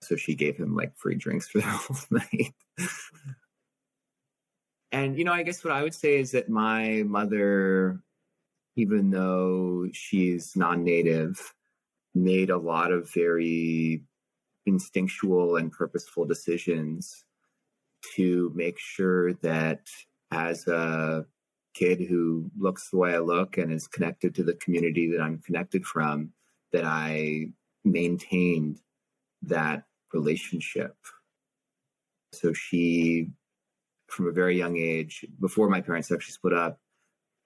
So 0.00 0.16
she 0.16 0.34
gave 0.34 0.56
him 0.56 0.76
like 0.76 0.96
free 0.96 1.16
drinks 1.16 1.48
for 1.48 1.58
the 1.60 1.66
whole 1.66 1.96
night. 2.10 2.54
and, 4.92 5.16
you 5.16 5.24
know, 5.24 5.32
I 5.32 5.42
guess 5.42 5.64
what 5.64 5.72
I 5.72 5.82
would 5.82 5.94
say 5.94 6.16
is 6.16 6.32
that 6.32 6.48
my 6.48 7.04
mother, 7.06 8.00
even 8.76 9.10
though 9.10 9.88
she's 9.92 10.56
non 10.56 10.84
native, 10.84 11.54
made 12.14 12.50
a 12.50 12.58
lot 12.58 12.92
of 12.92 13.12
very 13.12 14.02
instinctual 14.66 15.56
and 15.56 15.72
purposeful 15.72 16.24
decisions 16.24 17.24
to 18.14 18.52
make 18.54 18.78
sure 18.78 19.32
that 19.34 19.80
as 20.30 20.66
a 20.66 21.26
kid 21.74 22.00
who 22.00 22.50
looks 22.58 22.90
the 22.90 22.98
way 22.98 23.14
I 23.14 23.18
look 23.18 23.56
and 23.56 23.72
is 23.72 23.86
connected 23.86 24.34
to 24.34 24.42
the 24.42 24.54
community 24.54 25.10
that 25.12 25.20
I'm 25.22 25.38
connected 25.38 25.84
from, 25.84 26.32
that 26.72 26.84
I 26.84 27.52
maintained 27.84 28.80
that 29.42 29.84
relationship. 30.12 30.96
So 32.32 32.52
she, 32.52 33.30
from 34.08 34.28
a 34.28 34.32
very 34.32 34.56
young 34.56 34.76
age, 34.76 35.24
before 35.40 35.68
my 35.68 35.80
parents 35.80 36.10
actually 36.10 36.32
split 36.32 36.52
up, 36.54 36.78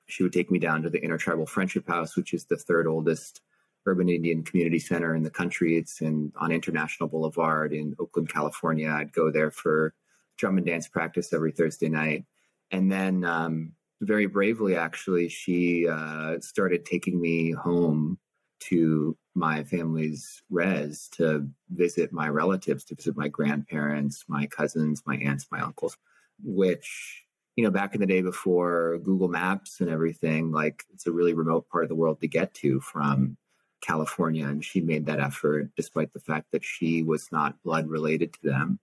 she 0.07 0.23
would 0.23 0.33
take 0.33 0.51
me 0.51 0.59
down 0.59 0.83
to 0.83 0.91
the 0.91 1.03
Intertribal 1.03 1.47
Friendship 1.47 1.87
House, 1.87 2.17
which 2.17 2.35
is 2.35 2.45
the 2.45 2.57
third 2.57 2.87
oldest 2.87 3.41
urban 3.87 4.09
Indian 4.09 4.43
community 4.43 4.79
center 4.79 5.15
in 5.15 5.23
the 5.23 5.31
country. 5.31 5.77
It's 5.77 6.01
in 6.01 6.33
on 6.37 6.53
International 6.53 7.09
Boulevard 7.09 7.73
in 7.73 7.95
Oakland, 7.99 8.29
California. 8.29 8.89
I'd 8.91 9.13
go 9.13 9.31
there 9.31 9.51
for 9.51 9.95
drum 10.39 10.57
and 10.57 10.67
dance 10.67 10.89
practice 10.89 11.33
every 11.33 11.53
Thursday 11.53 11.89
night. 11.89 12.25
And 12.73 12.91
then 12.91 13.25
um, 13.25 13.73
very 14.01 14.27
bravely, 14.27 14.77
actually, 14.77 15.29
she 15.29 15.87
uh, 15.89 16.41
started 16.41 16.85
taking 16.85 17.21
me 17.21 17.53
home 17.53 18.19
to 18.61 19.17
my 19.35 19.65
family's 19.65 20.43
res 20.51 21.09
to 21.13 21.49
visit 21.71 22.13
my 22.13 22.29
relatives, 22.29 22.85
to 22.85 22.95
visit 22.95 23.17
my 23.17 23.29
grandparents, 23.29 24.25
my 24.29 24.47
cousins, 24.47 25.03
my 25.07 25.17
aunts, 25.17 25.47
my 25.51 25.61
uncles, 25.61 25.97
which, 26.43 27.25
you 27.57 27.65
know, 27.65 27.71
back 27.71 27.95
in 27.95 28.01
the 28.01 28.07
day 28.07 28.23
before 28.23 28.99
Google 28.99 29.29
Maps 29.29 29.81
and 29.81 29.91
everything, 29.91 30.53
like 30.53 30.85
it's 30.93 31.07
a 31.07 31.13
really 31.13 31.35
remote 31.35 31.69
part 31.69 31.85
of 31.85 31.89
the 31.89 31.95
world 31.95 32.21
to 32.21 32.29
get 32.29 32.55
to 32.55 32.81
from 32.81 33.37
California. 33.83 34.47
And 34.47 34.65
she 34.65 34.81
made 34.81 35.07
that 35.07 35.21
effort 35.21 35.71
despite 35.77 36.13
the 36.13 36.21
fact 36.21 36.47
that 36.53 36.65
she 36.65 37.03
was 37.03 37.29
not 37.33 37.63
blood 37.63 37.89
related 37.89 38.33
to 38.35 38.41
them. 38.43 38.79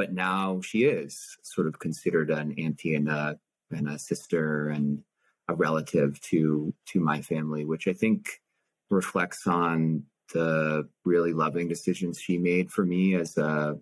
But 0.00 0.14
now 0.14 0.62
she 0.62 0.84
is 0.84 1.36
sort 1.42 1.66
of 1.66 1.78
considered 1.78 2.30
an 2.30 2.54
auntie 2.56 2.94
and 2.94 3.06
a 3.06 3.38
and 3.70 3.86
a 3.86 3.98
sister 3.98 4.70
and 4.70 5.02
a 5.46 5.54
relative 5.54 6.18
to 6.30 6.72
to 6.86 7.00
my 7.00 7.20
family, 7.20 7.66
which 7.66 7.86
I 7.86 7.92
think 7.92 8.40
reflects 8.88 9.46
on 9.46 10.04
the 10.32 10.88
really 11.04 11.34
loving 11.34 11.68
decisions 11.68 12.18
she 12.18 12.38
made 12.38 12.70
for 12.70 12.86
me 12.86 13.14
as 13.14 13.36
a 13.36 13.78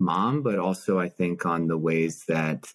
mom, 0.00 0.42
but 0.42 0.58
also 0.58 0.98
I 0.98 1.10
think 1.10 1.44
on 1.44 1.66
the 1.66 1.76
ways 1.76 2.24
that 2.28 2.72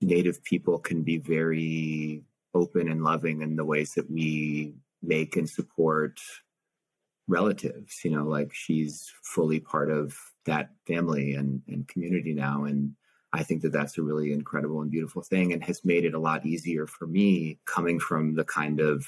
Native 0.00 0.42
people 0.42 0.80
can 0.80 1.04
be 1.04 1.18
very 1.18 2.24
open 2.54 2.88
and 2.88 3.04
loving 3.04 3.42
in 3.42 3.54
the 3.54 3.64
ways 3.64 3.94
that 3.94 4.10
we 4.10 4.74
make 5.00 5.36
and 5.36 5.48
support 5.48 6.18
relatives. 7.28 8.00
You 8.04 8.10
know, 8.16 8.24
like 8.24 8.52
she's 8.52 9.12
fully 9.22 9.60
part 9.60 9.92
of 9.92 10.18
that 10.46 10.70
family 10.86 11.34
and, 11.34 11.62
and 11.68 11.86
community 11.88 12.32
now. 12.32 12.64
And 12.64 12.94
I 13.32 13.42
think 13.42 13.62
that 13.62 13.72
that's 13.72 13.98
a 13.98 14.02
really 14.02 14.32
incredible 14.32 14.80
and 14.80 14.90
beautiful 14.90 15.22
thing 15.22 15.52
and 15.52 15.62
has 15.64 15.84
made 15.84 16.04
it 16.04 16.14
a 16.14 16.18
lot 16.18 16.46
easier 16.46 16.86
for 16.86 17.06
me 17.06 17.58
coming 17.66 17.98
from 17.98 18.34
the 18.34 18.44
kind 18.44 18.80
of 18.80 19.06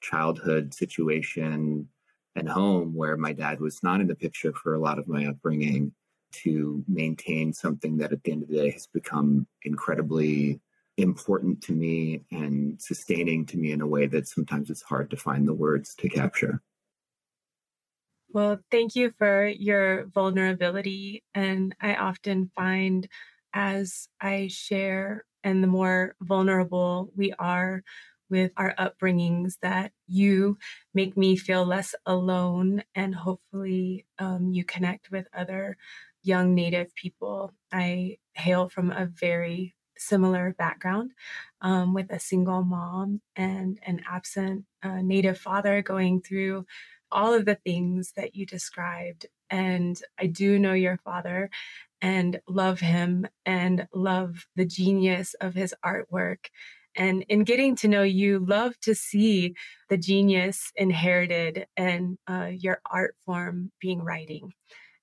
childhood 0.00 0.72
situation 0.72 1.88
and 2.36 2.48
home 2.48 2.94
where 2.94 3.16
my 3.16 3.32
dad 3.32 3.60
was 3.60 3.82
not 3.82 4.00
in 4.00 4.06
the 4.06 4.14
picture 4.14 4.52
for 4.52 4.74
a 4.74 4.80
lot 4.80 4.98
of 4.98 5.08
my 5.08 5.26
upbringing 5.26 5.92
to 6.32 6.84
maintain 6.88 7.52
something 7.52 7.96
that 7.96 8.12
at 8.12 8.22
the 8.24 8.32
end 8.32 8.42
of 8.42 8.48
the 8.48 8.56
day 8.56 8.70
has 8.70 8.86
become 8.86 9.46
incredibly 9.62 10.60
important 10.96 11.60
to 11.62 11.72
me 11.72 12.22
and 12.30 12.80
sustaining 12.80 13.46
to 13.46 13.56
me 13.56 13.72
in 13.72 13.80
a 13.80 13.86
way 13.86 14.06
that 14.06 14.28
sometimes 14.28 14.70
it's 14.70 14.82
hard 14.82 15.10
to 15.10 15.16
find 15.16 15.46
the 15.46 15.54
words 15.54 15.94
to 15.94 16.08
capture. 16.08 16.62
Well, 18.34 18.60
thank 18.70 18.96
you 18.96 19.12
for 19.18 19.46
your 19.46 20.06
vulnerability. 20.08 21.24
And 21.34 21.74
I 21.80 21.94
often 21.96 22.50
find 22.56 23.08
as 23.54 24.08
I 24.20 24.48
share 24.48 25.24
and 25.44 25.62
the 25.62 25.68
more 25.68 26.16
vulnerable 26.20 27.12
we 27.16 27.32
are 27.38 27.84
with 28.30 28.52
our 28.56 28.74
upbringings 28.78 29.54
that 29.62 29.92
you 30.08 30.58
make 30.94 31.16
me 31.16 31.36
feel 31.36 31.64
less 31.64 31.94
alone 32.06 32.84
and 32.96 33.14
hopefully 33.14 34.06
um, 34.18 34.52
you 34.52 34.64
connect 34.64 35.10
with 35.12 35.28
other 35.34 35.76
young 36.22 36.54
native 36.54 36.94
people 36.96 37.52
i 37.72 38.16
hail 38.34 38.68
from 38.70 38.90
a 38.90 39.06
very 39.06 39.74
similar 39.98 40.54
background 40.58 41.12
um, 41.60 41.94
with 41.94 42.10
a 42.10 42.18
single 42.18 42.64
mom 42.64 43.20
and 43.36 43.78
an 43.86 44.00
absent 44.10 44.64
uh, 44.82 45.02
native 45.02 45.38
father 45.38 45.82
going 45.82 46.20
through 46.22 46.64
all 47.14 47.32
of 47.32 47.46
the 47.46 47.54
things 47.54 48.12
that 48.16 48.34
you 48.34 48.44
described 48.44 49.26
and 49.50 50.02
i 50.20 50.26
do 50.26 50.58
know 50.58 50.74
your 50.74 50.98
father 50.98 51.50
and 52.04 52.38
love 52.46 52.80
him 52.80 53.26
and 53.46 53.88
love 53.94 54.46
the 54.56 54.66
genius 54.66 55.34
of 55.40 55.54
his 55.54 55.74
artwork. 55.82 56.50
And 56.94 57.24
in 57.30 57.44
getting 57.44 57.76
to 57.76 57.88
know 57.88 58.02
you, 58.02 58.44
love 58.46 58.78
to 58.80 58.94
see 58.94 59.54
the 59.88 59.96
genius 59.96 60.70
inherited 60.76 61.66
and 61.78 62.18
uh, 62.28 62.50
your 62.52 62.82
art 62.92 63.16
form 63.24 63.72
being 63.80 64.02
writing. 64.02 64.52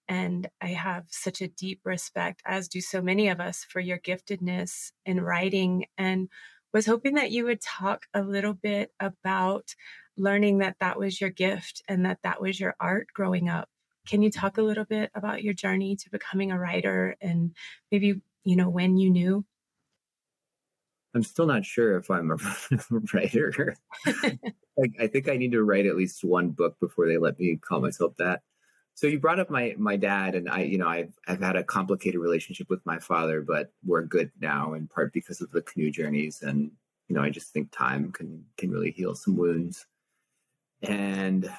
And 0.08 0.48
I 0.62 0.68
have 0.68 1.06
such 1.10 1.42
a 1.42 1.48
deep 1.48 1.80
respect, 1.86 2.44
as 2.46 2.68
do 2.68 2.82
so 2.82 3.02
many 3.02 3.30
of 3.30 3.40
us, 3.40 3.66
for 3.68 3.80
your 3.80 3.98
giftedness 3.98 4.92
in 5.04 5.22
writing. 5.22 5.86
And 5.98 6.30
was 6.72 6.86
hoping 6.86 7.16
that 7.16 7.32
you 7.32 7.46
would 7.46 7.62
talk 7.62 8.06
a 8.14 8.22
little 8.22 8.54
bit 8.54 8.92
about 9.00 9.74
learning 10.18 10.60
that 10.60 10.76
that 10.80 11.00
was 11.00 11.20
your 11.20 11.30
gift 11.30 11.82
and 11.88 12.06
that 12.06 12.20
that 12.24 12.42
was 12.42 12.60
your 12.60 12.76
art 12.80 13.08
growing 13.14 13.50
up 13.50 13.70
can 14.08 14.22
you 14.22 14.32
talk 14.32 14.58
a 14.58 14.62
little 14.62 14.86
bit 14.86 15.12
about 15.14 15.44
your 15.44 15.54
journey 15.54 15.96
to 15.96 16.10
becoming 16.10 16.52
a 16.52 16.60
writer 16.60 17.16
and 17.22 17.56
maybe, 17.92 18.22
you 18.44 18.56
know, 18.56 18.70
when 18.70 18.98
you 18.98 19.10
knew? 19.10 19.46
I'm 21.14 21.24
still 21.24 21.46
not 21.46 21.66
sure 21.66 21.98
if 21.98 22.10
I'm 22.10 22.32
a 22.32 22.38
writer. 23.14 23.76
I, 25.00 25.08
think 25.08 25.30
I 25.30 25.38
need 25.38 25.52
to 25.52 25.64
write 25.64 25.86
at 25.86 25.98
least 25.98 26.24
one 26.24 26.50
book 26.50 26.80
before 26.80 27.08
they 27.08 27.18
let 27.18 27.38
me 27.38 27.58
call 27.58 27.82
myself 27.82 28.14
that. 28.18 28.42
So 28.96 29.08
you 29.08 29.20
brought 29.20 29.40
up 29.40 29.50
my 29.50 29.74
my 29.78 29.96
dad, 29.96 30.36
and 30.36 30.50
I, 30.50 30.64
you 30.64 30.78
know, 30.78 30.88
I've 30.88 31.14
I've 31.28 31.42
had 31.42 31.56
a 31.56 31.64
complicated 31.64 32.20
relationship 32.20 32.70
with 32.70 32.86
my 32.86 33.00
father, 33.00 33.42
but 33.42 33.72
we're 33.86 34.04
good 34.04 34.32
now, 34.42 34.74
in 34.74 34.88
part 34.88 35.14
because 35.14 35.42
of 35.42 35.50
the 35.52 35.62
canoe 35.62 35.92
journeys, 35.92 36.42
and 36.42 36.72
you 37.08 37.16
know, 37.16 37.22
I 37.22 37.30
just 37.30 37.52
think 37.54 37.72
time 37.72 38.12
can 38.12 38.44
can 38.58 38.70
really 38.70 38.92
heal 38.92 39.16
some 39.16 39.38
wounds. 39.38 39.86
And 40.82 41.50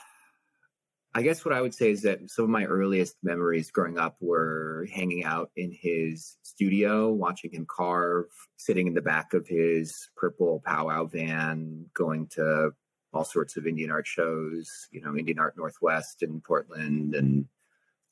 I 1.14 1.22
guess 1.22 1.44
what 1.44 1.54
I 1.54 1.60
would 1.60 1.74
say 1.74 1.90
is 1.90 2.02
that 2.02 2.30
some 2.30 2.44
of 2.44 2.50
my 2.50 2.64
earliest 2.64 3.16
memories 3.22 3.70
growing 3.70 3.98
up 3.98 4.16
were 4.20 4.86
hanging 4.92 5.24
out 5.24 5.50
in 5.56 5.70
his 5.70 6.38
studio, 6.42 7.10
watching 7.10 7.52
him 7.52 7.66
carve, 7.68 8.26
sitting 8.56 8.86
in 8.86 8.94
the 8.94 9.02
back 9.02 9.34
of 9.34 9.46
his 9.46 9.92
purple 10.16 10.62
powwow 10.64 11.04
van, 11.04 11.86
going 11.94 12.28
to 12.28 12.70
all 13.12 13.24
sorts 13.24 13.58
of 13.58 13.66
Indian 13.66 13.90
art 13.90 14.06
shows, 14.06 14.66
you 14.90 15.02
know, 15.02 15.14
Indian 15.14 15.38
Art 15.38 15.54
Northwest 15.56 16.22
in 16.22 16.40
Portland 16.40 17.14
and 17.14 17.46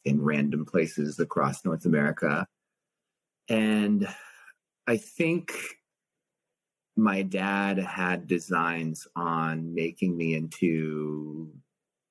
in 0.04 0.20
random 0.20 0.66
places 0.66 1.18
across 1.18 1.64
North 1.64 1.86
America. 1.86 2.46
And 3.48 4.06
I 4.86 4.98
think 4.98 5.54
my 6.96 7.22
dad 7.22 7.78
had 7.78 8.26
designs 8.26 9.06
on 9.16 9.74
making 9.74 10.16
me 10.16 10.34
into 10.34 11.52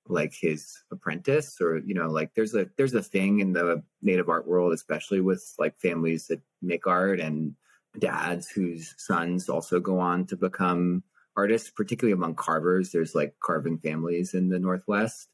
like 0.07 0.33
his 0.33 0.81
apprentice 0.91 1.61
or 1.61 1.77
you 1.85 1.93
know 1.93 2.09
like 2.09 2.33
there's 2.33 2.55
a 2.55 2.67
there's 2.77 2.95
a 2.95 3.03
thing 3.03 3.39
in 3.39 3.53
the 3.53 3.83
native 4.01 4.27
art 4.27 4.47
world 4.47 4.73
especially 4.73 5.21
with 5.21 5.53
like 5.59 5.77
families 5.79 6.25
that 6.27 6.41
make 6.63 6.87
art 6.87 7.19
and 7.19 7.53
dads 7.99 8.49
whose 8.49 8.95
sons 8.97 9.49
also 9.49 9.79
go 9.79 9.99
on 9.99 10.25
to 10.25 10.35
become 10.35 11.03
artists 11.35 11.69
particularly 11.69 12.13
among 12.13 12.35
carvers. 12.35 12.91
There's 12.91 13.15
like 13.15 13.35
carving 13.41 13.77
families 13.79 14.33
in 14.33 14.49
the 14.49 14.59
northwest. 14.59 15.29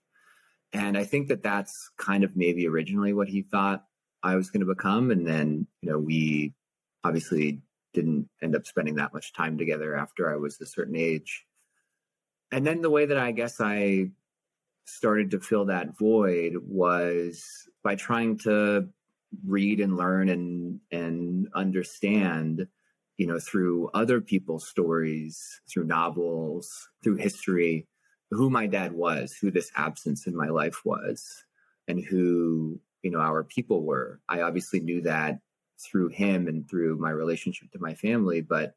And 0.73 0.97
i 0.97 1.03
think 1.03 1.29
that 1.29 1.43
that's 1.43 1.89
kind 1.97 2.23
of 2.23 2.35
maybe 2.35 2.67
originally 2.67 3.13
what 3.13 3.29
he 3.29 3.41
thought 3.43 3.85
i 4.23 4.35
was 4.35 4.49
going 4.49 4.65
to 4.65 4.73
become. 4.73 5.11
And 5.11 5.25
then 5.27 5.67
you 5.81 5.89
know 5.89 5.99
we 5.99 6.53
obviously 7.03 7.61
didn't 7.95 8.29
end 8.43 8.55
up 8.55 8.65
spending 8.65 8.95
that 8.95 9.13
much 9.13 9.33
time 9.33 9.57
together 9.57 9.95
after 9.95 10.31
i 10.31 10.35
was 10.35 10.59
a 10.61 10.65
certain 10.65 10.95
age. 10.95 11.45
And 12.51 12.65
then 12.65 12.81
the 12.81 12.89
way 12.89 13.05
that 13.05 13.17
i 13.17 13.31
guess 13.31 13.59
i 13.59 14.09
started 14.85 15.31
to 15.31 15.39
fill 15.39 15.65
that 15.65 15.97
void 15.97 16.53
was 16.61 17.67
by 17.83 17.95
trying 17.95 18.37
to 18.37 18.87
read 19.45 19.79
and 19.79 19.97
learn 19.97 20.29
and 20.29 20.79
and 20.91 21.47
understand 21.55 22.67
you 23.17 23.25
know 23.25 23.39
through 23.39 23.89
other 23.93 24.21
people's 24.21 24.67
stories 24.67 25.61
through 25.69 25.85
novels 25.85 26.87
through 27.03 27.15
history 27.15 27.87
who 28.29 28.49
my 28.49 28.67
dad 28.67 28.91
was 28.91 29.33
who 29.33 29.49
this 29.49 29.71
absence 29.75 30.27
in 30.27 30.35
my 30.35 30.47
life 30.47 30.85
was 30.85 31.43
and 31.87 32.03
who 32.03 32.79
you 33.05 33.11
know 33.11 33.19
our 33.19 33.43
people 33.43 33.83
were. 33.83 34.19
I 34.27 34.41
obviously 34.41 34.79
knew 34.79 35.01
that 35.03 35.39
through 35.79 36.09
him 36.09 36.47
and 36.47 36.69
through 36.69 36.97
my 36.97 37.09
relationship 37.09 37.71
to 37.71 37.79
my 37.79 37.93
family 37.93 38.41
but 38.41 38.75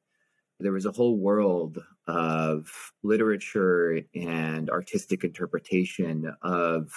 there 0.61 0.73
was 0.73 0.87
a 0.87 0.93
whole 0.93 1.17
world 1.17 1.79
of 2.07 2.69
literature 3.03 4.03
and 4.15 4.71
artistic 4.71 5.23
interpretation 5.23 6.33
of 6.43 6.91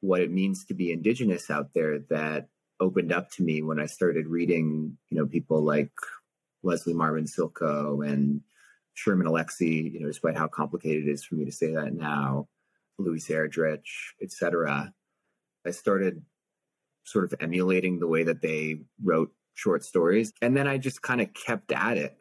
what 0.00 0.20
it 0.20 0.30
means 0.30 0.64
to 0.64 0.74
be 0.74 0.92
indigenous 0.92 1.50
out 1.50 1.72
there 1.74 1.98
that 2.10 2.48
opened 2.80 3.12
up 3.12 3.30
to 3.30 3.42
me 3.42 3.62
when 3.62 3.80
I 3.80 3.86
started 3.86 4.26
reading, 4.26 4.96
you 5.10 5.18
know, 5.18 5.26
people 5.26 5.62
like 5.62 5.92
Leslie 6.62 6.94
Marmon 6.94 7.28
Silko 7.28 8.06
and 8.06 8.40
Sherman 8.94 9.26
Alexie, 9.26 9.92
you 9.92 10.00
know, 10.00 10.06
despite 10.06 10.36
how 10.36 10.48
complicated 10.48 11.08
it 11.08 11.10
is 11.10 11.24
for 11.24 11.34
me 11.34 11.44
to 11.44 11.52
say 11.52 11.72
that 11.72 11.94
now, 11.94 12.48
Louise 12.98 13.28
Erdrich, 13.28 14.12
etc. 14.22 14.92
I 15.66 15.70
started 15.70 16.22
sort 17.04 17.24
of 17.24 17.34
emulating 17.40 17.98
the 17.98 18.06
way 18.06 18.24
that 18.24 18.42
they 18.42 18.80
wrote 19.02 19.32
short 19.54 19.84
stories. 19.84 20.32
And 20.42 20.56
then 20.56 20.66
I 20.66 20.78
just 20.78 21.02
kind 21.02 21.20
of 21.20 21.32
kept 21.34 21.72
at 21.72 21.96
it. 21.96 22.16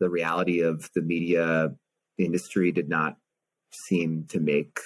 The 0.00 0.10
reality 0.10 0.60
of 0.60 0.90
the 0.94 1.02
media 1.02 1.74
industry 2.18 2.72
did 2.72 2.88
not 2.88 3.16
seem 3.72 4.26
to 4.28 4.40
make 4.40 4.78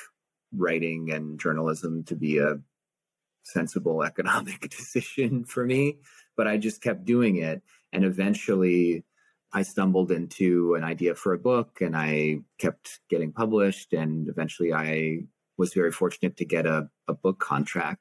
writing 0.53 1.11
and 1.11 1.39
journalism 1.39 2.05
to 2.05 2.17
be 2.17 2.39
a 2.39 2.59
sensible 3.43 4.03
economic 4.05 4.69
decision 4.69 5.45
for 5.45 5.65
me 5.65 5.97
but 6.41 6.49
i 6.49 6.57
just 6.57 6.81
kept 6.81 7.05
doing 7.05 7.37
it. 7.37 7.63
And 7.93 8.03
eventually 8.03 9.05
i 9.53 9.63
stumbled 9.63 10.11
into 10.11 10.75
an 10.75 10.85
idea 10.85 11.15
for 11.15 11.35
a 11.35 11.39
book 11.39 11.81
and 11.83 11.95
i 11.95 12.39
kept 12.59 13.01
getting 13.11 13.31
published 13.31 13.93
and 13.93 14.27
eventually 14.27 14.73
i 14.73 15.19
was 15.59 15.75
very 15.75 15.93
fortunate 15.93 16.39
to 16.39 16.47
get 16.47 16.65
a, 16.65 16.89
a 17.09 17.13
book 17.13 17.39
contract 17.41 18.01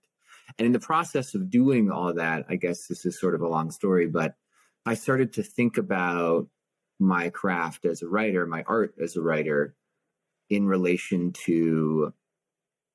and 0.58 0.66
in 0.66 0.72
the 0.72 0.80
process 0.80 1.36
of 1.36 1.50
doing 1.50 1.92
all 1.92 2.14
that 2.14 2.46
i 2.50 2.56
guess 2.56 2.88
this 2.88 3.06
is 3.06 3.20
sort 3.20 3.36
of 3.36 3.42
a 3.42 3.48
long 3.48 3.72
story 3.72 4.08
but 4.08 4.36
i 4.86 4.94
started 4.94 5.34
to 5.34 5.44
think 5.44 5.78
about 5.78 6.48
my 7.00 7.30
craft 7.30 7.86
as 7.86 8.02
a 8.02 8.08
writer, 8.08 8.46
my 8.46 8.64
art 8.68 8.94
as 9.02 9.16
a 9.16 9.22
writer, 9.22 9.76
in 10.50 10.68
relation 10.68 11.32
to 11.32 12.14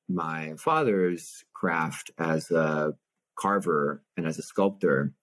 my 0.08 0.52
father's 0.58 1.44
craft 1.54 2.10
as 2.18 2.50
a 2.50 2.94
carver 3.38 4.02
and 4.16 4.26
as 4.26 4.38
a 4.38 4.42
sculptor. 4.42 5.14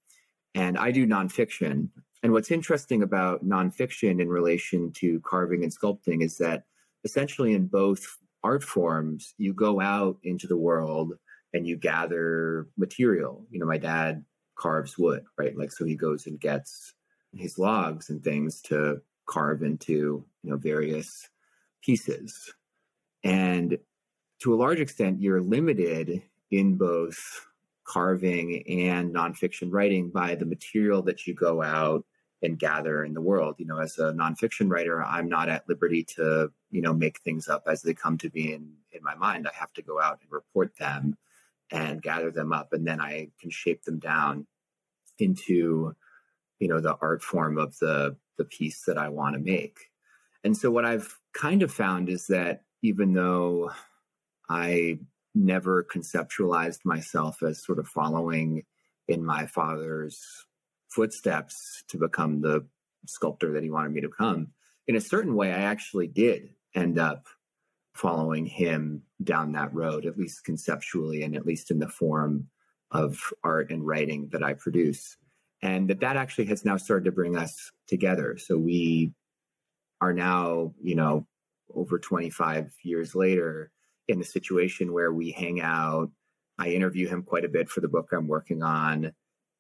And 0.56 0.78
I 0.78 0.92
do 0.92 1.06
nonfiction. 1.06 1.90
And 2.24 2.34
what's 2.34 2.52
interesting 2.52 3.04
about 3.04 3.46
nonfiction 3.46 4.20
in 4.20 4.30
relation 4.30 4.92
to 4.94 5.22
carving 5.22 5.64
and 5.64 5.76
sculpting 5.76 6.24
is 6.24 6.38
that 6.38 6.64
essentially 7.04 7.54
in 7.54 7.68
both 7.68 8.18
art 8.44 8.64
forms, 8.64 9.36
you 9.38 9.54
go 9.54 9.80
out 9.80 10.18
into 10.24 10.48
the 10.48 10.58
world 10.58 11.14
and 11.54 11.68
you 11.68 11.76
gather 11.76 12.68
material. 12.78 13.46
You 13.50 13.60
know, 13.60 13.66
my 13.66 13.78
dad 13.78 14.26
carves 14.56 14.98
wood, 14.98 15.24
right? 15.38 15.58
Like, 15.58 15.72
so 15.72 15.86
he 15.86 15.96
goes 15.96 16.28
and 16.28 16.40
gets 16.40 16.94
his 17.34 17.58
logs 17.58 18.10
and 18.10 18.24
things 18.24 18.62
to 18.62 19.02
carve 19.28 19.64
into 19.64 20.26
you 20.44 20.50
know 20.50 20.58
various 20.58 21.30
pieces 21.82 22.54
and 23.24 23.78
to 24.40 24.54
a 24.54 24.58
large 24.58 24.80
extent 24.80 25.22
you're 25.22 25.42
limited 25.42 26.22
in 26.50 26.76
both 26.76 27.48
carving 27.86 28.62
and 28.68 29.14
nonfiction 29.16 29.70
writing 29.72 30.10
by 30.10 30.36
the 30.36 30.46
material 30.46 31.02
that 31.02 31.26
you 31.26 31.34
go 31.34 31.62
out 31.62 32.04
and 32.42 32.60
gather 32.60 33.06
in 33.06 33.14
the 33.14 33.22
world 33.22 33.56
you 33.58 33.66
know 33.66 33.78
as 33.78 33.98
a 34.00 34.12
nonfiction 34.12 34.70
writer 34.70 35.02
i'm 35.04 35.30
not 35.30 35.48
at 35.48 35.70
liberty 35.70 36.04
to 36.04 36.52
you 36.72 36.82
know, 36.82 36.94
make 36.94 37.20
things 37.20 37.48
up 37.48 37.64
as 37.68 37.82
they 37.82 37.94
come 37.94 38.18
to 38.18 38.30
be 38.30 38.54
in, 38.54 38.72
in 38.92 39.04
my 39.04 39.14
mind. 39.16 39.48
I 39.48 39.56
have 39.58 39.74
to 39.74 39.82
go 39.82 40.02
out 40.02 40.20
and 40.22 40.32
report 40.32 40.76
them 40.78 41.18
and 41.72 42.02
gather 42.02 42.32
them 42.32 42.52
up, 42.52 42.74
and 42.74 42.86
then 42.86 43.00
I 43.00 43.30
can 43.40 43.50
shape 43.50 43.84
them 43.84 44.00
down 44.00 44.48
into, 45.20 45.96
you 46.60 46.68
know, 46.68 46.82
the 46.82 46.98
art 47.02 47.24
form 47.24 47.58
of 47.58 47.78
the 47.80 48.18
the 48.38 48.46
piece 48.46 48.86
that 48.86 48.98
I 48.98 49.10
want 49.10 49.36
to 49.36 49.40
make. 49.40 49.78
And 50.44 50.58
so 50.58 50.72
what 50.72 50.86
I've 50.86 51.18
kind 51.34 51.62
of 51.62 51.72
found 51.72 52.10
is 52.10 52.28
that 52.28 52.64
even 52.82 53.14
though 53.14 53.72
I 54.50 55.00
never 55.34 55.84
conceptualized 55.84 56.80
myself 56.84 57.42
as 57.44 57.64
sort 57.64 57.80
of 57.80 57.88
following 57.88 58.64
in 59.08 59.24
my 59.24 59.46
father's 59.46 60.46
footsteps 60.90 61.84
to 61.88 61.98
become 61.98 62.42
the 62.42 62.66
sculptor 63.06 63.54
that 63.54 63.64
he 63.64 63.70
wanted 63.70 63.92
me 63.92 64.02
to 64.02 64.10
become. 64.10 64.48
In 64.88 64.96
a 64.96 65.02
certain 65.02 65.36
way, 65.36 65.52
I 65.52 65.62
actually 65.62 66.08
did 66.08 66.50
end 66.76 67.00
up 67.00 67.28
following 67.94 68.46
him 68.46 69.04
down 69.24 69.52
that 69.54 69.74
road, 69.74 70.06
at 70.06 70.18
least 70.18 70.44
conceptually, 70.44 71.24
and 71.24 71.36
at 71.36 71.46
least 71.46 71.72
in 71.72 71.80
the 71.80 71.90
form 71.90 72.48
of 72.92 73.20
art 73.44 73.72
and 73.72 73.86
writing 73.86 74.30
that 74.32 74.44
I 74.44 74.54
produce. 74.54 75.18
And 75.62 75.90
that 75.90 76.00
that 76.00 76.18
actually 76.18 76.46
has 76.46 76.66
now 76.66 76.78
started 76.78 77.06
to 77.06 77.12
bring 77.12 77.38
us 77.38 77.72
together. 77.88 78.38
So 78.38 78.58
we 78.58 79.14
are 80.02 80.14
now, 80.14 80.74
you 80.82 80.96
know, 80.96 81.28
over 81.74 82.00
25 82.00 82.74
years 82.84 83.16
later 83.16 83.72
in 84.08 84.20
the 84.20 84.26
situation 84.26 84.92
where 84.94 85.14
we 85.14 85.32
hang 85.32 85.62
out. 85.62 86.10
I 86.58 86.70
interview 86.70 87.08
him 87.08 87.24
quite 87.24 87.46
a 87.46 87.50
bit 87.50 87.70
for 87.70 87.82
the 87.82 87.88
book 87.88 88.10
I'm 88.12 88.28
working 88.28 88.62
on 88.62 89.14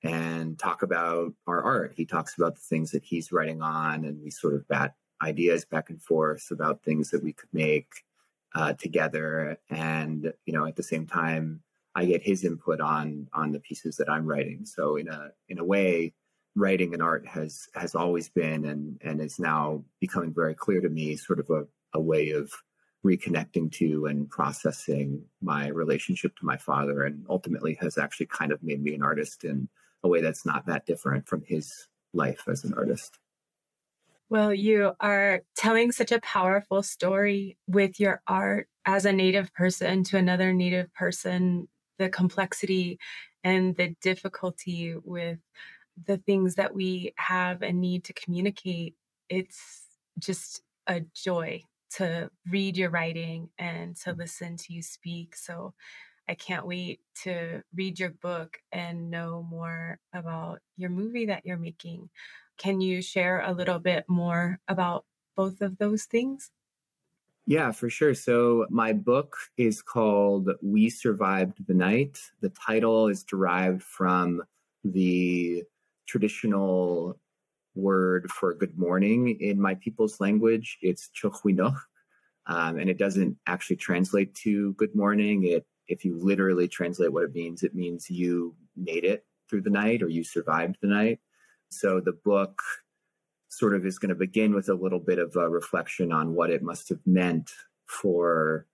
and 0.03 0.57
talk 0.57 0.81
about 0.81 1.33
our 1.47 1.61
art. 1.63 1.93
He 1.95 2.05
talks 2.05 2.35
about 2.37 2.55
the 2.55 2.61
things 2.61 2.91
that 2.91 3.03
he's 3.03 3.31
writing 3.31 3.61
on, 3.61 4.05
and 4.05 4.21
we 4.21 4.31
sort 4.31 4.55
of 4.55 4.67
bat 4.67 4.95
ideas 5.21 5.63
back 5.65 5.89
and 5.89 6.01
forth 6.01 6.47
about 6.51 6.83
things 6.83 7.11
that 7.11 7.23
we 7.23 7.33
could 7.33 7.49
make 7.53 7.87
uh, 8.55 8.73
together. 8.73 9.57
And 9.69 10.33
you 10.45 10.53
know, 10.53 10.65
at 10.65 10.75
the 10.75 10.83
same 10.83 11.05
time, 11.05 11.61
I 11.95 12.05
get 12.05 12.23
his 12.23 12.43
input 12.45 12.79
on 12.79 13.27
on 13.33 13.51
the 13.51 13.59
pieces 13.59 13.97
that 13.97 14.09
I'm 14.09 14.25
writing. 14.25 14.65
So 14.65 14.95
in 14.95 15.07
a 15.07 15.31
in 15.49 15.59
a 15.59 15.63
way, 15.63 16.13
writing 16.55 16.93
and 16.93 17.01
art 17.01 17.25
has 17.27 17.67
has 17.75 17.95
always 17.95 18.29
been 18.29 18.65
and 18.65 18.99
and 19.01 19.21
is 19.21 19.39
now 19.39 19.83
becoming 19.99 20.33
very 20.33 20.55
clear 20.55 20.81
to 20.81 20.89
me, 20.89 21.15
sort 21.15 21.39
of 21.39 21.49
a, 21.49 21.65
a 21.93 21.99
way 21.99 22.31
of 22.31 22.51
reconnecting 23.05 23.71
to 23.71 24.05
and 24.05 24.29
processing 24.29 25.23
my 25.41 25.67
relationship 25.69 26.35
to 26.35 26.45
my 26.45 26.55
father 26.57 27.03
and 27.03 27.25
ultimately 27.29 27.73
has 27.81 27.97
actually 27.97 28.27
kind 28.27 28.51
of 28.51 28.61
made 28.61 28.81
me 28.81 28.93
an 28.93 29.01
artist 29.01 29.43
in 29.43 29.67
a 30.03 30.07
way 30.07 30.21
that's 30.21 30.45
not 30.45 30.65
that 30.67 30.85
different 30.85 31.27
from 31.27 31.43
his 31.47 31.87
life 32.13 32.43
as 32.47 32.63
an 32.63 32.73
artist. 32.75 33.17
Well, 34.31 34.53
you 34.53 34.93
are 35.01 35.41
telling 35.57 35.91
such 35.91 36.13
a 36.13 36.21
powerful 36.21 36.83
story 36.83 37.57
with 37.67 37.99
your 37.99 38.21
art 38.27 38.69
as 38.85 39.05
a 39.05 39.11
Native 39.11 39.53
person 39.53 40.05
to 40.05 40.17
another 40.17 40.53
Native 40.53 40.93
person, 40.93 41.67
the 41.99 42.07
complexity 42.09 42.97
and 43.43 43.75
the 43.75 43.89
difficulty 44.01 44.95
with 45.03 45.39
the 46.07 46.17
things 46.17 46.55
that 46.55 46.73
we 46.73 47.13
have 47.17 47.61
and 47.61 47.81
need 47.81 48.05
to 48.05 48.13
communicate. 48.13 48.95
It's 49.29 49.83
just 50.19 50.61
a 50.87 51.01
joy 51.13 51.63
to 51.97 52.31
read 52.49 52.77
your 52.77 52.89
writing 52.89 53.49
and 53.59 53.97
to 53.97 54.13
listen 54.13 54.55
to 54.57 54.73
you 54.73 54.81
speak. 54.81 55.35
So 55.35 55.73
I 56.29 56.35
can't 56.35 56.67
wait 56.67 57.01
to 57.23 57.63
read 57.75 57.99
your 57.99 58.11
book 58.11 58.59
and 58.71 59.11
know 59.11 59.45
more 59.49 59.99
about 60.13 60.61
your 60.77 60.89
movie 60.89 61.27
that 61.27 61.45
you're 61.45 61.57
making. 61.57 62.09
Can 62.61 62.79
you 62.79 63.01
share 63.01 63.41
a 63.41 63.53
little 63.53 63.79
bit 63.79 64.05
more 64.07 64.59
about 64.67 65.05
both 65.35 65.61
of 65.61 65.79
those 65.79 66.03
things? 66.03 66.51
Yeah, 67.47 67.71
for 67.71 67.89
sure. 67.89 68.13
So, 68.13 68.67
my 68.69 68.93
book 68.93 69.35
is 69.57 69.81
called 69.81 70.51
We 70.61 70.91
Survived 70.91 71.65
the 71.65 71.73
Night. 71.73 72.19
The 72.41 72.49
title 72.49 73.07
is 73.07 73.23
derived 73.23 73.81
from 73.81 74.43
the 74.83 75.63
traditional 76.05 77.19
word 77.73 78.29
for 78.31 78.53
good 78.53 78.77
morning 78.77 79.37
in 79.39 79.59
my 79.59 79.73
people's 79.73 80.19
language. 80.19 80.77
It's 80.83 81.09
Chochwinoch, 81.09 81.79
um, 82.45 82.77
and 82.77 82.91
it 82.91 82.99
doesn't 82.99 83.37
actually 83.47 83.77
translate 83.77 84.35
to 84.35 84.73
good 84.73 84.95
morning. 84.95 85.45
It 85.45 85.65
if 85.87 86.05
you 86.05 86.15
literally 86.19 86.67
translate 86.67 87.11
what 87.11 87.23
it 87.23 87.33
means, 87.33 87.63
it 87.63 87.73
means 87.73 88.07
you 88.07 88.55
made 88.75 89.03
it 89.03 89.25
through 89.49 89.61
the 89.61 89.71
night 89.71 90.03
or 90.03 90.09
you 90.09 90.23
survived 90.23 90.77
the 90.79 90.87
night. 90.87 91.19
So 91.71 92.01
the 92.01 92.11
book 92.11 92.61
sort 93.47 93.75
of 93.75 93.85
is 93.85 93.97
going 93.97 94.09
to 94.09 94.15
begin 94.15 94.53
with 94.53 94.69
a 94.69 94.73
little 94.73 94.99
bit 94.99 95.19
of 95.19 95.35
a 95.35 95.49
reflection 95.49 96.11
on 96.11 96.35
what 96.35 96.49
it 96.49 96.61
must 96.61 96.89
have 96.89 96.99
meant 97.05 97.51
for 97.85 98.65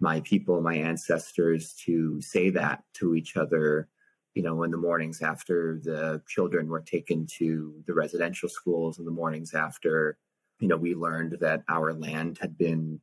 my 0.00 0.20
people, 0.20 0.60
my 0.62 0.74
ancestors 0.74 1.74
to 1.84 2.20
say 2.20 2.50
that 2.50 2.82
to 2.94 3.14
each 3.14 3.36
other, 3.36 3.88
you 4.34 4.42
know, 4.42 4.62
in 4.62 4.70
the 4.70 4.76
mornings 4.76 5.20
after 5.20 5.80
the 5.82 6.22
children 6.26 6.68
were 6.68 6.80
taken 6.80 7.26
to 7.38 7.82
the 7.86 7.94
residential 7.94 8.48
schools, 8.48 8.98
in 8.98 9.04
the 9.04 9.10
mornings 9.10 9.52
after, 9.54 10.16
you 10.60 10.68
know, 10.68 10.76
we 10.76 10.94
learned 10.94 11.38
that 11.40 11.62
our 11.68 11.92
land 11.92 12.38
had 12.40 12.56
been 12.56 13.00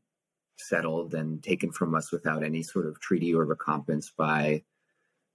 settled 0.58 1.13
and 1.13 1.43
taken 1.43 1.71
from 1.71 1.93
us 1.93 2.12
without 2.12 2.43
any 2.43 2.63
sort 2.63 2.88
of 2.88 3.00
treaty 3.00 3.34
or 3.34 3.45
recompense 3.45 4.12
by 4.17 4.63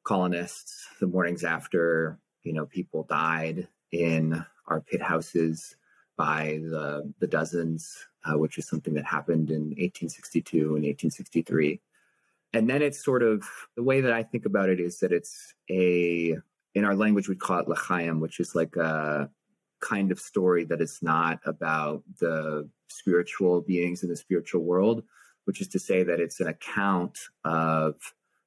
colonists. 0.05 0.89
The 1.01 1.07
mornings 1.07 1.45
after, 1.45 2.19
you 2.43 2.53
know, 2.53 2.67
people 2.67 3.05
died 3.05 3.69
in 3.93 4.45
our 4.67 4.81
pit 4.81 5.03
houses 5.03 5.77
by 6.17 6.61
the, 6.63 7.13
the 7.21 7.27
dozens, 7.27 8.07
uh, 8.25 8.39
which 8.39 8.59
is 8.59 8.67
something 8.67 8.95
that 8.95 9.05
happened 9.05 9.51
in 9.51 9.71
1862 9.77 10.59
and 10.59 10.85
1863. 10.85 11.81
And 12.55 12.69
then 12.69 12.83
it's 12.83 13.03
sort 13.03 13.23
of 13.23 13.45
the 13.77 13.83
way 13.83 14.01
that 14.01 14.13
I 14.13 14.23
think 14.23 14.45
about 14.45 14.69
it 14.69 14.79
is 14.79 14.99
that 15.01 15.13
it's 15.13 15.55
a, 15.71 16.37
in 16.75 16.85
our 16.85 16.95
language, 16.95 17.29
we 17.29 17.37
call 17.37 17.61
it 17.61 17.69
l'chaim, 17.69 18.21
which 18.21 18.41
is 18.41 18.55
like 18.55 18.77
a 18.77 19.31
kind 19.81 20.13
of 20.13 20.21
story 20.21 20.65
that 20.65 20.81
is 20.81 20.99
not 21.03 21.41
about 21.45 22.03
the 22.21 22.69
spiritual 22.89 23.63
beings 23.63 24.03
in 24.03 24.09
the 24.09 24.17
spiritual 24.17 24.63
world, 24.63 25.03
which 25.45 25.61
is 25.61 25.69
to 25.69 25.79
say 25.79 26.03
that 26.03 26.21
it's 26.21 26.41
an 26.41 26.47
account 26.47 27.19
of 27.45 27.95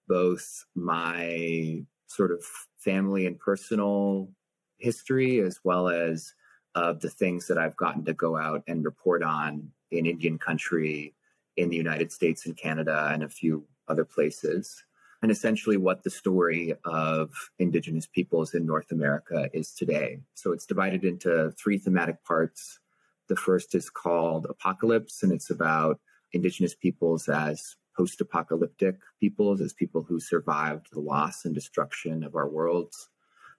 both 0.07 0.65
my 0.75 1.83
sort 2.07 2.31
of 2.31 2.43
family 2.77 3.25
and 3.25 3.39
personal 3.39 4.29
history 4.77 5.39
as 5.39 5.59
well 5.63 5.89
as 5.89 6.33
of 6.75 6.99
the 6.99 7.09
things 7.09 7.47
that 7.47 7.57
I've 7.57 7.77
gotten 7.77 8.03
to 8.05 8.13
go 8.13 8.37
out 8.37 8.63
and 8.67 8.83
report 8.83 9.23
on 9.23 9.71
in 9.91 10.05
Indian 10.05 10.37
country, 10.37 11.13
in 11.55 11.69
the 11.69 11.77
United 11.77 12.11
States 12.11 12.45
and 12.45 12.57
Canada, 12.57 13.09
and 13.11 13.23
a 13.23 13.29
few 13.29 13.65
other 13.87 14.03
places. 14.03 14.83
And 15.21 15.31
essentially, 15.31 15.77
what 15.77 16.03
the 16.03 16.09
story 16.09 16.73
of 16.83 17.31
Indigenous 17.57 18.05
peoples 18.05 18.53
in 18.53 18.65
North 18.65 18.91
America 18.91 19.49
is 19.53 19.73
today. 19.73 20.19
So 20.35 20.51
it's 20.51 20.65
divided 20.65 21.03
into 21.03 21.51
three 21.57 21.77
thematic 21.77 22.23
parts. 22.23 22.79
The 23.27 23.35
first 23.35 23.73
is 23.73 23.89
called 23.89 24.45
Apocalypse, 24.49 25.23
and 25.23 25.31
it's 25.31 25.49
about 25.49 25.99
Indigenous 26.33 26.75
peoples 26.75 27.29
as 27.29 27.75
post 27.95 28.19
apocalyptic 28.19 28.97
peoples, 29.19 29.61
as 29.61 29.73
people 29.73 30.03
who 30.03 30.19
survived 30.19 30.87
the 30.91 30.99
loss 30.99 31.45
and 31.45 31.55
destruction 31.55 32.23
of 32.23 32.35
our 32.35 32.49
worlds. 32.49 33.09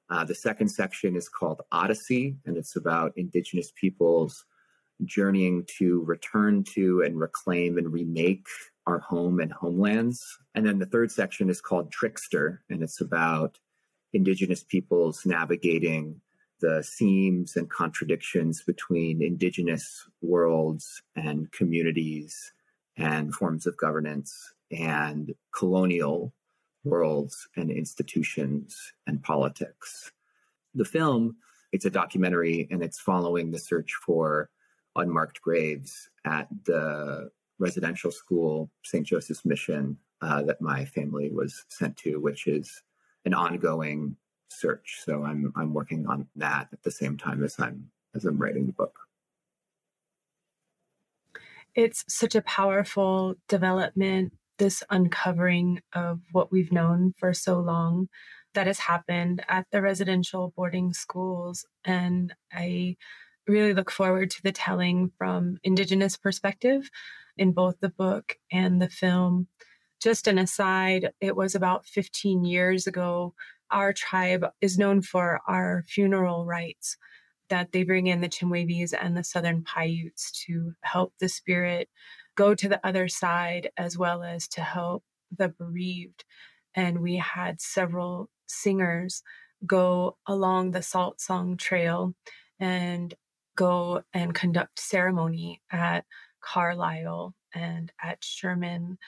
Uh, 0.08 0.24
the 0.24 0.34
second 0.34 0.68
section 0.68 1.16
is 1.16 1.28
called 1.28 1.62
Odyssey, 1.72 2.36
and 2.46 2.56
it's 2.56 2.76
about 2.76 3.12
Indigenous 3.16 3.72
peoples 3.72 4.44
journeying 5.04 5.66
to 5.78 6.02
return 6.04 6.64
to 6.64 7.02
and 7.02 7.18
reclaim 7.18 7.76
and 7.76 7.92
remake 7.92 8.46
our 8.86 8.98
home 9.00 9.40
and 9.40 9.52
homelands. 9.52 10.38
And 10.54 10.64
then 10.64 10.78
the 10.78 10.86
third 10.86 11.10
section 11.10 11.50
is 11.50 11.60
called 11.60 11.90
Trickster, 11.90 12.62
and 12.70 12.82
it's 12.82 13.00
about 13.00 13.58
Indigenous 14.12 14.62
peoples 14.62 15.26
navigating 15.26 16.20
the 16.60 16.82
seams 16.82 17.56
and 17.56 17.68
contradictions 17.68 18.62
between 18.62 19.22
Indigenous 19.22 20.08
worlds 20.22 21.02
and 21.14 21.50
communities 21.52 22.52
and 22.96 23.34
forms 23.34 23.66
of 23.66 23.76
governance 23.76 24.54
and 24.70 25.34
colonial 25.54 26.32
worlds 26.86 27.48
and 27.56 27.70
institutions 27.70 28.92
and 29.06 29.22
politics. 29.22 30.12
The 30.74 30.84
film, 30.84 31.36
it's 31.72 31.84
a 31.84 31.90
documentary 31.90 32.68
and 32.70 32.82
it's 32.82 33.00
following 33.00 33.50
the 33.50 33.58
search 33.58 33.92
for 33.94 34.48
unmarked 34.94 35.42
graves 35.42 36.08
at 36.24 36.48
the 36.64 37.30
residential 37.58 38.10
school, 38.10 38.70
St. 38.84 39.06
Joseph's 39.06 39.44
Mission, 39.44 39.98
uh, 40.22 40.42
that 40.42 40.62
my 40.62 40.84
family 40.84 41.30
was 41.30 41.64
sent 41.68 41.96
to, 41.98 42.20
which 42.20 42.46
is 42.46 42.82
an 43.24 43.34
ongoing 43.34 44.16
search. 44.48 45.00
So 45.04 45.24
I'm 45.24 45.52
I'm 45.56 45.74
working 45.74 46.06
on 46.06 46.26
that 46.36 46.68
at 46.72 46.82
the 46.82 46.90
same 46.90 47.18
time 47.18 47.44
as 47.44 47.58
I'm 47.58 47.90
as 48.14 48.24
I'm 48.24 48.38
writing 48.38 48.66
the 48.66 48.72
book 48.72 49.06
it's 51.76 52.04
such 52.08 52.34
a 52.34 52.42
powerful 52.42 53.36
development, 53.48 54.32
this 54.58 54.82
uncovering 54.90 55.80
of 55.94 56.20
what 56.32 56.50
we've 56.50 56.72
known 56.72 57.14
for 57.18 57.34
so 57.34 57.60
long 57.60 58.08
that 58.54 58.66
has 58.66 58.78
happened 58.78 59.44
at 59.48 59.66
the 59.70 59.82
residential 59.82 60.52
boarding 60.56 60.92
schools. 60.92 61.66
And 61.84 62.34
I 62.52 62.96
really 63.46 63.74
look 63.74 63.90
forward 63.90 64.30
to 64.30 64.42
the 64.42 64.52
telling 64.52 65.12
from 65.18 65.58
Indigenous 65.62 66.16
perspective 66.16 66.90
in 67.36 67.52
both 67.52 67.76
the 67.80 67.90
book 67.90 68.36
and 68.50 68.80
the 68.80 68.88
film. 68.88 69.48
Just 70.02 70.26
an 70.26 70.38
aside, 70.38 71.10
it 71.20 71.36
was 71.36 71.54
about 71.54 71.86
15 71.86 72.44
years 72.44 72.86
ago. 72.86 73.34
Our 73.70 73.92
tribe 73.92 74.46
is 74.60 74.78
known 74.78 75.02
for 75.02 75.40
our 75.46 75.84
funeral 75.86 76.46
rites 76.46 76.96
that 77.48 77.72
they 77.72 77.84
bring 77.84 78.06
in 78.06 78.20
the 78.20 78.28
Chemehuevis 78.28 78.94
and 78.98 79.16
the 79.16 79.24
Southern 79.24 79.64
Paiutes 79.64 80.44
to 80.46 80.72
help 80.82 81.12
the 81.20 81.28
spirit 81.28 81.88
go 82.36 82.54
to 82.54 82.68
the 82.68 82.86
other 82.86 83.08
side 83.08 83.70
as 83.76 83.98
well 83.98 84.22
as 84.22 84.46
to 84.48 84.60
help 84.60 85.02
the 85.36 85.48
bereaved. 85.48 86.24
And 86.74 87.00
we 87.00 87.16
had 87.16 87.60
several 87.60 88.30
singers 88.46 89.22
go 89.66 90.16
along 90.26 90.70
the 90.70 90.82
Salt 90.82 91.20
Song 91.20 91.56
Trail 91.56 92.14
and 92.60 93.14
go 93.56 94.02
and 94.12 94.34
conduct 94.34 94.78
ceremony 94.78 95.62
at 95.72 96.04
Carlisle 96.40 97.34
and 97.54 97.90
at 98.02 98.22
Sherman 98.22 98.98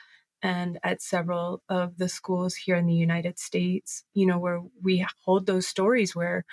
and 0.43 0.79
at 0.83 1.03
several 1.03 1.63
of 1.69 1.99
the 1.99 2.09
schools 2.09 2.55
here 2.55 2.77
in 2.77 2.87
the 2.87 2.95
United 2.95 3.39
States, 3.39 4.05
you 4.15 4.25
know, 4.25 4.39
where 4.39 4.61
we 4.83 5.05
hold 5.25 5.47
those 5.47 5.67
stories 5.67 6.17
where 6.17 6.45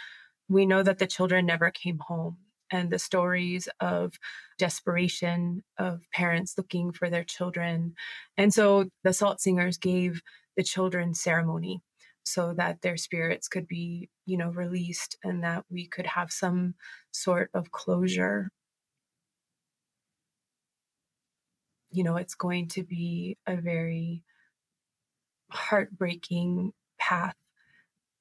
we 0.49 0.65
know 0.65 0.83
that 0.83 0.97
the 0.99 1.07
children 1.07 1.45
never 1.45 1.71
came 1.71 1.99
home 1.99 2.37
and 2.71 2.89
the 2.89 2.99
stories 2.99 3.67
of 3.79 4.13
desperation 4.57 5.63
of 5.77 6.01
parents 6.11 6.55
looking 6.57 6.91
for 6.91 7.09
their 7.09 7.23
children. 7.23 7.93
And 8.37 8.53
so 8.53 8.89
the 9.03 9.13
Salt 9.13 9.41
Singers 9.41 9.77
gave 9.77 10.21
the 10.57 10.63
children 10.63 11.13
ceremony 11.13 11.81
so 12.25 12.53
that 12.57 12.81
their 12.81 12.97
spirits 12.97 13.47
could 13.47 13.67
be, 13.67 14.09
you 14.25 14.37
know, 14.37 14.49
released 14.49 15.17
and 15.23 15.43
that 15.43 15.63
we 15.69 15.87
could 15.87 16.07
have 16.07 16.31
some 16.31 16.73
sort 17.11 17.49
of 17.53 17.71
closure. 17.71 18.49
You 21.91 22.03
know, 22.03 22.17
it's 22.17 22.35
going 22.35 22.67
to 22.69 22.83
be 22.83 23.37
a 23.45 23.55
very 23.55 24.23
heartbreaking 25.51 26.73
path 26.99 27.35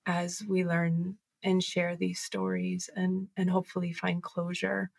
as 0.07 0.42
we 0.47 0.64
learn 0.64 1.16
and 1.45 1.64
share 1.64 1.97
these 1.97 2.20
stories 2.20 2.90
and 2.97 3.28
and 3.38 3.51
hopefully 3.51 3.92
find 3.95 4.24
closure 4.24 4.90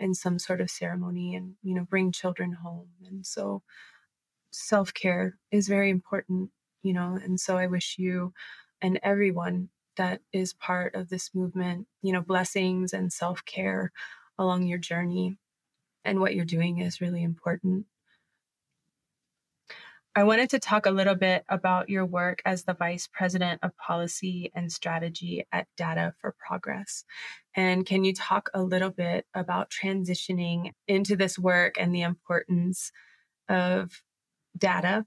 in 0.00 0.14
some 0.14 0.38
sort 0.38 0.60
of 0.62 0.70
ceremony 0.70 1.36
and 1.36 1.56
you 1.64 1.74
know 1.74 1.84
bring 1.84 2.12
children 2.12 2.52
home. 2.52 2.90
And 3.06 3.26
so 3.26 3.62
self-care 4.50 5.36
is 5.50 5.68
very 5.68 5.90
important 5.90 6.50
you 6.82 6.92
know 6.92 7.18
and 7.22 7.40
so 7.40 7.56
i 7.58 7.66
wish 7.66 7.98
you 7.98 8.32
and 8.80 9.00
everyone 9.02 9.68
that 9.96 10.20
is 10.32 10.52
part 10.54 10.94
of 10.94 11.08
this 11.08 11.34
movement 11.34 11.86
you 12.02 12.12
know 12.12 12.20
blessings 12.20 12.92
and 12.92 13.12
self-care 13.12 13.90
along 14.38 14.62
your 14.64 14.78
journey 14.78 15.36
and 16.04 16.20
what 16.20 16.34
you're 16.34 16.44
doing 16.44 16.78
is 16.78 17.00
really 17.00 17.22
important 17.22 17.86
I 20.16 20.22
wanted 20.22 20.50
to 20.50 20.60
talk 20.60 20.86
a 20.86 20.92
little 20.92 21.16
bit 21.16 21.44
about 21.48 21.88
your 21.88 22.06
work 22.06 22.40
as 22.44 22.62
the 22.62 22.74
Vice 22.74 23.08
President 23.12 23.58
of 23.64 23.76
Policy 23.76 24.52
and 24.54 24.70
Strategy 24.70 25.44
at 25.50 25.66
Data 25.76 26.14
for 26.20 26.36
Progress. 26.38 27.04
And 27.56 27.84
can 27.84 28.04
you 28.04 28.14
talk 28.14 28.48
a 28.54 28.62
little 28.62 28.90
bit 28.90 29.26
about 29.34 29.70
transitioning 29.70 30.70
into 30.86 31.16
this 31.16 31.36
work 31.36 31.74
and 31.80 31.92
the 31.92 32.02
importance 32.02 32.92
of 33.48 34.02
data 34.56 35.04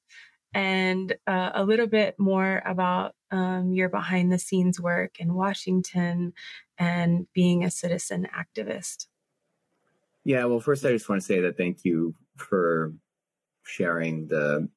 and 0.53 1.15
uh, 1.25 1.51
a 1.53 1.63
little 1.63 1.87
bit 1.87 2.15
more 2.19 2.61
about 2.65 3.15
um, 3.31 3.71
your 3.71 3.87
behind 3.87 4.29
the 4.29 4.39
scenes 4.39 4.77
work 4.77 5.19
in 5.19 5.33
Washington 5.33 6.33
and 6.77 7.27
being 7.33 7.63
a 7.63 7.71
citizen 7.71 8.27
activist? 8.35 9.07
Yeah, 10.25 10.43
well, 10.45 10.59
first, 10.59 10.83
I 10.83 10.91
just 10.91 11.07
want 11.07 11.21
to 11.21 11.25
say 11.25 11.39
that 11.39 11.55
thank 11.55 11.85
you 11.85 12.13
for 12.35 12.93
sharing 13.63 14.27
the 14.27 14.67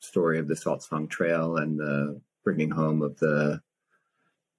story 0.00 0.38
of 0.38 0.48
the 0.48 0.56
Salt 0.56 0.82
Song 0.82 1.06
Trail 1.06 1.56
and 1.56 1.78
the 1.78 2.20
bringing 2.42 2.70
home 2.70 3.02
of 3.02 3.18
the 3.18 3.60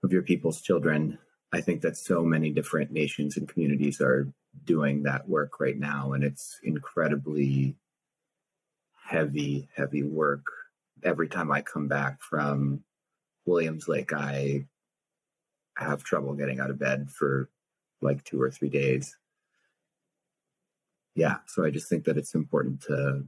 of 0.04 0.12
your 0.12 0.24
people's 0.24 0.62
children. 0.62 1.18
I 1.52 1.62
think 1.62 1.82
that 1.82 1.98
so 1.98 2.24
many 2.24 2.52
different 2.52 2.92
nations 2.92 3.38
and 3.38 3.48
communities 3.48 4.00
are 4.02 4.32
doing 4.64 5.04
that 5.04 5.28
work 5.28 5.60
right 5.60 5.78
now, 5.78 6.14
and 6.14 6.24
it's 6.24 6.60
incredibly 6.64 7.76
heavy, 9.04 9.68
heavy 9.76 10.04
work. 10.04 10.46
Every 11.04 11.28
time 11.28 11.52
I 11.52 11.62
come 11.62 11.88
back 11.88 12.22
from 12.22 12.84
Williams 13.46 13.88
Lake, 13.88 14.14
I 14.14 14.66
have 15.78 16.04
trouble 16.04 16.34
getting 16.36 16.60
out 16.60 16.70
of 16.70 16.80
bed 16.80 17.10
for 17.10 17.50
like 18.02 18.24
two 18.24 18.42
or 18.42 18.52
three 18.52 18.70
days. 18.70 19.18
Yeah, 21.16 21.38
so 21.48 21.66
I 21.66 21.72
just 21.72 21.90
think 21.90 22.06
that 22.06 22.18
it's 22.18 22.36
important 22.36 22.82
to 22.84 23.26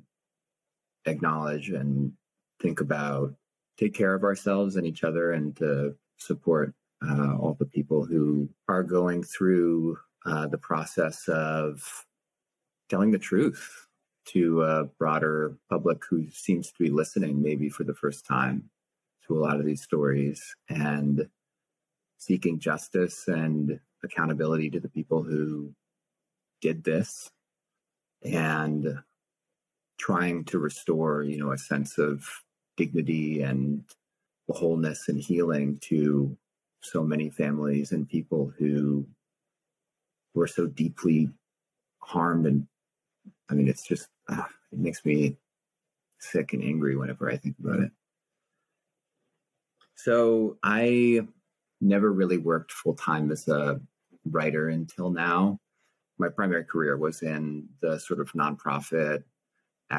acknowledge 1.06 1.70
and 1.70 2.14
think 2.62 2.82
about 2.82 3.34
take 3.78 3.94
care 3.94 4.14
of 4.14 4.24
ourselves 4.24 4.76
and 4.76 4.86
each 4.86 5.04
other 5.04 5.32
and 5.32 5.56
to 5.58 5.96
support 6.18 6.74
uh, 7.08 7.36
all 7.36 7.56
the 7.60 7.66
people 7.66 8.06
who 8.06 8.48
are 8.70 8.84
going 8.84 9.24
through 9.24 9.98
uh, 10.26 10.48
the 10.48 10.58
process 10.58 11.28
of 11.28 12.06
telling 12.90 13.12
the 13.12 13.20
truth 13.20 13.88
to 14.26 14.62
a 14.64 14.86
broader 15.00 15.58
public 15.70 16.04
who 16.10 16.26
seems 16.32 16.72
to 16.72 16.80
be 16.80 16.90
listening 16.90 17.42
maybe 17.42 17.68
for 17.70 17.84
the 17.84 17.94
first 17.94 18.26
time 18.26 18.70
to 19.28 19.38
a 19.38 19.40
lot 19.40 19.60
of 19.60 19.66
these 19.66 19.82
stories 19.82 20.56
and 20.70 21.28
seeking 22.18 22.60
justice 22.60 23.28
and 23.28 23.80
accountability 24.04 24.70
to 24.70 24.80
the 24.80 24.90
people 24.90 25.24
who 25.24 25.74
did 26.62 26.84
this. 26.84 27.30
And 28.24 29.00
trying 30.04 30.44
to 30.44 30.60
restore, 30.60 31.24
you 31.24 31.38
know, 31.38 31.54
a 31.54 31.58
sense 31.58 31.98
of 31.98 32.28
dignity 32.76 33.42
and 33.42 33.86
wholeness 34.50 35.08
and 35.08 35.18
healing 35.18 35.80
to 35.82 36.38
so 36.82 37.02
many 37.02 37.30
families 37.30 37.94
and 37.94 38.10
people 38.10 38.52
who 38.60 39.08
were 40.36 40.48
so 40.48 40.68
deeply 40.68 41.30
harmed. 42.00 42.46
And 42.46 42.68
i 43.50 43.54
mean 43.54 43.70
it's 43.70 43.88
just 43.88 44.10
uh, 44.28 44.44
it 44.74 44.80
makes 44.80 45.06
me 45.06 45.38
sick 46.20 46.52
and 46.52 46.64
angry 46.64 46.96
whenever 46.98 47.32
i 47.32 47.38
think 47.38 47.56
about 47.60 47.80
it. 47.80 47.92
So 49.96 50.58
i 50.64 51.26
never 51.80 52.12
really 52.12 52.40
worked 52.40 52.74
full 52.74 52.96
time 52.96 53.32
as 53.32 53.48
a 53.48 53.80
writer 54.26 54.68
until 54.68 55.10
now. 55.10 55.60
My 56.18 56.28
primary 56.28 56.66
career 56.66 56.98
was 56.98 57.22
in 57.22 57.70
the 57.82 57.98
sort 58.00 58.20
of 58.20 58.34
nonprofit 58.34 59.24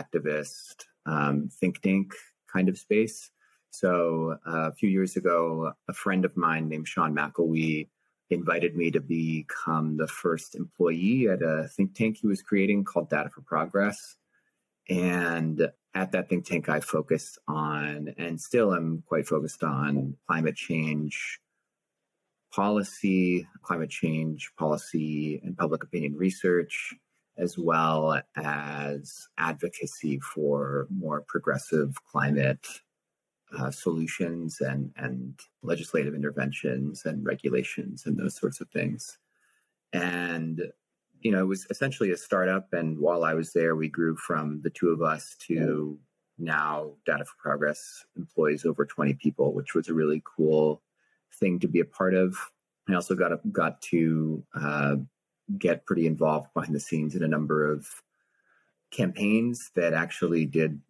activist 0.00 0.76
um, 1.06 1.48
think 1.60 1.74
tank 1.80 2.08
kind 2.52 2.68
of 2.68 2.78
space. 2.78 3.30
So 3.70 4.38
uh, 4.46 4.68
a 4.70 4.72
few 4.72 4.88
years 4.88 5.16
ago, 5.16 5.72
a 5.88 5.92
friend 5.92 6.24
of 6.24 6.36
mine 6.36 6.68
named 6.68 6.88
Sean 6.88 7.14
McElwee 7.14 7.88
invited 8.30 8.76
me 8.76 8.90
to 8.92 9.00
become 9.00 9.96
the 9.96 10.06
first 10.22 10.54
employee 10.54 11.28
at 11.28 11.42
a 11.42 11.68
think 11.74 11.94
tank 11.94 12.18
he 12.20 12.26
was 12.26 12.42
creating 12.42 12.84
called 12.84 13.10
Data 13.10 13.30
for 13.30 13.42
Progress. 13.42 14.16
And 14.88 15.56
at 15.94 16.12
that 16.12 16.28
think 16.28 16.46
tank, 16.46 16.68
I 16.68 16.80
focused 16.80 17.38
on, 17.48 18.14
and 18.16 18.40
still 18.40 18.74
am 18.74 19.02
quite 19.06 19.26
focused 19.26 19.62
on, 19.62 20.16
climate 20.28 20.56
change 20.56 21.40
policy, 22.52 23.46
climate 23.62 23.90
change 23.90 24.52
policy, 24.56 25.40
and 25.42 25.56
public 25.56 25.82
opinion 25.82 26.16
research, 26.16 26.94
as 27.36 27.58
well 27.58 28.20
as 28.36 29.28
advocacy 29.38 30.20
for 30.20 30.86
more 30.90 31.22
progressive 31.26 31.96
climate 32.04 32.66
uh, 33.58 33.70
solutions 33.70 34.60
and, 34.60 34.92
and 34.96 35.38
legislative 35.62 36.14
interventions 36.14 37.04
and 37.04 37.24
regulations 37.24 38.06
and 38.06 38.16
those 38.16 38.36
sorts 38.36 38.60
of 38.60 38.68
things. 38.70 39.18
And, 39.92 40.62
you 41.20 41.30
know, 41.30 41.40
it 41.40 41.48
was 41.48 41.66
essentially 41.70 42.10
a 42.10 42.16
startup. 42.16 42.72
And 42.72 42.98
while 42.98 43.24
I 43.24 43.34
was 43.34 43.52
there, 43.52 43.76
we 43.76 43.88
grew 43.88 44.16
from 44.16 44.60
the 44.62 44.70
two 44.70 44.90
of 44.90 45.02
us 45.02 45.36
to 45.46 45.98
now 46.38 46.92
Data 47.06 47.24
for 47.24 47.34
Progress 47.38 48.04
employs 48.16 48.64
over 48.64 48.84
20 48.84 49.14
people, 49.14 49.52
which 49.52 49.74
was 49.74 49.88
a 49.88 49.94
really 49.94 50.22
cool 50.24 50.82
thing 51.38 51.58
to 51.60 51.68
be 51.68 51.80
a 51.80 51.84
part 51.84 52.14
of. 52.14 52.36
I 52.88 52.94
also 52.94 53.14
got, 53.14 53.30
got 53.52 53.80
to 53.82 54.42
uh, 54.54 54.96
get 55.58 55.86
pretty 55.86 56.06
involved 56.06 56.52
behind 56.54 56.74
the 56.74 56.80
scenes 56.80 57.14
in 57.14 57.22
a 57.22 57.28
number 57.28 57.70
of 57.70 57.86
campaigns 58.90 59.70
that 59.74 59.92
actually 59.92 60.46
did 60.46 60.80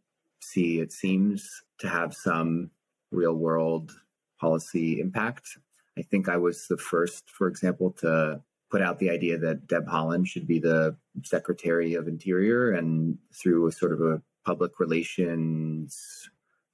see, 0.41 0.81
it 0.81 0.93
seems, 0.93 1.63
to 1.79 1.89
have 1.89 2.15
some 2.15 2.71
real 3.11 3.35
world 3.35 3.93
policy 4.41 5.01
impact. 5.01 5.59
I 5.99 6.03
think 6.03 6.29
I 6.29 6.37
was 6.37 6.67
the 6.69 6.77
first, 6.77 7.31
for 7.31 7.49
example, 7.49 7.93
to 8.01 8.41
put 8.71 8.83
out 8.83 8.99
the 8.99 9.11
idea 9.11 9.39
that 9.39 9.67
Deb 9.67 9.87
Haaland 9.87 10.27
should 10.27 10.47
be 10.47 10.59
the 10.59 10.97
Secretary 11.23 11.95
of 11.95 12.09
Interior, 12.09 12.73
and 12.73 13.19
through 13.33 13.67
a 13.69 13.73
sort 13.73 13.93
of 13.93 14.01
a 14.01 14.21
public 14.45 14.79
relations 14.79 16.29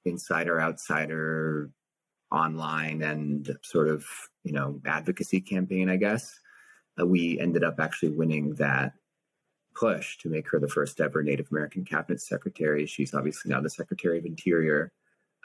insider 0.05 0.59
outsider 0.59 1.69
online 2.31 3.01
and 3.01 3.57
sort 3.61 3.87
of 3.87 4.05
you 4.43 4.51
know 4.51 4.81
advocacy 4.85 5.39
campaign 5.39 5.89
i 5.89 5.95
guess 5.95 6.39
we 7.05 7.39
ended 7.39 7.63
up 7.63 7.79
actually 7.79 8.09
winning 8.09 8.55
that 8.55 8.93
push 9.73 10.17
to 10.17 10.29
make 10.29 10.49
her 10.49 10.59
the 10.59 10.67
first 10.67 10.99
ever 10.99 11.23
Native 11.23 11.47
American 11.51 11.85
cabinet 11.85 12.21
secretary. 12.21 12.85
She's 12.85 13.13
obviously 13.13 13.49
now 13.49 13.61
the 13.61 13.69
Secretary 13.69 14.19
of 14.19 14.25
Interior. 14.25 14.91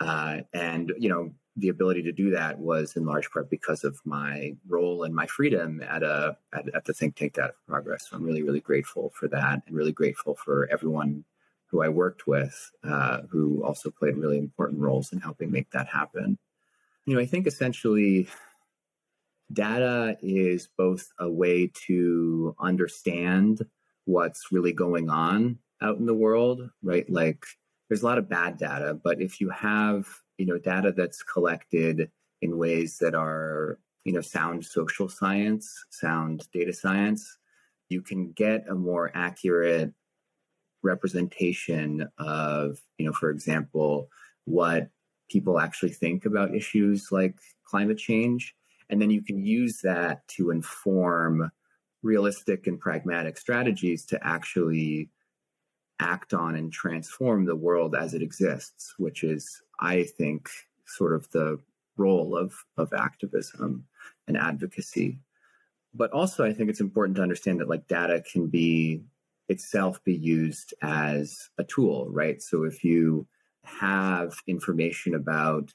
Uh, 0.00 0.40
and, 0.52 0.92
you 0.98 1.08
know, 1.08 1.32
the 1.56 1.68
ability 1.68 2.02
to 2.02 2.12
do 2.12 2.30
that 2.30 2.58
was 2.58 2.96
in 2.96 3.06
large 3.06 3.30
part 3.30 3.48
because 3.48 3.82
of 3.82 3.98
my 4.04 4.54
role 4.68 5.04
and 5.04 5.14
my 5.14 5.26
freedom 5.26 5.80
at 5.82 6.02
a 6.02 6.36
at, 6.52 6.74
at 6.74 6.84
the 6.84 6.92
think 6.92 7.16
tank 7.16 7.32
Data 7.32 7.54
for 7.54 7.72
Progress. 7.72 8.08
So 8.10 8.16
I'm 8.16 8.24
really, 8.24 8.42
really 8.42 8.60
grateful 8.60 9.10
for 9.14 9.26
that 9.28 9.62
and 9.66 9.74
really 9.74 9.92
grateful 9.92 10.34
for 10.34 10.68
everyone 10.70 11.24
who 11.68 11.82
I 11.82 11.88
worked 11.88 12.26
with 12.26 12.70
uh, 12.84 13.22
who 13.30 13.64
also 13.64 13.90
played 13.90 14.16
really 14.16 14.38
important 14.38 14.80
roles 14.80 15.12
in 15.12 15.20
helping 15.20 15.50
make 15.50 15.70
that 15.70 15.88
happen. 15.88 16.38
You 17.06 17.14
know, 17.14 17.20
I 17.20 17.26
think 17.26 17.46
essentially 17.46 18.28
data 19.52 20.16
is 20.20 20.68
both 20.76 21.08
a 21.18 21.30
way 21.30 21.70
to 21.86 22.54
understand 22.60 23.64
what's 24.04 24.52
really 24.52 24.72
going 24.72 25.08
on 25.08 25.58
out 25.82 25.98
in 25.98 26.06
the 26.06 26.14
world, 26.14 26.68
right? 26.82 27.08
Like 27.08 27.44
there's 27.88 28.02
a 28.02 28.06
lot 28.06 28.18
of 28.18 28.28
bad 28.28 28.58
data, 28.58 28.98
but 29.02 29.20
if 29.20 29.40
you 29.40 29.50
have, 29.50 30.06
you 30.38 30.46
know, 30.46 30.58
data 30.58 30.92
that's 30.92 31.22
collected 31.22 32.10
in 32.42 32.58
ways 32.58 32.98
that 32.98 33.14
are, 33.14 33.78
you 34.04 34.12
know, 34.12 34.20
sound 34.20 34.64
social 34.64 35.08
science, 35.08 35.84
sound 35.90 36.46
data 36.52 36.72
science, 36.72 37.38
you 37.88 38.02
can 38.02 38.32
get 38.32 38.64
a 38.68 38.74
more 38.74 39.12
accurate 39.14 39.92
representation 40.82 42.08
of, 42.18 42.78
you 42.98 43.06
know, 43.06 43.12
for 43.12 43.30
example, 43.30 44.08
what 44.44 44.88
people 45.30 45.58
actually 45.58 45.90
think 45.90 46.24
about 46.24 46.54
issues 46.54 47.10
like 47.10 47.36
climate 47.64 47.98
change. 47.98 48.54
And 48.88 49.00
then 49.00 49.10
you 49.10 49.22
can 49.22 49.44
use 49.44 49.80
that 49.82 50.26
to 50.28 50.50
inform 50.50 51.50
realistic 52.02 52.66
and 52.66 52.78
pragmatic 52.78 53.36
strategies 53.36 54.04
to 54.06 54.26
actually 54.26 55.10
act 55.98 56.34
on 56.34 56.56
and 56.56 56.72
transform 56.72 57.44
the 57.44 57.56
world 57.56 57.94
as 57.94 58.14
it 58.14 58.22
exists, 58.22 58.94
which 58.98 59.24
is, 59.24 59.62
I 59.80 60.04
think, 60.04 60.48
sort 60.86 61.14
of 61.14 61.28
the 61.30 61.58
role 61.96 62.36
of, 62.36 62.54
of 62.76 62.92
activism 62.92 63.84
and 64.28 64.36
advocacy. 64.36 65.18
But 65.94 66.12
also, 66.12 66.44
I 66.44 66.52
think 66.52 66.68
it's 66.68 66.80
important 66.80 67.16
to 67.16 67.22
understand 67.22 67.60
that 67.60 67.68
like 67.68 67.88
data 67.88 68.22
can 68.30 68.48
be 68.48 69.02
itself 69.48 70.02
be 70.04 70.14
used 70.14 70.74
as 70.82 71.48
a 71.58 71.64
tool, 71.64 72.08
right? 72.10 72.42
So 72.42 72.64
if 72.64 72.84
you 72.84 73.26
have 73.64 74.36
information 74.46 75.14
about 75.14 75.72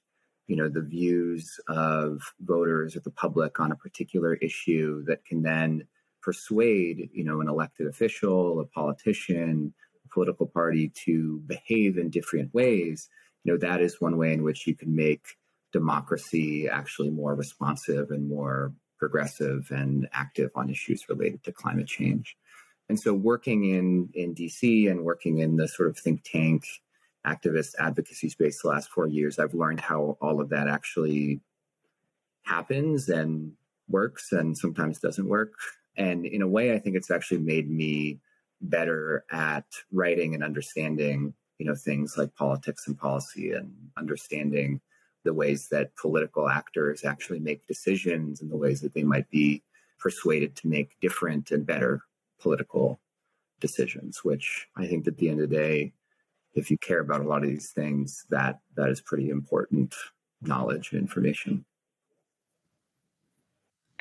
you 0.51 0.57
know 0.57 0.69
the 0.69 0.81
views 0.81 1.59
of 1.67 2.21
voters 2.41 2.95
or 2.95 2.99
the 2.99 3.17
public 3.23 3.59
on 3.59 3.71
a 3.71 3.75
particular 3.85 4.33
issue 4.35 5.03
that 5.05 5.23
can 5.23 5.41
then 5.41 5.87
persuade 6.21 7.09
you 7.13 7.23
know 7.23 7.41
an 7.41 7.47
elected 7.47 7.87
official 7.87 8.59
a 8.59 8.65
politician 8.65 9.73
a 10.05 10.13
political 10.13 10.45
party 10.45 10.91
to 11.05 11.41
behave 11.47 11.97
in 11.97 12.09
different 12.09 12.53
ways 12.53 13.09
you 13.43 13.51
know 13.51 13.57
that 13.57 13.81
is 13.81 14.01
one 14.01 14.17
way 14.17 14.33
in 14.33 14.43
which 14.43 14.67
you 14.67 14.75
can 14.75 14.93
make 14.95 15.25
democracy 15.71 16.67
actually 16.67 17.09
more 17.09 17.33
responsive 17.33 18.11
and 18.11 18.27
more 18.27 18.73
progressive 19.01 19.71
and 19.71 20.07
active 20.13 20.51
on 20.55 20.69
issues 20.69 21.09
related 21.09 21.43
to 21.43 21.51
climate 21.51 21.87
change. 21.87 22.37
And 22.87 22.99
so 22.99 23.13
working 23.13 23.63
in 23.63 24.09
in 24.13 24.35
dc 24.35 24.89
and 24.89 25.03
working 25.03 25.39
in 25.39 25.55
the 25.55 25.67
sort 25.67 25.89
of 25.89 25.97
think 25.97 26.23
tank 26.23 26.65
activist 27.25 27.75
advocacy 27.79 28.29
space 28.29 28.61
the 28.61 28.67
last 28.67 28.89
four 28.89 29.07
years 29.07 29.37
i've 29.37 29.53
learned 29.53 29.79
how 29.79 30.17
all 30.21 30.41
of 30.41 30.49
that 30.49 30.67
actually 30.67 31.39
happens 32.43 33.09
and 33.09 33.53
works 33.87 34.31
and 34.31 34.57
sometimes 34.57 34.99
doesn't 34.99 35.27
work. 35.27 35.53
And 35.97 36.25
in 36.25 36.41
a 36.41 36.47
way, 36.47 36.73
I 36.73 36.79
think 36.79 36.95
it's 36.95 37.11
actually 37.11 37.39
made 37.39 37.69
me 37.69 38.19
better 38.61 39.25
at 39.31 39.65
writing 39.91 40.33
and 40.33 40.43
understanding, 40.43 41.33
you 41.57 41.65
know, 41.65 41.75
things 41.75 42.17
like 42.17 42.35
politics 42.35 42.87
and 42.87 42.97
policy 42.97 43.51
and 43.51 43.73
understanding 43.97 44.81
the 45.23 45.33
ways 45.33 45.67
that 45.69 45.95
political 45.95 46.49
actors 46.49 47.03
actually 47.03 47.39
make 47.39 47.67
decisions 47.67 48.41
and 48.41 48.49
the 48.49 48.57
ways 48.57 48.81
that 48.81 48.93
they 48.93 49.03
might 49.03 49.29
be 49.29 49.61
persuaded 49.99 50.55
to 50.55 50.67
make 50.67 50.99
different 50.99 51.51
and 51.51 51.65
better 51.65 52.01
political 52.39 52.99
decisions, 53.59 54.23
which 54.23 54.67
I 54.75 54.87
think 54.87 55.07
at 55.07 55.17
the 55.17 55.29
end 55.29 55.41
of 55.41 55.49
the 55.49 55.55
day, 55.55 55.93
if 56.53 56.69
you 56.69 56.77
care 56.77 56.99
about 56.99 57.21
a 57.21 57.27
lot 57.27 57.43
of 57.43 57.49
these 57.49 57.71
things, 57.71 58.25
that 58.29 58.59
that 58.75 58.89
is 58.89 59.01
pretty 59.01 59.29
important 59.29 59.95
knowledge 60.41 60.91
and 60.91 61.01
information. 61.01 61.65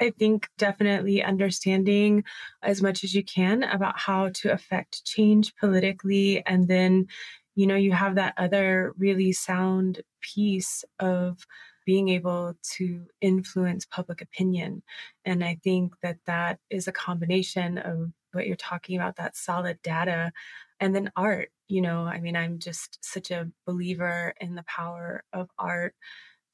I 0.00 0.10
think 0.10 0.48
definitely 0.56 1.22
understanding 1.22 2.24
as 2.62 2.80
much 2.80 3.04
as 3.04 3.14
you 3.14 3.22
can 3.22 3.62
about 3.62 3.98
how 3.98 4.30
to 4.30 4.50
affect 4.50 5.04
change 5.04 5.54
politically. 5.56 6.44
And 6.46 6.68
then, 6.68 7.06
you 7.54 7.66
know, 7.66 7.76
you 7.76 7.92
have 7.92 8.14
that 8.14 8.32
other 8.38 8.94
really 8.96 9.32
sound 9.32 10.00
piece 10.22 10.84
of 11.00 11.46
being 11.84 12.08
able 12.08 12.54
to 12.76 13.06
influence 13.20 13.84
public 13.84 14.22
opinion. 14.22 14.82
And 15.26 15.44
I 15.44 15.58
think 15.62 15.92
that 16.02 16.18
that 16.26 16.60
is 16.70 16.88
a 16.88 16.92
combination 16.92 17.76
of 17.76 18.12
what 18.32 18.46
you're 18.46 18.56
talking 18.56 18.96
about, 18.96 19.16
that 19.16 19.36
solid 19.36 19.82
data, 19.82 20.32
and 20.78 20.94
then 20.94 21.10
art. 21.14 21.50
You 21.70 21.82
know, 21.82 22.04
I 22.04 22.20
mean, 22.20 22.36
I'm 22.36 22.58
just 22.58 22.98
such 23.02 23.30
a 23.30 23.50
believer 23.66 24.34
in 24.40 24.54
the 24.56 24.64
power 24.64 25.24
of 25.32 25.48
art 25.58 25.94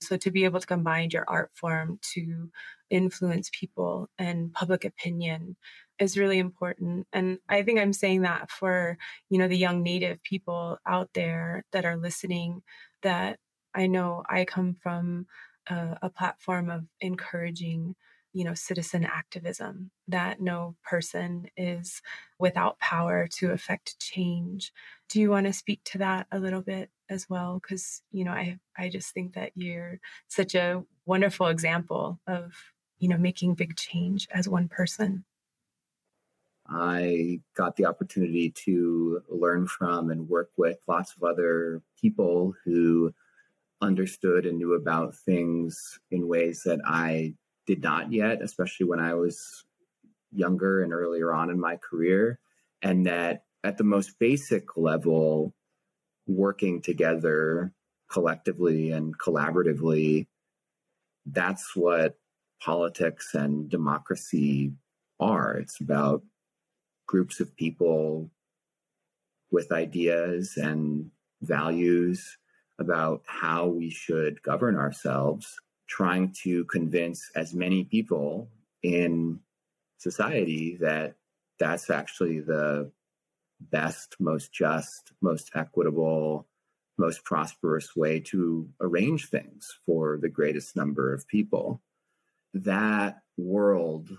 so 0.01 0.17
to 0.17 0.31
be 0.31 0.45
able 0.45 0.61
to 0.61 0.67
combine 0.67 1.11
your 1.11 1.25
art 1.29 1.51
form 1.55 1.99
to 2.14 2.51
influence 2.91 3.51
people 3.53 4.09
and 4.19 4.53
public 4.53 4.85
opinion 4.85 5.57
is 5.99 6.19
really 6.19 6.39
important. 6.39 7.07
And 7.12 7.39
I 7.49 7.62
think 7.62 7.79
I'm 7.81 7.95
saying 7.95 8.23
that 8.23 8.51
for, 8.51 8.99
you 9.31 9.39
know, 9.39 9.49
the 9.49 9.57
young 9.57 9.83
native 9.83 10.23
people 10.23 10.79
out 10.87 11.09
there 11.14 11.64
that 11.73 11.87
are 11.87 11.97
listening 11.97 12.62
that 13.03 13.39
I 13.75 13.87
know 13.87 14.23
I 14.29 14.45
come 14.45 14.75
from 14.75 15.27
a, 15.69 15.99
a 16.03 16.11
platform 16.11 16.71
of 16.71 16.85
encouraging 17.01 17.95
you 18.33 18.45
know 18.45 18.53
citizen 18.55 19.03
activism 19.03 19.91
that 20.09 20.41
no 20.43 20.77
person 20.85 21.47
is 21.57 22.03
without 22.39 22.79
power 22.79 23.27
to 23.27 23.51
affect 23.53 23.99
change 23.99 24.73
do 25.09 25.20
you 25.20 25.30
want 25.30 25.46
to 25.46 25.52
speak 25.52 25.82
to 25.84 25.98
that 25.98 26.26
a 26.32 26.38
little 26.38 26.62
bit 26.62 26.90
as 27.09 27.28
well 27.28 27.61
because 27.61 28.02
you 28.11 28.24
know 28.24 28.32
i 28.32 28.59
i 28.76 28.88
just 28.88 29.12
think 29.12 29.34
that 29.34 29.52
you're 29.54 29.98
such 30.28 30.54
a 30.54 30.82
wonderful 31.04 31.46
example 31.46 32.18
of 32.26 32.52
you 32.98 33.09
know 33.09 33.18
making 33.18 33.54
big 33.54 33.76
change 33.76 34.28
as 34.32 34.48
one 34.48 34.68
person 34.68 35.24
I 36.68 37.40
got 37.54 37.76
the 37.76 37.86
opportunity 37.86 38.50
to 38.64 39.22
learn 39.28 39.68
from 39.68 40.11
and 40.11 40.28
work 40.28 40.50
with 40.57 40.78
lots 40.88 41.14
of 41.16 41.22
other 41.22 41.80
people 42.00 42.54
who 42.64 43.14
understood 43.80 44.46
and 44.46 44.59
knew 44.59 44.74
about 44.74 45.14
things 45.14 45.98
in 46.11 46.28
ways 46.28 46.62
that 46.64 46.80
I 46.84 47.34
did 47.66 47.82
not 47.82 48.12
yet, 48.12 48.42
especially 48.42 48.86
when 48.86 49.00
I 49.00 49.14
was 49.14 49.64
younger 50.32 50.82
and 50.82 50.92
earlier 50.92 51.32
on 51.32 51.50
in 51.50 51.61
my 51.61 51.76
career. 51.76 52.38
And 52.82 53.07
that 53.07 53.44
at 53.67 53.79
the 53.79 53.85
most 53.85 54.19
basic 54.21 54.77
level, 54.77 55.53
working 56.29 56.81
together 56.81 57.73
collectively 58.09 58.93
and 58.93 59.19
collaboratively, 59.19 60.29
that's 61.27 61.75
what 61.75 62.17
politics 62.62 63.35
and 63.35 63.69
democracy 63.69 64.73
are. 65.19 65.55
It's 65.55 65.81
about 65.81 66.23
groups 67.09 67.41
of 67.41 67.57
people 67.57 68.31
with 69.51 69.73
ideas 69.73 70.57
and 70.57 71.11
values 71.43 72.39
about 72.79 73.23
how 73.27 73.67
we 73.67 73.91
should 73.91 74.41
govern 74.43 74.77
ourselves 74.77 75.57
trying 75.89 76.33
to 76.45 76.64
convince 76.67 77.31
as 77.35 77.53
many 77.53 77.83
people 77.83 78.49
in 78.85 79.41
society 79.99 80.77
that 80.81 81.14
that's 81.59 81.91
actually 81.91 82.41
the 82.41 82.93
best, 83.61 84.16
most 84.18 84.52
just, 84.52 85.12
most 85.20 85.50
equitable, 85.54 86.46
most 86.98 87.24
prosperous 87.24 87.94
way 87.94 88.20
to 88.20 88.68
arrange 88.80 89.28
things 89.28 89.78
for 89.84 90.18
the 90.20 90.28
greatest 90.28 90.76
number 90.76 91.12
of 91.12 91.26
people. 91.28 91.82
That 92.54 93.18
world, 93.36 94.16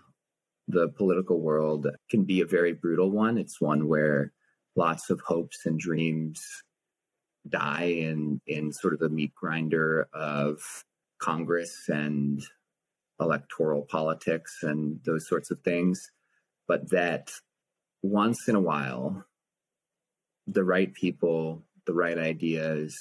the 0.68 0.90
political 0.90 1.40
world, 1.40 1.88
can 2.10 2.24
be 2.24 2.42
a 2.42 2.46
very 2.46 2.74
brutal 2.74 3.10
one. 3.10 3.38
It's 3.38 3.60
one 3.60 3.88
where 3.88 4.32
lots 4.76 5.10
of 5.10 5.22
hopes 5.22 5.66
and 5.66 5.80
dreams 5.80 6.64
die 7.50 7.86
in 7.86 8.42
in 8.46 8.72
sort 8.74 8.94
of 8.94 9.00
the 9.00 9.10
meat 9.10 9.34
grinder 9.34 10.08
of 10.14 10.62
Congress 11.20 11.90
and 11.90 12.44
electoral 13.20 13.82
politics 13.84 14.60
and 14.62 15.00
those 15.04 15.28
sorts 15.28 15.50
of 15.50 15.60
things, 15.62 16.12
but 16.68 16.90
that 16.92 17.32
once 18.02 18.48
in 18.48 18.56
a 18.56 18.62
while, 18.62 19.26
the 20.48 20.64
right 20.64 20.94
people, 20.94 21.64
the 21.86 21.94
right 21.94 22.18
ideas, 22.18 22.98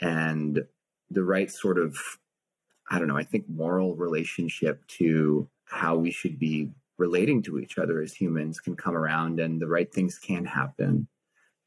and 0.00 0.64
the 1.10 1.24
right 1.24 1.50
sort 1.50 1.78
of, 1.78 1.96
I 2.90 2.98
don't 2.98 3.08
know, 3.08 3.16
I 3.16 3.24
think 3.24 3.48
moral 3.48 3.94
relationship 3.94 4.86
to 4.98 5.48
how 5.64 5.96
we 5.96 6.10
should 6.10 6.38
be 6.38 6.70
relating 6.98 7.42
to 7.42 7.58
each 7.58 7.78
other 7.78 8.00
as 8.00 8.14
humans 8.14 8.60
can 8.60 8.76
come 8.76 8.96
around 8.96 9.40
and 9.40 9.60
the 9.60 9.66
right 9.66 9.92
things 9.92 10.18
can 10.18 10.44
happen. 10.44 11.08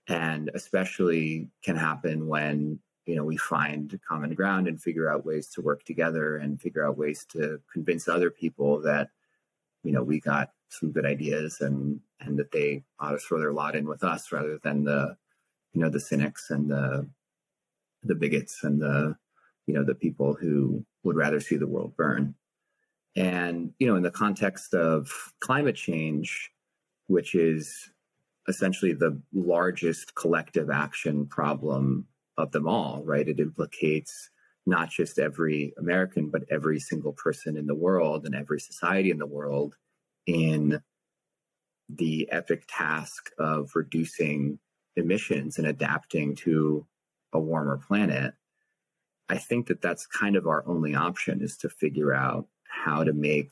And 0.07 0.49
especially 0.55 1.49
can 1.64 1.76
happen 1.76 2.28
when 2.28 2.80
you 3.05 3.16
know 3.16 3.24
we 3.24 3.38
find 3.38 3.99
common 4.07 4.34
ground 4.34 4.68
and 4.68 4.82
figure 4.82 5.10
out 5.10 5.26
ways 5.26 5.47
to 5.49 5.62
work 5.62 5.84
together 5.84 6.38
and 6.38 6.62
figure 6.62 6.88
out 6.88 6.97
ways 6.97 7.26
to 7.32 7.60
convince 7.72 8.07
other 8.07 8.30
people 8.30 8.82
that 8.82 9.10
you 9.84 9.91
know 9.91 10.03
we 10.03 10.20
got 10.20 10.51
some 10.70 10.91
good 10.91 11.05
ideas 11.05 11.61
and 11.61 11.99
and 12.22 12.38
that 12.38 12.51
they 12.51 12.84
ought 12.99 13.11
to 13.11 13.17
throw 13.17 13.39
their 13.39 13.53
lot 13.53 13.76
in 13.76 13.88
with 13.88 14.03
us 14.03 14.32
rather 14.32 14.59
than 14.63 14.84
the 14.84 15.15
you 15.74 15.82
know 15.82 15.89
the 15.89 15.99
cynics 15.99 16.49
and 16.49 16.70
the 16.70 17.07
the 18.03 18.15
bigots 18.15 18.63
and 18.63 18.82
the 18.82 19.15
you 19.67 19.74
know 19.74 19.84
the 19.84 19.95
people 19.95 20.34
who 20.34 20.86
would 21.03 21.15
rather 21.15 21.39
see 21.39 21.57
the 21.57 21.67
world 21.67 21.95
burn 21.97 22.36
and 23.15 23.72
you 23.80 23.88
know 23.88 23.95
in 23.95 24.03
the 24.03 24.11
context 24.11 24.74
of 24.74 25.11
climate 25.39 25.76
change 25.76 26.51
which 27.07 27.34
is 27.34 27.91
essentially 28.47 28.93
the 28.93 29.20
largest 29.34 30.15
collective 30.15 30.70
action 30.70 31.26
problem 31.28 32.05
of 32.38 32.51
them 32.51 32.67
all, 32.67 33.03
right? 33.05 33.28
It 33.28 33.39
implicates 33.39 34.30
not 34.65 34.89
just 34.89 35.20
every 35.20 35.74
American, 35.78 36.30
but 36.30 36.43
every 36.49 36.80
single 36.80 37.13
person 37.13 37.57
in 37.57 37.65
the 37.65 37.76
world 37.76 38.26
and 38.26 38.36
every 38.36 38.59
society 38.59 39.11
in 39.11 39.17
the 39.17 39.26
world 39.26 39.76
in 40.30 40.80
the 41.89 42.30
epic 42.32 42.63
task 42.67 43.32
of 43.39 43.71
reducing 43.73 44.59
emissions 44.95 45.57
and 45.57 45.65
adapting 45.65 46.36
to 46.36 46.86
a 47.34 47.39
warmer 47.39 47.77
planet. 47.77 48.36
I 49.27 49.39
think 49.39 49.67
that 49.67 49.82
that's 49.82 50.05
kind 50.05 50.36
of 50.36 50.45
our 50.45 50.63
only 50.67 50.93
option 50.93 51.41
is 51.41 51.57
to 51.57 51.69
figure 51.69 52.13
out 52.13 52.47
how 52.67 53.03
to 53.03 53.13
make 53.13 53.51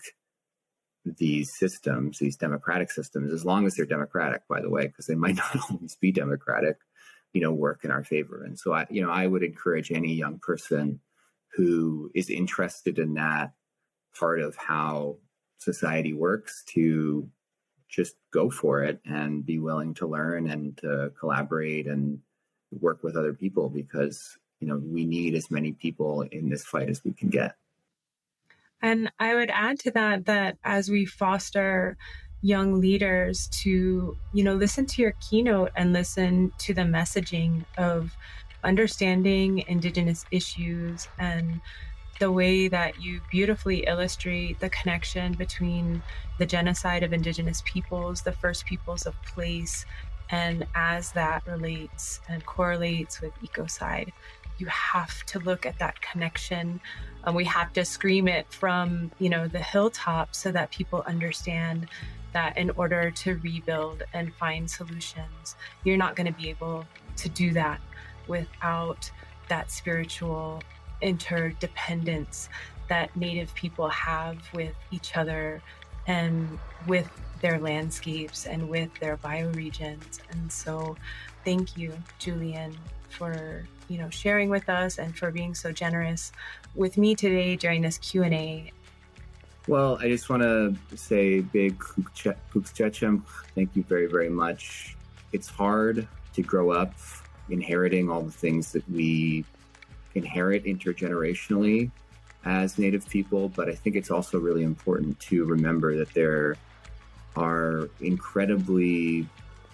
these 1.04 1.56
systems, 1.58 2.20
these 2.20 2.38
democratic 2.38 2.92
systems, 2.92 3.34
as 3.34 3.44
long 3.44 3.66
as 3.66 3.76
they're 3.76 3.86
democratic, 3.86 4.42
by 4.48 4.62
the 4.62 4.70
way, 4.70 4.86
because 4.86 5.08
they 5.08 5.16
might 5.16 5.36
not 5.56 5.58
always 5.72 5.96
be 5.96 6.12
democratic, 6.12 6.78
you 7.34 7.42
know, 7.42 7.52
work 7.52 7.84
in 7.84 7.92
our 7.92 8.04
favor. 8.04 8.44
And 8.44 8.58
so 8.60 8.72
I, 8.74 8.86
you 8.92 9.02
know, 9.02 9.10
I 9.10 9.26
would 9.26 9.44
encourage 9.44 9.92
any 9.92 10.14
young 10.14 10.40
person 10.40 11.00
who 11.56 12.12
is 12.14 12.30
interested 12.30 13.00
in 13.00 13.16
that 13.16 13.54
part 14.20 14.42
of 14.42 14.56
how 14.56 15.18
society 15.58 16.14
works 16.14 16.64
to 16.68 17.30
just 17.90 18.16
go 18.32 18.50
for 18.50 18.84
it 18.84 19.00
and 19.06 19.46
be 19.46 19.60
willing 19.60 19.94
to 19.96 20.08
learn 20.08 20.50
and 20.50 20.78
to 20.78 21.12
collaborate 21.20 21.88
and 21.88 22.20
work 22.72 23.02
with 23.04 23.16
other 23.16 23.34
people 23.34 23.70
because 23.70 24.38
you 24.60 24.68
know 24.68 24.78
we 24.78 25.06
need 25.06 25.34
as 25.36 25.50
many 25.50 25.72
people 25.72 26.22
in 26.24 26.50
this 26.50 26.66
fight 26.66 26.90
as 26.90 27.04
we 27.04 27.14
can 27.14 27.30
get. 27.30 27.56
And 28.82 29.12
I 29.20 29.36
would 29.36 29.50
add 29.50 29.80
to 29.80 29.92
that 29.92 30.26
that 30.26 30.58
as 30.64 30.90
we 30.90 31.06
foster 31.06 31.98
young 32.42 32.80
leaders 32.80 33.48
to, 33.48 34.16
you 34.34 34.44
know, 34.44 34.54
listen 34.54 34.86
to 34.86 35.02
your 35.02 35.14
keynote 35.28 35.72
and 35.76 35.94
listen 35.94 36.52
to 36.60 36.74
the 36.74 36.84
messaging 36.84 37.66
of 37.78 38.16
understanding 38.64 39.64
Indigenous 39.68 40.26
issues 40.32 41.08
and 41.18 41.60
the 42.20 42.32
way 42.32 42.68
that 42.68 43.02
you 43.02 43.22
beautifully 43.30 43.86
illustrate 43.88 44.60
the 44.60 44.70
connection 44.70 45.34
between 45.34 46.02
the 46.40 46.46
genocide 46.46 47.04
of 47.04 47.14
Indigenous 47.14 47.62
peoples, 47.66 48.22
the 48.22 48.32
first 48.32 48.66
peoples 48.66 49.06
of 49.06 49.22
place, 49.24 49.86
and 50.30 50.66
as 50.76 51.12
that 51.14 51.46
relates 51.48 52.20
and 52.28 52.46
correlates 52.46 53.22
with 53.22 53.34
ecocide, 53.42 54.12
you 54.58 54.66
have 54.68 55.24
to 55.28 55.40
look 55.40 55.66
at 55.66 55.80
that 55.80 56.02
connection. 56.02 56.82
And 57.24 57.36
we 57.36 57.46
have 57.46 57.72
to 57.74 57.86
scream 57.86 58.28
it 58.28 58.52
from 58.52 59.12
you 59.20 59.30
know 59.30 59.48
the 59.48 59.60
hilltop 59.60 60.34
so 60.36 60.52
that 60.52 60.72
people 60.72 61.04
understand 61.06 61.88
that 62.34 62.58
in 62.58 62.70
order 62.72 63.10
to 63.10 63.36
rebuild 63.36 64.04
and 64.14 64.34
find 64.36 64.70
solutions 64.70 65.56
you're 65.84 65.98
not 65.98 66.16
going 66.16 66.28
to 66.28 66.40
be 66.40 66.50
able 66.50 66.86
to 67.16 67.30
do 67.30 67.52
that 67.54 67.80
without 68.28 69.10
that 69.50 69.72
spiritual 69.72 70.62
interdependence 71.02 72.50
that 72.90 73.16
native 73.16 73.54
people 73.54 73.90
have 73.90 74.38
with 74.54 74.76
each 74.92 75.18
other 75.18 75.62
and 76.08 76.58
with 76.88 77.10
their 77.42 77.60
landscapes 77.60 78.46
and 78.46 78.68
with 78.68 78.94
their 79.00 79.18
bioregions 79.18 80.20
and 80.32 80.52
so 80.52 80.96
thank 81.46 81.78
you 81.78 81.94
julian 82.18 82.76
for 83.10 83.66
you 83.90 83.98
know 83.98 84.10
sharing 84.10 84.50
with 84.50 84.70
us 84.70 84.98
and 84.98 85.16
for 85.18 85.32
being 85.32 85.54
so 85.54 85.72
generous 85.72 86.32
with 86.76 86.98
me 86.98 87.16
today 87.16 87.56
during 87.56 87.82
this 87.82 87.98
Q&A. 87.98 88.72
Well, 89.68 89.98
I 90.00 90.08
just 90.08 90.30
want 90.30 90.44
to 90.44 90.76
say 90.96 91.42
big 91.42 91.78
Kuchecham. 91.80 93.24
Thank 93.56 93.76
you 93.76 93.84
very, 93.84 94.06
very 94.06 94.30
much. 94.30 94.96
It's 95.34 95.50
hard 95.50 96.08
to 96.34 96.42
grow 96.42 96.72
up 96.72 96.94
inheriting 97.50 98.10
all 98.10 98.22
the 98.22 98.32
things 98.32 98.72
that 98.72 98.90
we 98.90 99.44
inherit 100.18 100.66
intergenerationally 100.66 101.92
as 102.46 102.78
Native 102.78 103.08
people, 103.10 103.50
but 103.50 103.70
I 103.70 103.76
think 103.76 103.96
it's 103.96 104.12
also 104.12 104.40
really 104.40 104.64
important 104.64 105.20
to 105.22 105.46
remember 105.46 105.98
that 105.98 106.14
there 106.14 106.56
are 107.36 107.90
incredibly 108.02 109.28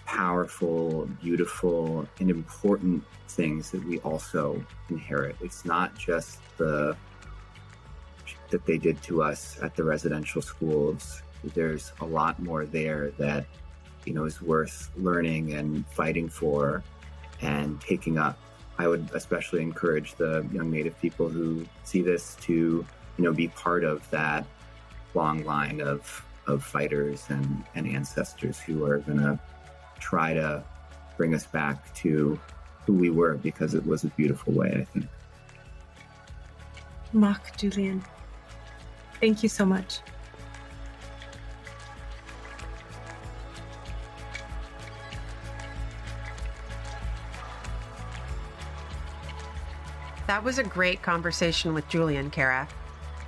powerful, 0.06 1.08
beautiful, 1.22 2.06
and 2.20 2.30
important 2.30 3.04
things 3.28 3.70
that 3.70 3.84
we 3.84 3.98
also 4.00 4.64
inherit. 4.90 5.36
It's 5.40 5.64
not 5.64 5.96
just 5.96 6.38
the 6.56 6.96
that 8.50 8.66
they 8.66 8.78
did 8.78 9.02
to 9.02 9.22
us 9.22 9.58
at 9.62 9.74
the 9.74 9.82
residential 9.82 10.42
schools. 10.42 11.22
There's 11.42 11.92
a 12.00 12.04
lot 12.04 12.40
more 12.40 12.66
there 12.66 13.10
that 13.18 13.46
you 14.04 14.14
know 14.14 14.24
is 14.24 14.40
worth 14.40 14.90
learning 14.96 15.54
and 15.54 15.86
fighting 15.88 16.28
for 16.28 16.82
and 17.40 17.80
taking 17.80 18.18
up. 18.18 18.38
I 18.78 18.88
would 18.88 19.08
especially 19.14 19.62
encourage 19.62 20.14
the 20.14 20.46
young 20.52 20.70
Native 20.70 20.98
people 21.00 21.28
who 21.28 21.64
see 21.84 22.02
this 22.02 22.36
to 22.42 22.52
you 23.16 23.24
know 23.24 23.32
be 23.32 23.48
part 23.48 23.84
of 23.84 24.08
that 24.10 24.44
long 25.14 25.44
line 25.44 25.80
of 25.80 26.24
of 26.46 26.62
fighters 26.62 27.24
and, 27.28 27.64
and 27.74 27.86
ancestors 27.86 28.60
who 28.60 28.84
are 28.84 28.98
going 28.98 29.18
to 29.18 29.38
try 29.98 30.34
to 30.34 30.62
bring 31.16 31.34
us 31.34 31.46
back 31.46 31.94
to 31.94 32.38
who 32.84 32.92
we 32.92 33.10
were 33.10 33.34
because 33.34 33.74
it 33.74 33.86
was 33.86 34.04
a 34.04 34.08
beautiful 34.08 34.52
way, 34.52 34.76
I 34.80 34.84
think. 34.84 35.06
Mark 37.12 37.56
Julian, 37.56 38.04
thank 39.20 39.42
you 39.42 39.48
so 39.48 39.64
much. 39.64 40.00
That 50.26 50.42
was 50.42 50.58
a 50.58 50.64
great 50.64 51.02
conversation 51.02 51.74
with 51.74 51.88
Julian, 51.88 52.30
Cara. 52.30 52.68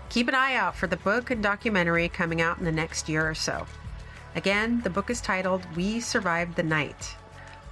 Keep 0.09 0.29
an 0.29 0.35
eye 0.35 0.55
out 0.55 0.77
for 0.77 0.87
the 0.87 0.97
book 0.97 1.31
and 1.31 1.43
documentary 1.43 2.09
coming 2.09 2.41
out 2.41 2.59
in 2.59 2.65
the 2.65 2.73
next 2.73 3.09
year 3.09 3.29
or 3.29 3.35
so. 3.35 3.67
Again, 4.35 4.81
the 4.83 4.91
book 4.91 5.11
is 5.11 5.21
titled 5.21 5.67
We 5.75 6.01
Survived 6.01 6.57
the 6.57 6.63
Night 6.63 7.17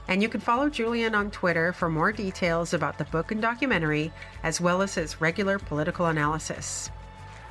and 0.09 0.23
you 0.23 0.29
can 0.29 0.41
follow 0.41 0.69
Julian 0.69 1.15
on 1.15 1.31
Twitter 1.31 1.73
for 1.73 1.89
more 1.89 2.13
details 2.13 2.75
about 2.75 2.99
the 2.99 3.05
book 3.05 3.31
and 3.31 3.41
documentary, 3.41 4.13
as 4.43 4.61
well 4.61 4.83
as 4.83 4.95
his 4.95 5.21
regular 5.21 5.59
political 5.59 6.07
analysis. 6.07 6.91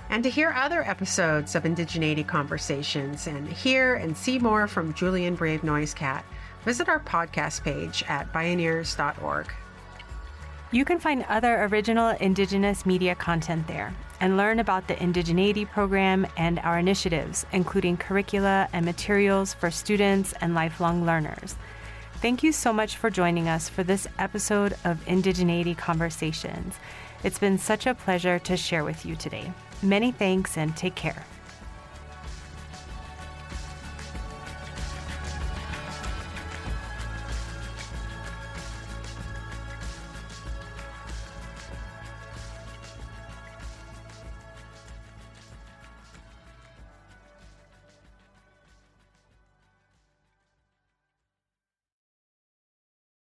And 0.09 0.23
to 0.23 0.29
hear 0.29 0.53
other 0.55 0.87
episodes 0.87 1.55
of 1.55 1.63
Indigeneity 1.63 2.27
Conversations 2.27 3.25
and 3.25 3.47
hear 3.47 3.95
and 3.95 4.15
see 4.15 4.37
more 4.37 4.67
from 4.67 4.93
Julian 4.93 5.35
Brave 5.35 5.61
NoiseCat, 5.61 6.23
visit 6.63 6.89
our 6.89 6.99
podcast 6.99 7.63
page 7.63 8.03
at 8.07 8.31
bioneers.org. 8.31 9.51
You 10.73 10.85
can 10.85 10.97
find 10.97 11.23
other 11.29 11.65
original 11.65 12.09
Indigenous 12.19 12.83
media 12.83 13.13
content 13.13 13.67
there 13.67 13.93
and 14.19 14.37
learn 14.37 14.57
about 14.57 14.87
the 14.87 14.95
Indigeneity 14.95 15.69
program 15.69 16.25
and 16.35 16.57
our 16.57 16.79
initiatives, 16.79 17.45
including 17.51 17.95
curricula 17.95 18.67
and 18.73 18.83
materials 18.83 19.53
for 19.53 19.69
students 19.69 20.33
and 20.41 20.55
lifelong 20.55 21.05
learners. 21.05 21.55
Thank 22.23 22.41
you 22.41 22.51
so 22.51 22.73
much 22.73 22.97
for 22.97 23.11
joining 23.11 23.47
us 23.47 23.69
for 23.69 23.83
this 23.83 24.07
episode 24.17 24.73
of 24.83 25.05
Indigeneity 25.05 25.77
Conversations. 25.77 26.73
It's 27.23 27.37
been 27.37 27.59
such 27.59 27.85
a 27.85 27.93
pleasure 27.93 28.39
to 28.39 28.57
share 28.57 28.83
with 28.83 29.05
you 29.05 29.15
today. 29.15 29.53
Many 29.83 30.11
thanks 30.11 30.57
and 30.57 30.75
take 30.75 30.95
care. 30.95 31.23